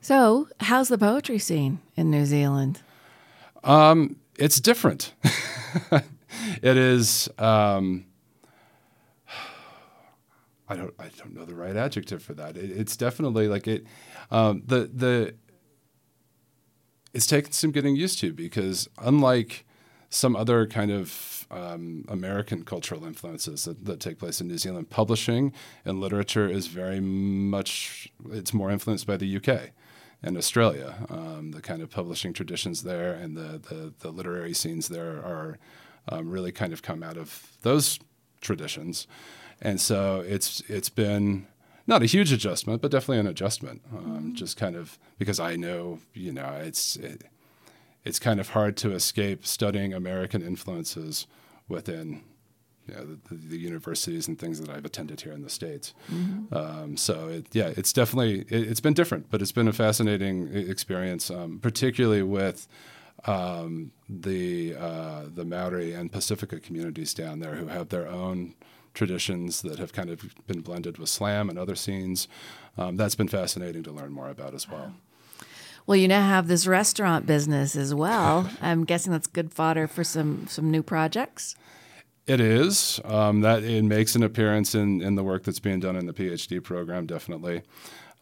So, 0.00 0.48
how's 0.60 0.88
the 0.88 0.98
poetry 0.98 1.38
scene 1.38 1.80
in 1.96 2.10
New 2.10 2.26
Zealand? 2.26 2.80
Um, 3.64 4.16
it's 4.38 4.60
different. 4.60 5.12
it 6.62 6.76
is. 6.76 7.28
Um, 7.38 8.06
I 10.68 10.76
don't 10.76 10.94
I 10.98 11.08
don't 11.16 11.34
know 11.34 11.44
the 11.44 11.54
right 11.54 11.76
adjective 11.76 12.22
for 12.22 12.34
that. 12.34 12.56
It, 12.56 12.70
it's 12.70 12.96
definitely 12.96 13.48
like 13.48 13.66
it 13.66 13.86
um, 14.30 14.62
the 14.66 14.90
the 14.92 15.34
it's 17.14 17.26
taken 17.26 17.52
some 17.52 17.70
getting 17.70 17.96
used 17.96 18.18
to 18.20 18.32
because 18.32 18.88
unlike 18.98 19.64
some 20.10 20.36
other 20.36 20.66
kind 20.66 20.90
of 20.90 21.46
um, 21.50 22.04
American 22.08 22.64
cultural 22.64 23.04
influences 23.04 23.64
that, 23.64 23.84
that 23.84 24.00
take 24.00 24.18
place 24.18 24.40
in 24.40 24.48
New 24.48 24.58
Zealand, 24.58 24.90
publishing 24.90 25.52
and 25.84 26.00
literature 26.00 26.48
is 26.48 26.66
very 26.66 27.00
much 27.00 28.08
it's 28.30 28.52
more 28.52 28.70
influenced 28.70 29.06
by 29.06 29.16
the 29.16 29.36
UK 29.36 29.70
and 30.22 30.36
Australia. 30.36 31.06
Um, 31.08 31.52
the 31.52 31.62
kind 31.62 31.82
of 31.82 31.90
publishing 31.90 32.32
traditions 32.32 32.82
there 32.82 33.12
and 33.12 33.36
the 33.36 33.60
the, 33.68 33.94
the 34.00 34.10
literary 34.10 34.52
scenes 34.52 34.88
there 34.88 35.16
are 35.24 35.58
um, 36.08 36.28
really 36.28 36.52
kind 36.52 36.72
of 36.72 36.82
come 36.82 37.02
out 37.02 37.16
of 37.16 37.56
those 37.62 37.98
traditions 38.40 39.06
and 39.60 39.80
so 39.80 40.22
it's 40.26 40.60
it's 40.68 40.88
been 40.88 41.46
not 41.86 42.02
a 42.02 42.06
huge 42.06 42.32
adjustment, 42.32 42.82
but 42.82 42.90
definitely 42.90 43.18
an 43.18 43.26
adjustment. 43.26 43.82
Um, 43.92 44.04
mm-hmm. 44.04 44.34
Just 44.34 44.56
kind 44.56 44.76
of 44.76 44.98
because 45.18 45.40
I 45.40 45.56
know 45.56 46.00
you 46.14 46.32
know 46.32 46.60
it's 46.62 46.96
it, 46.96 47.24
it's 48.04 48.18
kind 48.18 48.40
of 48.40 48.50
hard 48.50 48.76
to 48.78 48.92
escape 48.92 49.46
studying 49.46 49.92
American 49.92 50.42
influences 50.42 51.26
within 51.68 52.22
you 52.86 52.94
know, 52.94 53.04
the, 53.28 53.34
the, 53.34 53.58
universities 53.58 54.28
and 54.28 54.38
things 54.38 54.60
that 54.60 54.70
I've 54.70 54.84
attended 54.84 55.20
here 55.20 55.32
in 55.32 55.42
the 55.42 55.50
states. 55.50 55.92
Mm-hmm. 56.12 56.54
Um, 56.54 56.96
so 56.96 57.28
it, 57.28 57.46
yeah, 57.52 57.72
it's 57.76 57.92
definitely 57.92 58.44
it, 58.48 58.68
has 58.68 58.80
been 58.80 58.94
different, 58.94 59.28
but 59.28 59.42
it's 59.42 59.50
been 59.50 59.66
a 59.66 59.72
fascinating 59.72 60.54
experience, 60.54 61.30
um, 61.30 61.58
particularly 61.60 62.22
with 62.22 62.68
um, 63.24 63.90
the 64.08 64.76
uh, 64.76 65.22
the 65.34 65.44
Maori 65.44 65.92
and 65.92 66.12
Pacifica 66.12 66.60
communities 66.60 67.12
down 67.12 67.40
there 67.40 67.56
who 67.56 67.66
have 67.66 67.88
their 67.88 68.06
own 68.06 68.54
traditions 68.96 69.62
that 69.62 69.78
have 69.78 69.92
kind 69.92 70.10
of 70.10 70.34
been 70.46 70.60
blended 70.60 70.98
with 70.98 71.08
slam 71.08 71.48
and 71.48 71.58
other 71.58 71.76
scenes. 71.76 72.26
Um, 72.76 72.96
that's 72.96 73.14
been 73.14 73.28
fascinating 73.28 73.84
to 73.84 73.92
learn 73.92 74.10
more 74.10 74.30
about 74.30 74.54
as 74.54 74.68
well. 74.68 74.94
Well, 75.86 75.96
you 75.96 76.08
now 76.08 76.26
have 76.26 76.48
this 76.48 76.66
restaurant 76.66 77.26
business 77.26 77.76
as 77.76 77.94
well. 77.94 78.50
I'm 78.60 78.84
guessing 78.84 79.12
that's 79.12 79.28
good 79.28 79.52
fodder 79.52 79.86
for 79.86 80.02
some 80.02 80.46
some 80.48 80.70
new 80.70 80.82
projects. 80.82 81.54
It 82.26 82.40
is. 82.40 82.98
Um, 83.04 83.42
that 83.42 83.62
it 83.62 83.84
makes 83.84 84.16
an 84.16 84.24
appearance 84.24 84.74
in, 84.74 85.00
in 85.00 85.14
the 85.14 85.22
work 85.22 85.44
that's 85.44 85.60
being 85.60 85.78
done 85.78 85.94
in 85.94 86.06
the 86.06 86.12
PhD 86.12 86.60
program, 86.60 87.06
definitely, 87.06 87.62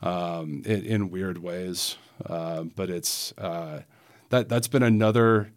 um, 0.03 0.63
in, 0.67 0.85
in, 0.85 1.11
weird 1.11 1.39
ways. 1.39 1.97
Uh, 2.27 2.65
but 2.65 2.91
it's 2.91 3.33
uh, 3.39 3.81
that 4.29 4.51
that's 4.51 4.69
been 4.69 4.83
another 4.83 5.53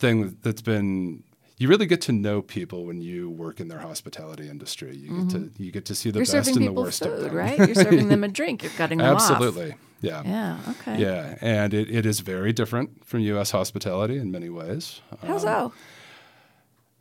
thing 0.00 0.36
that's 0.42 0.62
been 0.62 1.22
you 1.56 1.68
really 1.68 1.86
get 1.86 2.00
to 2.02 2.12
know 2.12 2.42
people 2.42 2.84
when 2.84 3.00
you 3.00 3.30
work 3.30 3.60
in 3.60 3.68
their 3.68 3.78
hospitality 3.78 4.48
industry. 4.48 4.96
You 4.96 5.10
mm-hmm. 5.10 5.22
get 5.22 5.30
to 5.30 5.38
mm-hmm. 5.38 5.62
you 5.62 5.72
get 5.72 5.84
to 5.86 5.94
see 5.94 6.10
the 6.10 6.18
You're 6.18 6.26
best 6.26 6.56
and 6.56 6.66
the 6.66 6.72
worst 6.72 7.02
food, 7.02 7.12
of 7.12 7.20
them, 7.20 7.34
right? 7.34 7.58
You're 7.58 7.74
serving 7.74 8.08
them 8.08 8.24
a 8.24 8.28
drink. 8.40 8.62
You're 8.62 8.72
cutting 8.72 8.98
them 8.98 9.14
Absolutely. 9.14 9.72
off. 9.72 9.78
Yeah. 10.00 10.22
Yeah. 10.24 10.58
Okay. 10.68 11.00
Yeah, 11.00 11.36
and 11.40 11.72
it, 11.72 11.90
it 11.90 12.04
is 12.04 12.20
very 12.20 12.52
different 12.52 13.06
from 13.06 13.20
U.S. 13.20 13.52
hospitality 13.52 14.18
in 14.18 14.30
many 14.30 14.50
ways. 14.50 15.00
How 15.22 15.34
um, 15.34 15.40
so? 15.40 15.72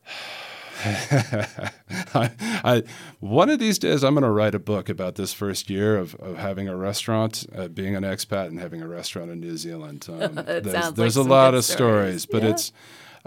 I, 0.85 2.31
I, 2.63 2.83
one 3.19 3.49
of 3.49 3.59
these 3.59 3.79
days, 3.79 4.03
I'm 4.03 4.15
going 4.15 4.23
to 4.23 4.29
write 4.29 4.53
a 4.53 4.59
book 4.59 4.89
about 4.89 5.15
this 5.15 5.31
first 5.33 5.69
year 5.69 5.97
of, 5.97 6.15
of 6.15 6.37
having 6.37 6.67
a 6.67 6.75
restaurant, 6.75 7.45
uh, 7.55 7.69
being 7.69 7.95
an 7.95 8.03
expat, 8.03 8.47
and 8.47 8.59
having 8.59 8.81
a 8.81 8.87
restaurant 8.87 9.31
in 9.31 9.39
New 9.39 9.57
Zealand. 9.57 10.07
Um, 10.13 10.35
there's 10.35 10.93
there's 10.93 11.17
like 11.17 11.25
a 11.25 11.29
lot 11.29 11.53
of 11.53 11.65
stories, 11.65 12.23
stories 12.23 12.25
but 12.25 12.43
yeah. 12.43 12.49
it's, 12.49 12.71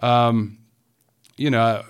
um, 0.02 0.58
you 1.36 1.50
know, 1.50 1.82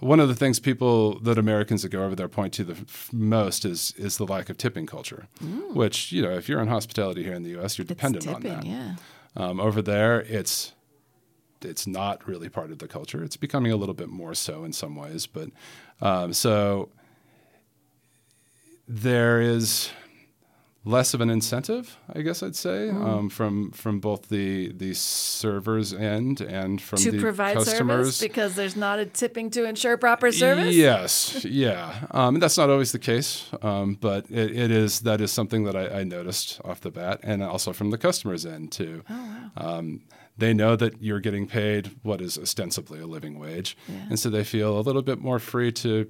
one 0.00 0.20
of 0.20 0.28
the 0.28 0.34
things 0.34 0.60
people 0.60 1.18
that 1.20 1.38
Americans 1.38 1.82
that 1.82 1.88
go 1.88 2.04
over 2.04 2.14
there 2.14 2.28
point 2.28 2.52
to 2.54 2.64
the 2.64 2.74
f- 2.74 3.10
most 3.12 3.64
is 3.64 3.92
is 3.96 4.16
the 4.16 4.26
lack 4.26 4.48
of 4.48 4.56
tipping 4.56 4.86
culture, 4.86 5.26
Mm. 5.42 5.74
which 5.74 6.12
you 6.12 6.22
know 6.22 6.30
if 6.36 6.48
you're 6.48 6.60
in 6.60 6.68
hospitality 6.68 7.22
here 7.24 7.34
in 7.34 7.42
the 7.42 7.50
U.S., 7.50 7.78
you're 7.78 7.82
It's 7.84 7.88
dependent 7.88 8.24
tipping, 8.24 8.52
on 8.52 8.60
that. 8.60 8.64
yeah. 8.66 8.94
Um, 9.36 9.60
over 9.60 9.82
there, 9.82 10.20
it's 10.22 10.72
it's 11.62 11.86
not 11.88 12.26
really 12.28 12.48
part 12.48 12.70
of 12.70 12.78
the 12.78 12.86
culture. 12.86 13.24
It's 13.24 13.36
becoming 13.36 13.72
a 13.72 13.76
little 13.76 13.94
bit 13.94 14.08
more 14.08 14.34
so 14.34 14.62
in 14.64 14.72
some 14.72 14.94
ways, 14.94 15.26
but 15.26 15.48
um, 16.00 16.32
so 16.32 16.88
there 18.86 19.40
is 19.40 19.90
less 20.84 21.12
of 21.12 21.20
an 21.20 21.28
incentive, 21.28 21.98
I 22.14 22.22
guess 22.22 22.42
I'd 22.42 22.56
say, 22.56 22.88
Mm. 22.90 23.04
um, 23.06 23.28
from 23.28 23.72
from 23.72 24.00
both 24.00 24.28
the 24.28 24.72
the 24.72 24.94
servers 24.94 25.92
end 25.92 26.40
and 26.40 26.80
from 26.80 26.98
to 27.00 27.10
the 27.10 27.20
provide 27.20 27.56
customers. 27.56 28.16
service 28.16 28.20
because 28.20 28.54
there's 28.54 28.76
not 28.76 28.98
a 28.98 29.04
tipping 29.06 29.50
to 29.50 29.64
ensure 29.64 29.96
proper 29.96 30.32
service. 30.32 30.74
Yes, 30.74 31.44
yeah, 31.44 32.06
um, 32.12 32.36
and 32.36 32.42
that's 32.42 32.56
not 32.56 32.70
always 32.70 32.92
the 32.92 32.98
case, 32.98 33.50
um, 33.62 33.98
but 34.00 34.30
it, 34.30 34.56
it 34.56 34.70
is. 34.70 35.00
That 35.00 35.20
is 35.20 35.30
something 35.32 35.64
that 35.64 35.76
I, 35.76 36.00
I 36.00 36.04
noticed 36.04 36.60
off 36.64 36.80
the 36.80 36.90
bat, 36.90 37.20
and 37.22 37.42
also 37.42 37.72
from 37.72 37.90
the 37.90 37.98
customers' 37.98 38.46
end 38.46 38.72
too. 38.72 39.02
Oh, 39.10 39.14
wow. 39.56 39.78
Um, 39.78 40.02
they 40.38 40.54
know 40.54 40.76
that 40.76 41.02
you're 41.02 41.18
getting 41.20 41.48
paid 41.48 41.90
what 42.02 42.20
is 42.22 42.38
ostensibly 42.38 43.00
a 43.00 43.06
living 43.06 43.38
wage, 43.40 43.76
Yeah. 43.88 44.06
and 44.10 44.18
so 44.18 44.30
they 44.30 44.44
feel 44.44 44.78
a 44.78 44.82
little 44.82 45.02
bit 45.02 45.18
more 45.20 45.40
free 45.40 45.72
to 45.72 46.06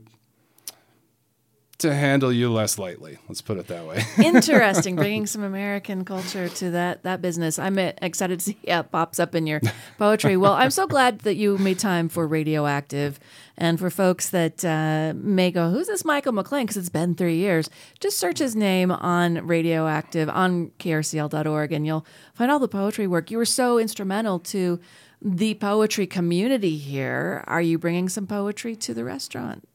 to 1.78 1.94
handle 1.94 2.32
you 2.32 2.52
less 2.52 2.76
lightly. 2.76 3.18
Let's 3.28 3.40
put 3.40 3.56
it 3.56 3.68
that 3.68 3.86
way. 3.86 4.02
Interesting, 4.24 4.96
bringing 4.96 5.26
some 5.26 5.44
American 5.44 6.04
culture 6.04 6.48
to 6.48 6.70
that 6.72 7.04
that 7.04 7.22
business. 7.22 7.58
I'm 7.58 7.78
uh, 7.78 7.92
excited 8.02 8.40
to 8.40 8.44
see 8.44 8.58
how 8.68 8.80
it 8.80 8.90
pops 8.90 9.20
up 9.20 9.34
in 9.34 9.46
your 9.46 9.60
poetry. 9.96 10.36
Well, 10.36 10.54
I'm 10.54 10.70
so 10.70 10.86
glad 10.88 11.20
that 11.20 11.36
you 11.36 11.56
made 11.58 11.78
time 11.78 12.08
for 12.08 12.26
Radioactive, 12.26 13.20
and 13.56 13.78
for 13.78 13.90
folks 13.90 14.30
that 14.30 14.64
uh, 14.64 15.12
may 15.16 15.52
go, 15.52 15.70
"Who's 15.70 15.86
this 15.86 16.04
Michael 16.04 16.32
McLane?" 16.32 16.62
Because 16.62 16.76
it's 16.76 16.88
been 16.88 17.14
three 17.14 17.36
years. 17.36 17.70
Just 18.00 18.18
search 18.18 18.38
his 18.38 18.56
name 18.56 18.90
on 18.90 19.46
Radioactive 19.46 20.28
on 20.28 20.72
krcl.org, 20.80 21.72
and 21.72 21.86
you'll 21.86 22.06
find 22.34 22.50
all 22.50 22.58
the 22.58 22.68
poetry 22.68 23.06
work. 23.06 23.30
You 23.30 23.38
were 23.38 23.44
so 23.44 23.78
instrumental 23.78 24.40
to 24.40 24.80
the 25.22 25.54
poetry 25.54 26.08
community 26.08 26.76
here. 26.76 27.44
Are 27.46 27.62
you 27.62 27.78
bringing 27.78 28.08
some 28.08 28.26
poetry 28.26 28.74
to 28.76 28.94
the 28.94 29.04
restaurant? 29.04 29.68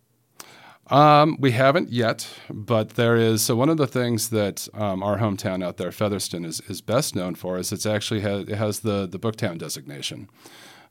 Um, 0.94 1.38
we 1.40 1.52
haven't 1.52 1.90
yet, 1.92 2.28
but 2.52 2.92
there 2.92 3.16
is. 3.16 3.42
So 3.42 3.56
one 3.56 3.70
of 3.70 3.78
the 3.78 3.88
things 3.88 4.30
that 4.30 4.68
um, 4.76 5.02
our 5.02 5.18
hometown 5.18 5.64
out 5.64 5.78
there, 5.78 5.92
Featherston, 5.92 6.46
is, 6.46 6.62
is 6.70 6.82
best 6.82 7.16
known 7.16 7.34
for 7.34 7.58
is 7.58 7.72
it's 7.72 7.88
actually 7.88 8.22
ha- 8.22 8.46
it 8.48 8.50
has 8.50 8.82
the 8.82 9.08
the 9.08 9.18
Booktown 9.18 9.58
designation, 9.58 10.30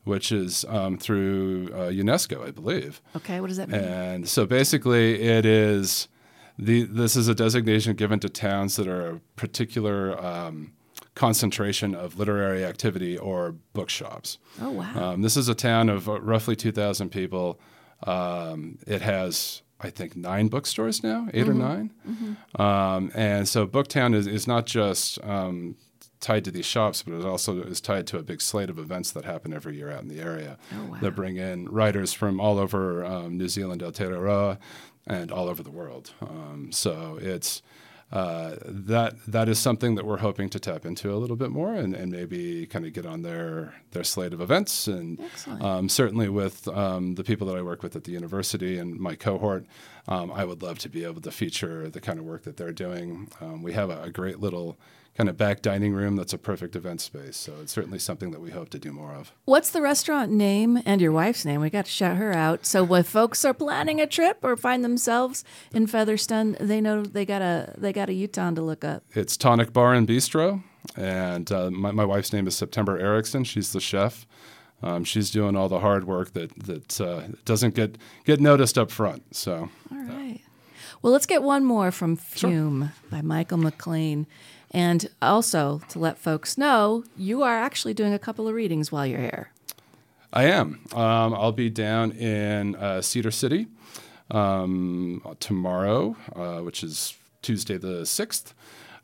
which 0.02 0.32
is 0.32 0.64
um, 0.68 0.98
through 0.98 1.68
uh, 1.72 1.90
UNESCO, 1.90 2.44
I 2.44 2.50
believe. 2.50 3.00
Okay, 3.14 3.40
what 3.40 3.46
does 3.46 3.58
that 3.58 3.68
mean? 3.68 3.80
And 3.80 4.28
so 4.28 4.44
basically, 4.44 5.22
it 5.22 5.46
is 5.46 6.08
the 6.58 6.82
this 6.82 7.14
is 7.14 7.28
a 7.28 7.34
designation 7.34 7.94
given 7.94 8.18
to 8.20 8.28
towns 8.28 8.74
that 8.76 8.88
are 8.88 9.06
a 9.08 9.20
particular 9.36 10.20
um, 10.20 10.72
concentration 11.14 11.94
of 11.94 12.18
literary 12.18 12.64
activity 12.64 13.16
or 13.16 13.54
bookshops. 13.72 14.38
Oh, 14.60 14.70
wow. 14.70 15.12
Um, 15.12 15.22
this 15.22 15.36
is 15.36 15.48
a 15.48 15.54
town 15.54 15.88
of 15.88 16.08
roughly 16.08 16.56
two 16.56 16.72
thousand 16.72 17.10
people. 17.10 17.60
Um, 18.04 18.78
it 18.84 19.02
has. 19.02 19.61
I 19.82 19.90
think 19.90 20.16
nine 20.16 20.48
bookstores 20.48 21.02
now, 21.02 21.28
8 21.34 21.46
Mhm. 21.46 21.48
or 21.48 21.54
9 21.54 21.90
Mhm. 22.08 22.60
Um, 22.60 23.10
and 23.14 23.48
so 23.48 23.66
Booktown 23.66 24.14
is, 24.14 24.26
is 24.26 24.46
not 24.46 24.66
just 24.66 25.22
um, 25.24 25.76
tied 26.20 26.44
to 26.44 26.50
these 26.52 26.64
shops, 26.66 27.02
but 27.02 27.14
it 27.14 27.24
also 27.24 27.62
is 27.62 27.80
tied 27.80 28.06
to 28.08 28.18
a 28.18 28.22
big 28.22 28.40
slate 28.40 28.70
of 28.70 28.78
events 28.78 29.10
that 29.10 29.24
happen 29.24 29.52
every 29.52 29.76
year 29.76 29.90
out 29.90 30.02
in 30.02 30.08
the 30.08 30.20
area 30.20 30.56
Oh, 30.72 30.92
wow. 30.92 30.98
that 31.00 31.16
bring 31.16 31.36
in 31.36 31.68
writers 31.68 32.12
from 32.12 32.40
all 32.40 32.58
over 32.58 33.04
um, 33.04 33.36
New 33.36 33.48
Zealand, 33.48 33.82
Aotearoa, 33.82 34.58
and 35.06 35.32
all 35.32 35.48
over 35.48 35.62
the 35.64 35.70
world. 35.70 36.12
Um, 36.22 36.70
so 36.70 37.18
it's 37.20 37.60
uh, 38.12 38.56
that 38.64 39.14
that 39.26 39.48
is 39.48 39.58
something 39.58 39.94
that 39.94 40.04
we're 40.04 40.18
hoping 40.18 40.50
to 40.50 40.60
tap 40.60 40.84
into 40.84 41.12
a 41.14 41.16
little 41.16 41.36
bit 41.36 41.50
more 41.50 41.74
and, 41.74 41.94
and 41.94 42.12
maybe 42.12 42.66
kind 42.66 42.84
of 42.84 42.92
get 42.92 43.06
on 43.06 43.22
their 43.22 43.74
their 43.92 44.04
slate 44.04 44.34
of 44.34 44.40
events 44.40 44.86
and 44.86 45.18
um, 45.60 45.88
certainly 45.88 46.28
with 46.28 46.68
um, 46.68 47.14
the 47.14 47.24
people 47.24 47.46
that 47.46 47.56
I 47.56 47.62
work 47.62 47.82
with 47.82 47.96
at 47.96 48.04
the 48.04 48.12
university 48.12 48.78
and 48.78 49.00
my 49.00 49.14
cohort, 49.14 49.64
um, 50.08 50.30
I 50.30 50.44
would 50.44 50.62
love 50.62 50.78
to 50.80 50.90
be 50.90 51.04
able 51.04 51.22
to 51.22 51.30
feature 51.30 51.88
the 51.88 52.00
kind 52.00 52.18
of 52.18 52.26
work 52.26 52.42
that 52.42 52.58
they're 52.58 52.72
doing. 52.72 53.28
Um, 53.40 53.62
we 53.62 53.72
have 53.72 53.88
a, 53.88 54.02
a 54.02 54.10
great 54.10 54.40
little 54.40 54.76
kind 55.16 55.28
of 55.28 55.36
back 55.36 55.60
dining 55.60 55.92
room 55.92 56.16
that's 56.16 56.32
a 56.32 56.38
perfect 56.38 56.74
event 56.74 57.00
space, 57.00 57.36
so 57.36 57.52
it's 57.60 57.72
certainly 57.72 57.98
something 57.98 58.30
that 58.30 58.40
we 58.40 58.50
hope 58.50 58.70
to 58.70 58.78
do 58.78 58.92
more 58.92 59.12
of. 59.12 59.32
What's 59.44 59.70
the 59.70 59.82
restaurant 59.82 60.32
name 60.32 60.80
and 60.86 61.00
your 61.00 61.12
wife's 61.12 61.44
name? 61.44 61.60
We 61.60 61.70
got 61.70 61.84
to 61.84 61.90
shout 61.90 62.16
her 62.16 62.32
out. 62.32 62.64
So 62.64 62.82
when 62.82 63.02
folks 63.02 63.44
are 63.44 63.52
planning 63.54 64.00
a 64.00 64.06
trip 64.06 64.38
or 64.42 64.56
find 64.56 64.84
themselves 64.84 65.44
in 65.72 65.86
Featherston, 65.86 66.56
they 66.58 66.80
know 66.80 67.02
they 67.02 67.26
got 67.26 67.42
a 67.42 67.74
they 67.76 67.92
got 67.92 68.08
a 68.08 68.14
Utah 68.14 68.50
to 68.50 68.62
look 68.62 68.84
up. 68.84 69.04
It's 69.12 69.36
Tonic 69.36 69.72
Bar 69.72 69.94
and 69.94 70.08
Bistro, 70.08 70.62
and 70.96 71.50
uh, 71.52 71.70
my, 71.70 71.90
my 71.90 72.04
wife's 72.04 72.32
name 72.32 72.46
is 72.46 72.56
September 72.56 72.98
Erickson. 72.98 73.44
She's 73.44 73.72
the 73.72 73.80
chef. 73.80 74.26
Um, 74.82 75.04
she's 75.04 75.30
doing 75.30 75.54
all 75.54 75.68
the 75.68 75.80
hard 75.80 76.04
work 76.04 76.32
that 76.32 76.58
that 76.64 77.00
uh, 77.00 77.22
doesn't 77.44 77.74
get 77.74 77.98
get 78.24 78.40
noticed 78.40 78.78
up 78.78 78.90
front. 78.90 79.36
So 79.36 79.68
All 79.90 80.02
right. 80.04 80.40
Well, 81.02 81.12
let's 81.12 81.26
get 81.26 81.42
one 81.42 81.64
more 81.64 81.90
from 81.90 82.16
Fume 82.16 82.92
by 83.10 83.22
Michael 83.22 83.58
McLane. 83.58 84.26
And 84.72 85.08
also 85.20 85.82
to 85.88 85.98
let 85.98 86.18
folks 86.18 86.56
know, 86.56 87.04
you 87.16 87.42
are 87.42 87.56
actually 87.56 87.94
doing 87.94 88.14
a 88.14 88.18
couple 88.18 88.48
of 88.48 88.54
readings 88.54 88.90
while 88.90 89.06
you're 89.06 89.20
here. 89.20 89.50
I 90.32 90.44
am. 90.44 90.80
Um, 90.94 91.34
I'll 91.34 91.52
be 91.52 91.68
down 91.68 92.12
in 92.12 92.74
uh, 92.76 93.02
Cedar 93.02 93.30
City 93.30 93.66
um, 94.30 95.22
tomorrow, 95.40 96.16
uh, 96.34 96.60
which 96.60 96.82
is 96.82 97.14
Tuesday 97.42 97.76
the 97.76 98.02
6th, 98.02 98.54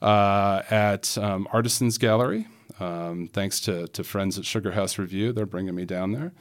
uh, 0.00 0.62
at 0.70 1.18
um, 1.18 1.46
Artisans 1.52 1.98
Gallery. 1.98 2.46
Um, 2.80 3.28
thanks 3.32 3.60
to, 3.60 3.88
to 3.88 4.04
friends 4.04 4.38
at 4.38 4.46
Sugar 4.46 4.72
House 4.72 4.98
Review, 4.98 5.32
they're 5.32 5.46
bringing 5.46 5.74
me 5.74 5.84
down 5.84 6.12
there. 6.12 6.32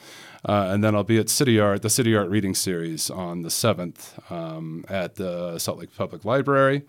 Uh, 0.48 0.70
and 0.70 0.84
then 0.84 0.96
I'll 0.96 1.04
be 1.04 1.18
at 1.18 1.30
City 1.30 1.60
Art, 1.60 1.82
the 1.82 1.90
City 1.90 2.16
Art 2.16 2.30
Reading 2.30 2.54
Series 2.54 3.10
on 3.10 3.42
the 3.42 3.50
7th 3.50 4.32
um, 4.32 4.86
at 4.88 5.16
the 5.16 5.58
Salt 5.58 5.80
Lake 5.80 5.96
Public 5.98 6.24
Library 6.24 6.84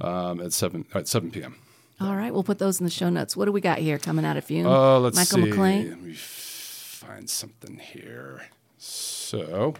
um, 0.00 0.40
at 0.40 0.52
7, 0.52 0.84
at 0.94 1.08
7 1.08 1.30
p.m. 1.30 1.56
All 2.00 2.16
right, 2.16 2.32
we'll 2.32 2.42
put 2.42 2.58
those 2.58 2.80
in 2.80 2.84
the 2.84 2.90
show 2.90 3.10
notes. 3.10 3.36
What 3.36 3.44
do 3.44 3.52
we 3.52 3.60
got 3.60 3.78
here 3.78 3.98
coming 3.98 4.24
out 4.24 4.38
of 4.38 4.44
Fume? 4.44 4.66
Oh, 4.66 4.98
let's 5.00 5.16
Michael 5.16 5.44
see. 5.44 5.52
McLane. 5.52 5.88
Let 5.90 6.02
me 6.02 6.14
find 6.14 7.28
something 7.28 7.78
here. 7.78 8.46
So, 8.78 9.74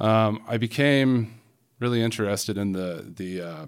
um, 0.00 0.42
I 0.48 0.56
became 0.56 1.40
really 1.78 2.02
interested 2.02 2.56
in 2.56 2.72
the 2.72 3.12
the 3.14 3.42
uh, 3.42 3.66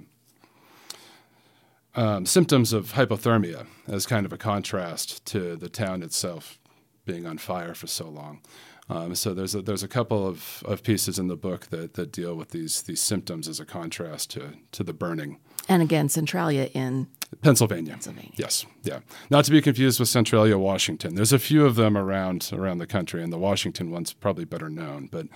um, 1.94 2.24
symptoms 2.24 2.72
of 2.72 2.94
hypothermia 2.94 3.66
as 3.86 4.06
kind 4.06 4.24
of 4.24 4.32
a 4.32 4.38
contrast 4.38 5.24
to 5.26 5.54
the 5.56 5.68
town 5.68 6.02
itself 6.02 6.58
being 7.04 7.26
on 7.26 7.36
fire 7.36 7.74
for 7.74 7.86
so 7.86 8.08
long. 8.08 8.40
Um, 8.88 9.14
so 9.14 9.32
there's 9.32 9.54
a, 9.54 9.62
there's 9.62 9.82
a 9.82 9.88
couple 9.88 10.26
of, 10.26 10.62
of 10.66 10.82
pieces 10.82 11.18
in 11.18 11.28
the 11.28 11.36
book 11.36 11.68
that, 11.68 11.94
that 11.94 12.12
deal 12.12 12.34
with 12.34 12.50
these 12.50 12.82
these 12.82 13.00
symptoms 13.00 13.46
as 13.46 13.60
a 13.60 13.64
contrast 13.66 14.30
to 14.30 14.54
to 14.72 14.82
the 14.82 14.94
burning. 14.94 15.38
And 15.68 15.82
again, 15.82 16.08
Centralia 16.08 16.66
in 16.74 17.06
Pennsylvania. 17.42 17.92
Pennsylvania. 17.92 18.32
Yes. 18.36 18.66
Yeah. 18.82 19.00
Not 19.30 19.44
to 19.46 19.50
be 19.50 19.60
confused 19.60 19.98
with 19.98 20.08
Centralia, 20.08 20.58
Washington. 20.58 21.14
There's 21.14 21.32
a 21.32 21.38
few 21.38 21.64
of 21.64 21.74
them 21.74 21.96
around 21.96 22.50
around 22.52 22.78
the 22.78 22.86
country, 22.86 23.22
and 23.22 23.32
the 23.32 23.38
Washington 23.38 23.90
one's 23.90 24.12
probably 24.12 24.44
better 24.44 24.68
known. 24.68 25.08
But 25.10 25.26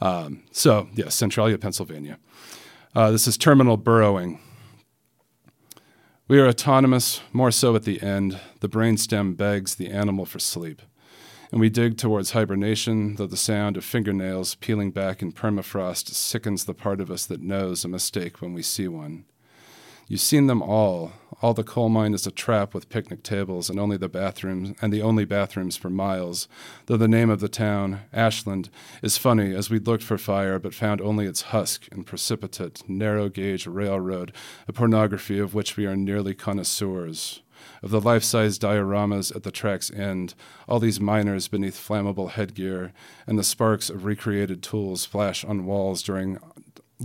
um, 0.00 0.42
so 0.52 0.88
yes, 0.94 1.14
Centralia, 1.14 1.58
Pennsylvania. 1.58 2.18
Uh, 2.94 3.10
this 3.10 3.26
is 3.26 3.36
terminal 3.36 3.76
burrowing. 3.76 4.38
We 6.28 6.38
are 6.38 6.46
autonomous, 6.46 7.20
more 7.32 7.50
so 7.50 7.74
at 7.74 7.84
the 7.84 8.00
end. 8.02 8.38
The 8.60 8.68
brainstem 8.68 9.36
begs 9.36 9.74
the 9.74 9.90
animal 9.90 10.24
for 10.24 10.38
sleep. 10.38 10.80
And 11.50 11.60
we 11.60 11.68
dig 11.68 11.98
towards 11.98 12.30
hibernation, 12.30 13.16
though 13.16 13.26
the 13.26 13.36
sound 13.36 13.76
of 13.76 13.84
fingernails 13.84 14.54
peeling 14.54 14.90
back 14.90 15.20
in 15.20 15.32
permafrost 15.32 16.08
sickens 16.08 16.64
the 16.64 16.72
part 16.72 17.00
of 17.00 17.10
us 17.10 17.26
that 17.26 17.42
knows 17.42 17.84
a 17.84 17.88
mistake 17.88 18.40
when 18.40 18.54
we 18.54 18.62
see 18.62 18.88
one. 18.88 19.26
You've 20.12 20.20
seen 20.20 20.46
them 20.46 20.60
all. 20.60 21.12
All 21.40 21.54
the 21.54 21.64
coal 21.64 21.88
mine 21.88 22.12
is 22.12 22.26
a 22.26 22.30
trap 22.30 22.74
with 22.74 22.90
picnic 22.90 23.22
tables 23.22 23.70
and 23.70 23.80
only 23.80 23.96
the 23.96 24.10
bathrooms 24.10 24.76
and 24.82 24.92
the 24.92 25.00
only 25.00 25.24
bathrooms 25.24 25.78
for 25.78 25.88
miles. 25.88 26.48
Though 26.84 26.98
the 26.98 27.08
name 27.08 27.30
of 27.30 27.40
the 27.40 27.48
town, 27.48 28.00
Ashland, 28.12 28.68
is 29.02 29.16
funny 29.16 29.54
as 29.54 29.70
we 29.70 29.78
looked 29.78 30.02
for 30.02 30.18
fire 30.18 30.58
but 30.58 30.74
found 30.74 31.00
only 31.00 31.24
its 31.24 31.40
husk 31.40 31.88
and 31.90 32.04
precipitate, 32.04 32.86
narrow 32.86 33.30
gauge 33.30 33.66
railroad, 33.66 34.32
a 34.68 34.72
pornography 34.74 35.38
of 35.38 35.54
which 35.54 35.78
we 35.78 35.86
are 35.86 35.96
nearly 35.96 36.34
connoisseurs. 36.34 37.40
Of 37.82 37.88
the 37.90 38.00
life 38.00 38.22
size 38.22 38.58
dioramas 38.58 39.34
at 39.34 39.44
the 39.44 39.50
track's 39.50 39.90
end, 39.90 40.34
all 40.68 40.78
these 40.78 41.00
miners 41.00 41.48
beneath 41.48 41.76
flammable 41.76 42.32
headgear, 42.32 42.92
and 43.26 43.38
the 43.38 43.44
sparks 43.44 43.88
of 43.88 44.04
recreated 44.04 44.62
tools 44.62 45.06
flash 45.06 45.42
on 45.42 45.64
walls 45.64 46.02
during 46.02 46.38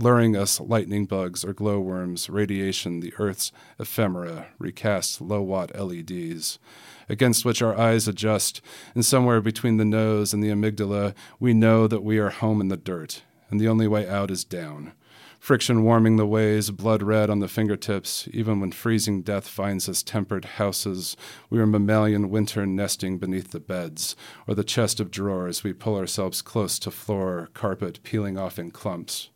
luring 0.02 0.36
us 0.36 0.60
lightning 0.60 1.04
bugs 1.04 1.44
or 1.44 1.52
glowworms, 1.52 2.30
radiation, 2.30 3.00
the 3.00 3.12
Earth's 3.18 3.50
ephemera, 3.78 4.48
recast 4.58 5.20
low 5.20 5.42
watt 5.42 5.76
LEDs, 5.78 6.58
against 7.08 7.44
which 7.44 7.62
our 7.62 7.76
eyes 7.76 8.06
adjust, 8.06 8.60
and 8.94 9.04
somewhere 9.04 9.40
between 9.40 9.76
the 9.76 9.84
nose 9.84 10.32
and 10.32 10.42
the 10.42 10.50
amygdala, 10.50 11.14
we 11.40 11.52
know 11.52 11.86
that 11.86 12.04
we 12.04 12.18
are 12.18 12.30
home 12.30 12.60
in 12.60 12.68
the 12.68 12.76
dirt, 12.76 13.22
and 13.50 13.60
the 13.60 13.68
only 13.68 13.88
way 13.88 14.08
out 14.08 14.30
is 14.30 14.44
down. 14.44 14.92
Friction 15.40 15.84
warming 15.84 16.16
the 16.16 16.26
ways, 16.26 16.70
blood 16.70 17.02
red 17.02 17.30
on 17.30 17.38
the 17.38 17.48
fingertips, 17.48 18.28
even 18.32 18.60
when 18.60 18.72
freezing 18.72 19.22
death 19.22 19.46
finds 19.46 19.88
us 19.88 20.02
tempered 20.02 20.44
houses, 20.44 21.16
we 21.48 21.60
are 21.60 21.66
mammalian 21.66 22.28
winter 22.28 22.66
nesting 22.66 23.18
beneath 23.18 23.52
the 23.52 23.60
beds, 23.60 24.16
or 24.46 24.54
the 24.54 24.64
chest 24.64 25.00
of 25.00 25.10
drawers, 25.10 25.62
we 25.62 25.72
pull 25.72 25.96
ourselves 25.96 26.42
close 26.42 26.78
to 26.80 26.90
floor, 26.90 27.48
carpet 27.54 28.00
peeling 28.02 28.36
off 28.36 28.58
in 28.58 28.70
clumps 28.70 29.30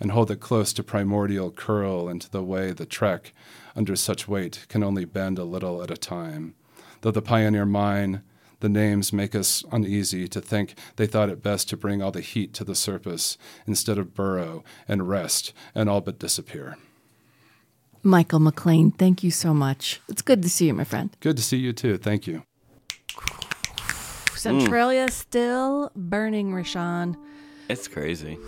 and 0.00 0.12
hold 0.12 0.30
it 0.30 0.40
close 0.40 0.72
to 0.72 0.82
primordial 0.82 1.50
curl 1.50 2.08
into 2.08 2.30
the 2.30 2.42
way 2.42 2.72
the 2.72 2.86
trek 2.86 3.32
under 3.74 3.96
such 3.96 4.28
weight 4.28 4.66
can 4.68 4.82
only 4.82 5.04
bend 5.04 5.38
a 5.38 5.44
little 5.44 5.82
at 5.82 5.90
a 5.90 5.96
time. 5.96 6.54
Though 7.00 7.10
the 7.10 7.22
pioneer 7.22 7.64
mine, 7.64 8.22
the 8.60 8.68
names 8.68 9.12
make 9.12 9.34
us 9.34 9.64
uneasy 9.70 10.26
to 10.28 10.40
think 10.40 10.74
they 10.96 11.06
thought 11.06 11.30
it 11.30 11.42
best 11.42 11.68
to 11.68 11.76
bring 11.76 12.02
all 12.02 12.10
the 12.10 12.20
heat 12.20 12.52
to 12.54 12.64
the 12.64 12.74
surface 12.74 13.38
instead 13.66 13.98
of 13.98 14.14
burrow 14.14 14.64
and 14.88 15.08
rest 15.08 15.52
and 15.74 15.88
all 15.88 16.00
but 16.00 16.18
disappear. 16.18 16.76
Michael 18.02 18.40
McLane, 18.40 18.96
thank 18.96 19.22
you 19.22 19.30
so 19.30 19.52
much. 19.52 20.00
It's 20.08 20.22
good 20.22 20.42
to 20.42 20.48
see 20.48 20.66
you, 20.66 20.74
my 20.74 20.84
friend. 20.84 21.16
Good 21.20 21.36
to 21.36 21.42
see 21.42 21.58
you 21.58 21.72
too. 21.72 21.98
Thank 21.98 22.26
you. 22.26 22.42
Centralia 24.34 25.10
still 25.10 25.90
burning, 25.96 26.52
Rashawn. 26.52 27.16
It's 27.68 27.88
crazy. 27.88 28.38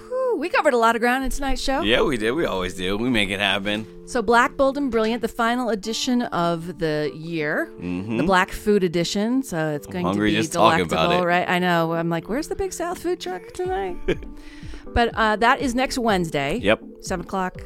We 0.41 0.49
covered 0.49 0.73
a 0.73 0.79
lot 0.79 0.97
of 0.97 1.01
ground 1.01 1.23
in 1.23 1.31
tonight's 1.31 1.61
show. 1.61 1.83
Yeah, 1.83 2.01
we 2.03 2.17
did. 2.17 2.33
We 2.33 2.47
always 2.47 2.73
do. 2.75 2.97
We 2.97 3.11
make 3.11 3.29
it 3.29 3.41
happen. 3.41 3.87
So, 4.07 4.23
Black, 4.23 4.57
Bold, 4.57 4.79
and 4.79 4.91
Brilliant, 4.91 5.21
the 5.21 5.29
final 5.29 5.69
edition 5.69 6.23
of 6.23 6.79
the 6.79 7.13
year, 7.15 7.71
Mhm. 7.79 8.17
the 8.17 8.23
Black 8.25 8.51
Food 8.51 8.83
Edition. 8.83 9.43
So 9.43 9.69
it's 9.69 9.87
going 9.87 10.11
to 10.13 10.19
be 10.19 10.35
just 10.35 10.53
delectable, 10.53 11.27
right? 11.27 11.47
I 11.49 11.59
know. 11.59 11.93
I'm 11.93 12.09
like, 12.09 12.29
where's 12.31 12.49
the 12.49 12.57
Big 12.57 12.73
South 12.73 12.99
food 13.03 13.21
truck 13.21 13.53
tonight? 13.53 13.97
but 14.95 15.11
uh, 15.15 15.37
that 15.37 15.61
is 15.61 15.75
next 15.75 15.99
Wednesday. 15.99 16.59
Yep. 16.63 16.81
Seven 17.03 17.27
o'clock, 17.27 17.61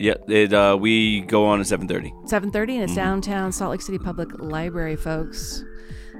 Yeah, 0.00 0.14
it. 0.28 0.52
Uh, 0.52 0.76
we 0.80 1.20
go 1.20 1.44
on 1.46 1.60
at 1.60 1.66
seven 1.66 1.86
thirty. 1.86 2.12
seven 2.26 2.50
thirty, 2.50 2.74
and 2.74 2.84
it's 2.84 2.92
Mhm. 2.94 2.96
downtown 2.96 3.52
Salt 3.52 3.70
Lake 3.72 3.82
City 3.82 3.98
Public 3.98 4.30
Library, 4.40 4.96
folks. 4.96 5.62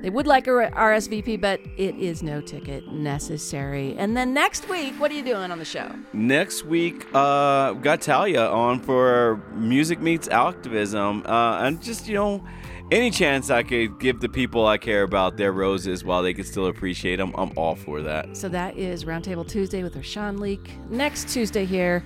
They 0.02 0.10
would 0.10 0.26
like 0.26 0.48
a 0.48 0.50
RSVP, 0.50 1.40
but 1.40 1.60
it 1.76 1.94
is 1.94 2.24
no 2.24 2.40
ticket 2.40 2.88
necessary. 2.88 3.94
And 3.96 4.16
then 4.16 4.34
next 4.34 4.68
week, 4.68 4.94
what 5.00 5.12
are 5.12 5.14
you 5.14 5.22
doing 5.22 5.52
on 5.52 5.60
the 5.60 5.64
show? 5.64 5.94
Next 6.12 6.64
week, 6.64 7.06
uh, 7.14 7.74
got 7.74 8.00
Talia 8.00 8.46
on 8.48 8.80
for 8.80 9.40
Music 9.54 10.00
Meets 10.00 10.26
Activism, 10.26 11.24
uh, 11.24 11.60
and 11.60 11.80
just 11.80 12.08
you 12.08 12.14
know, 12.14 12.44
any 12.90 13.12
chance 13.12 13.48
I 13.48 13.62
could 13.62 14.00
give 14.00 14.18
the 14.18 14.28
people 14.28 14.66
I 14.66 14.76
care 14.76 15.04
about 15.04 15.36
their 15.36 15.52
roses 15.52 16.04
while 16.04 16.22
they 16.24 16.34
can 16.34 16.44
still 16.44 16.66
appreciate 16.66 17.16
them, 17.16 17.32
I'm 17.36 17.52
all 17.56 17.76
for 17.76 18.02
that. 18.02 18.36
So 18.36 18.48
that 18.48 18.76
is 18.76 19.04
Roundtable 19.04 19.48
Tuesday 19.48 19.84
with 19.84 19.94
Rashawn 19.94 20.40
Leak. 20.40 20.72
Next 20.90 21.28
Tuesday 21.28 21.64
here 21.64 22.02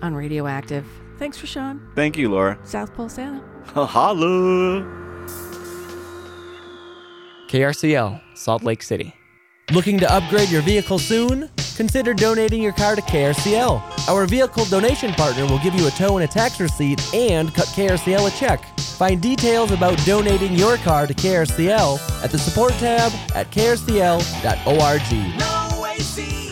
on 0.00 0.14
Radioactive. 0.14 0.86
Thanks, 1.18 1.38
Rashawn. 1.42 1.94
Thank 1.94 2.16
you, 2.16 2.30
Laura. 2.30 2.58
South 2.64 2.94
Pole 2.94 3.10
Santa. 3.10 3.44
Holla. 3.74 5.07
KRCL, 7.48 8.20
Salt 8.34 8.62
Lake 8.62 8.82
City. 8.82 9.14
Looking 9.72 9.98
to 9.98 10.12
upgrade 10.12 10.48
your 10.50 10.62
vehicle 10.62 10.98
soon? 10.98 11.50
Consider 11.76 12.14
donating 12.14 12.62
your 12.62 12.72
car 12.72 12.96
to 12.96 13.02
KRCL. 13.02 14.08
Our 14.08 14.26
vehicle 14.26 14.64
donation 14.66 15.12
partner 15.12 15.46
will 15.46 15.58
give 15.58 15.74
you 15.74 15.86
a 15.86 15.90
tow 15.90 16.16
and 16.16 16.24
a 16.24 16.32
tax 16.32 16.58
receipt 16.60 17.00
and 17.14 17.54
cut 17.54 17.66
KRCL 17.68 18.26
a 18.26 18.38
check. 18.38 18.64
Find 18.78 19.20
details 19.20 19.70
about 19.70 19.98
donating 20.04 20.54
your 20.54 20.76
car 20.78 21.06
to 21.06 21.14
KRCL 21.14 22.24
at 22.24 22.30
the 22.30 22.38
support 22.38 22.72
tab 22.74 23.12
at 23.34 23.50
krcl.org. 23.50 25.38
No 25.38 25.86
AC 25.86 26.47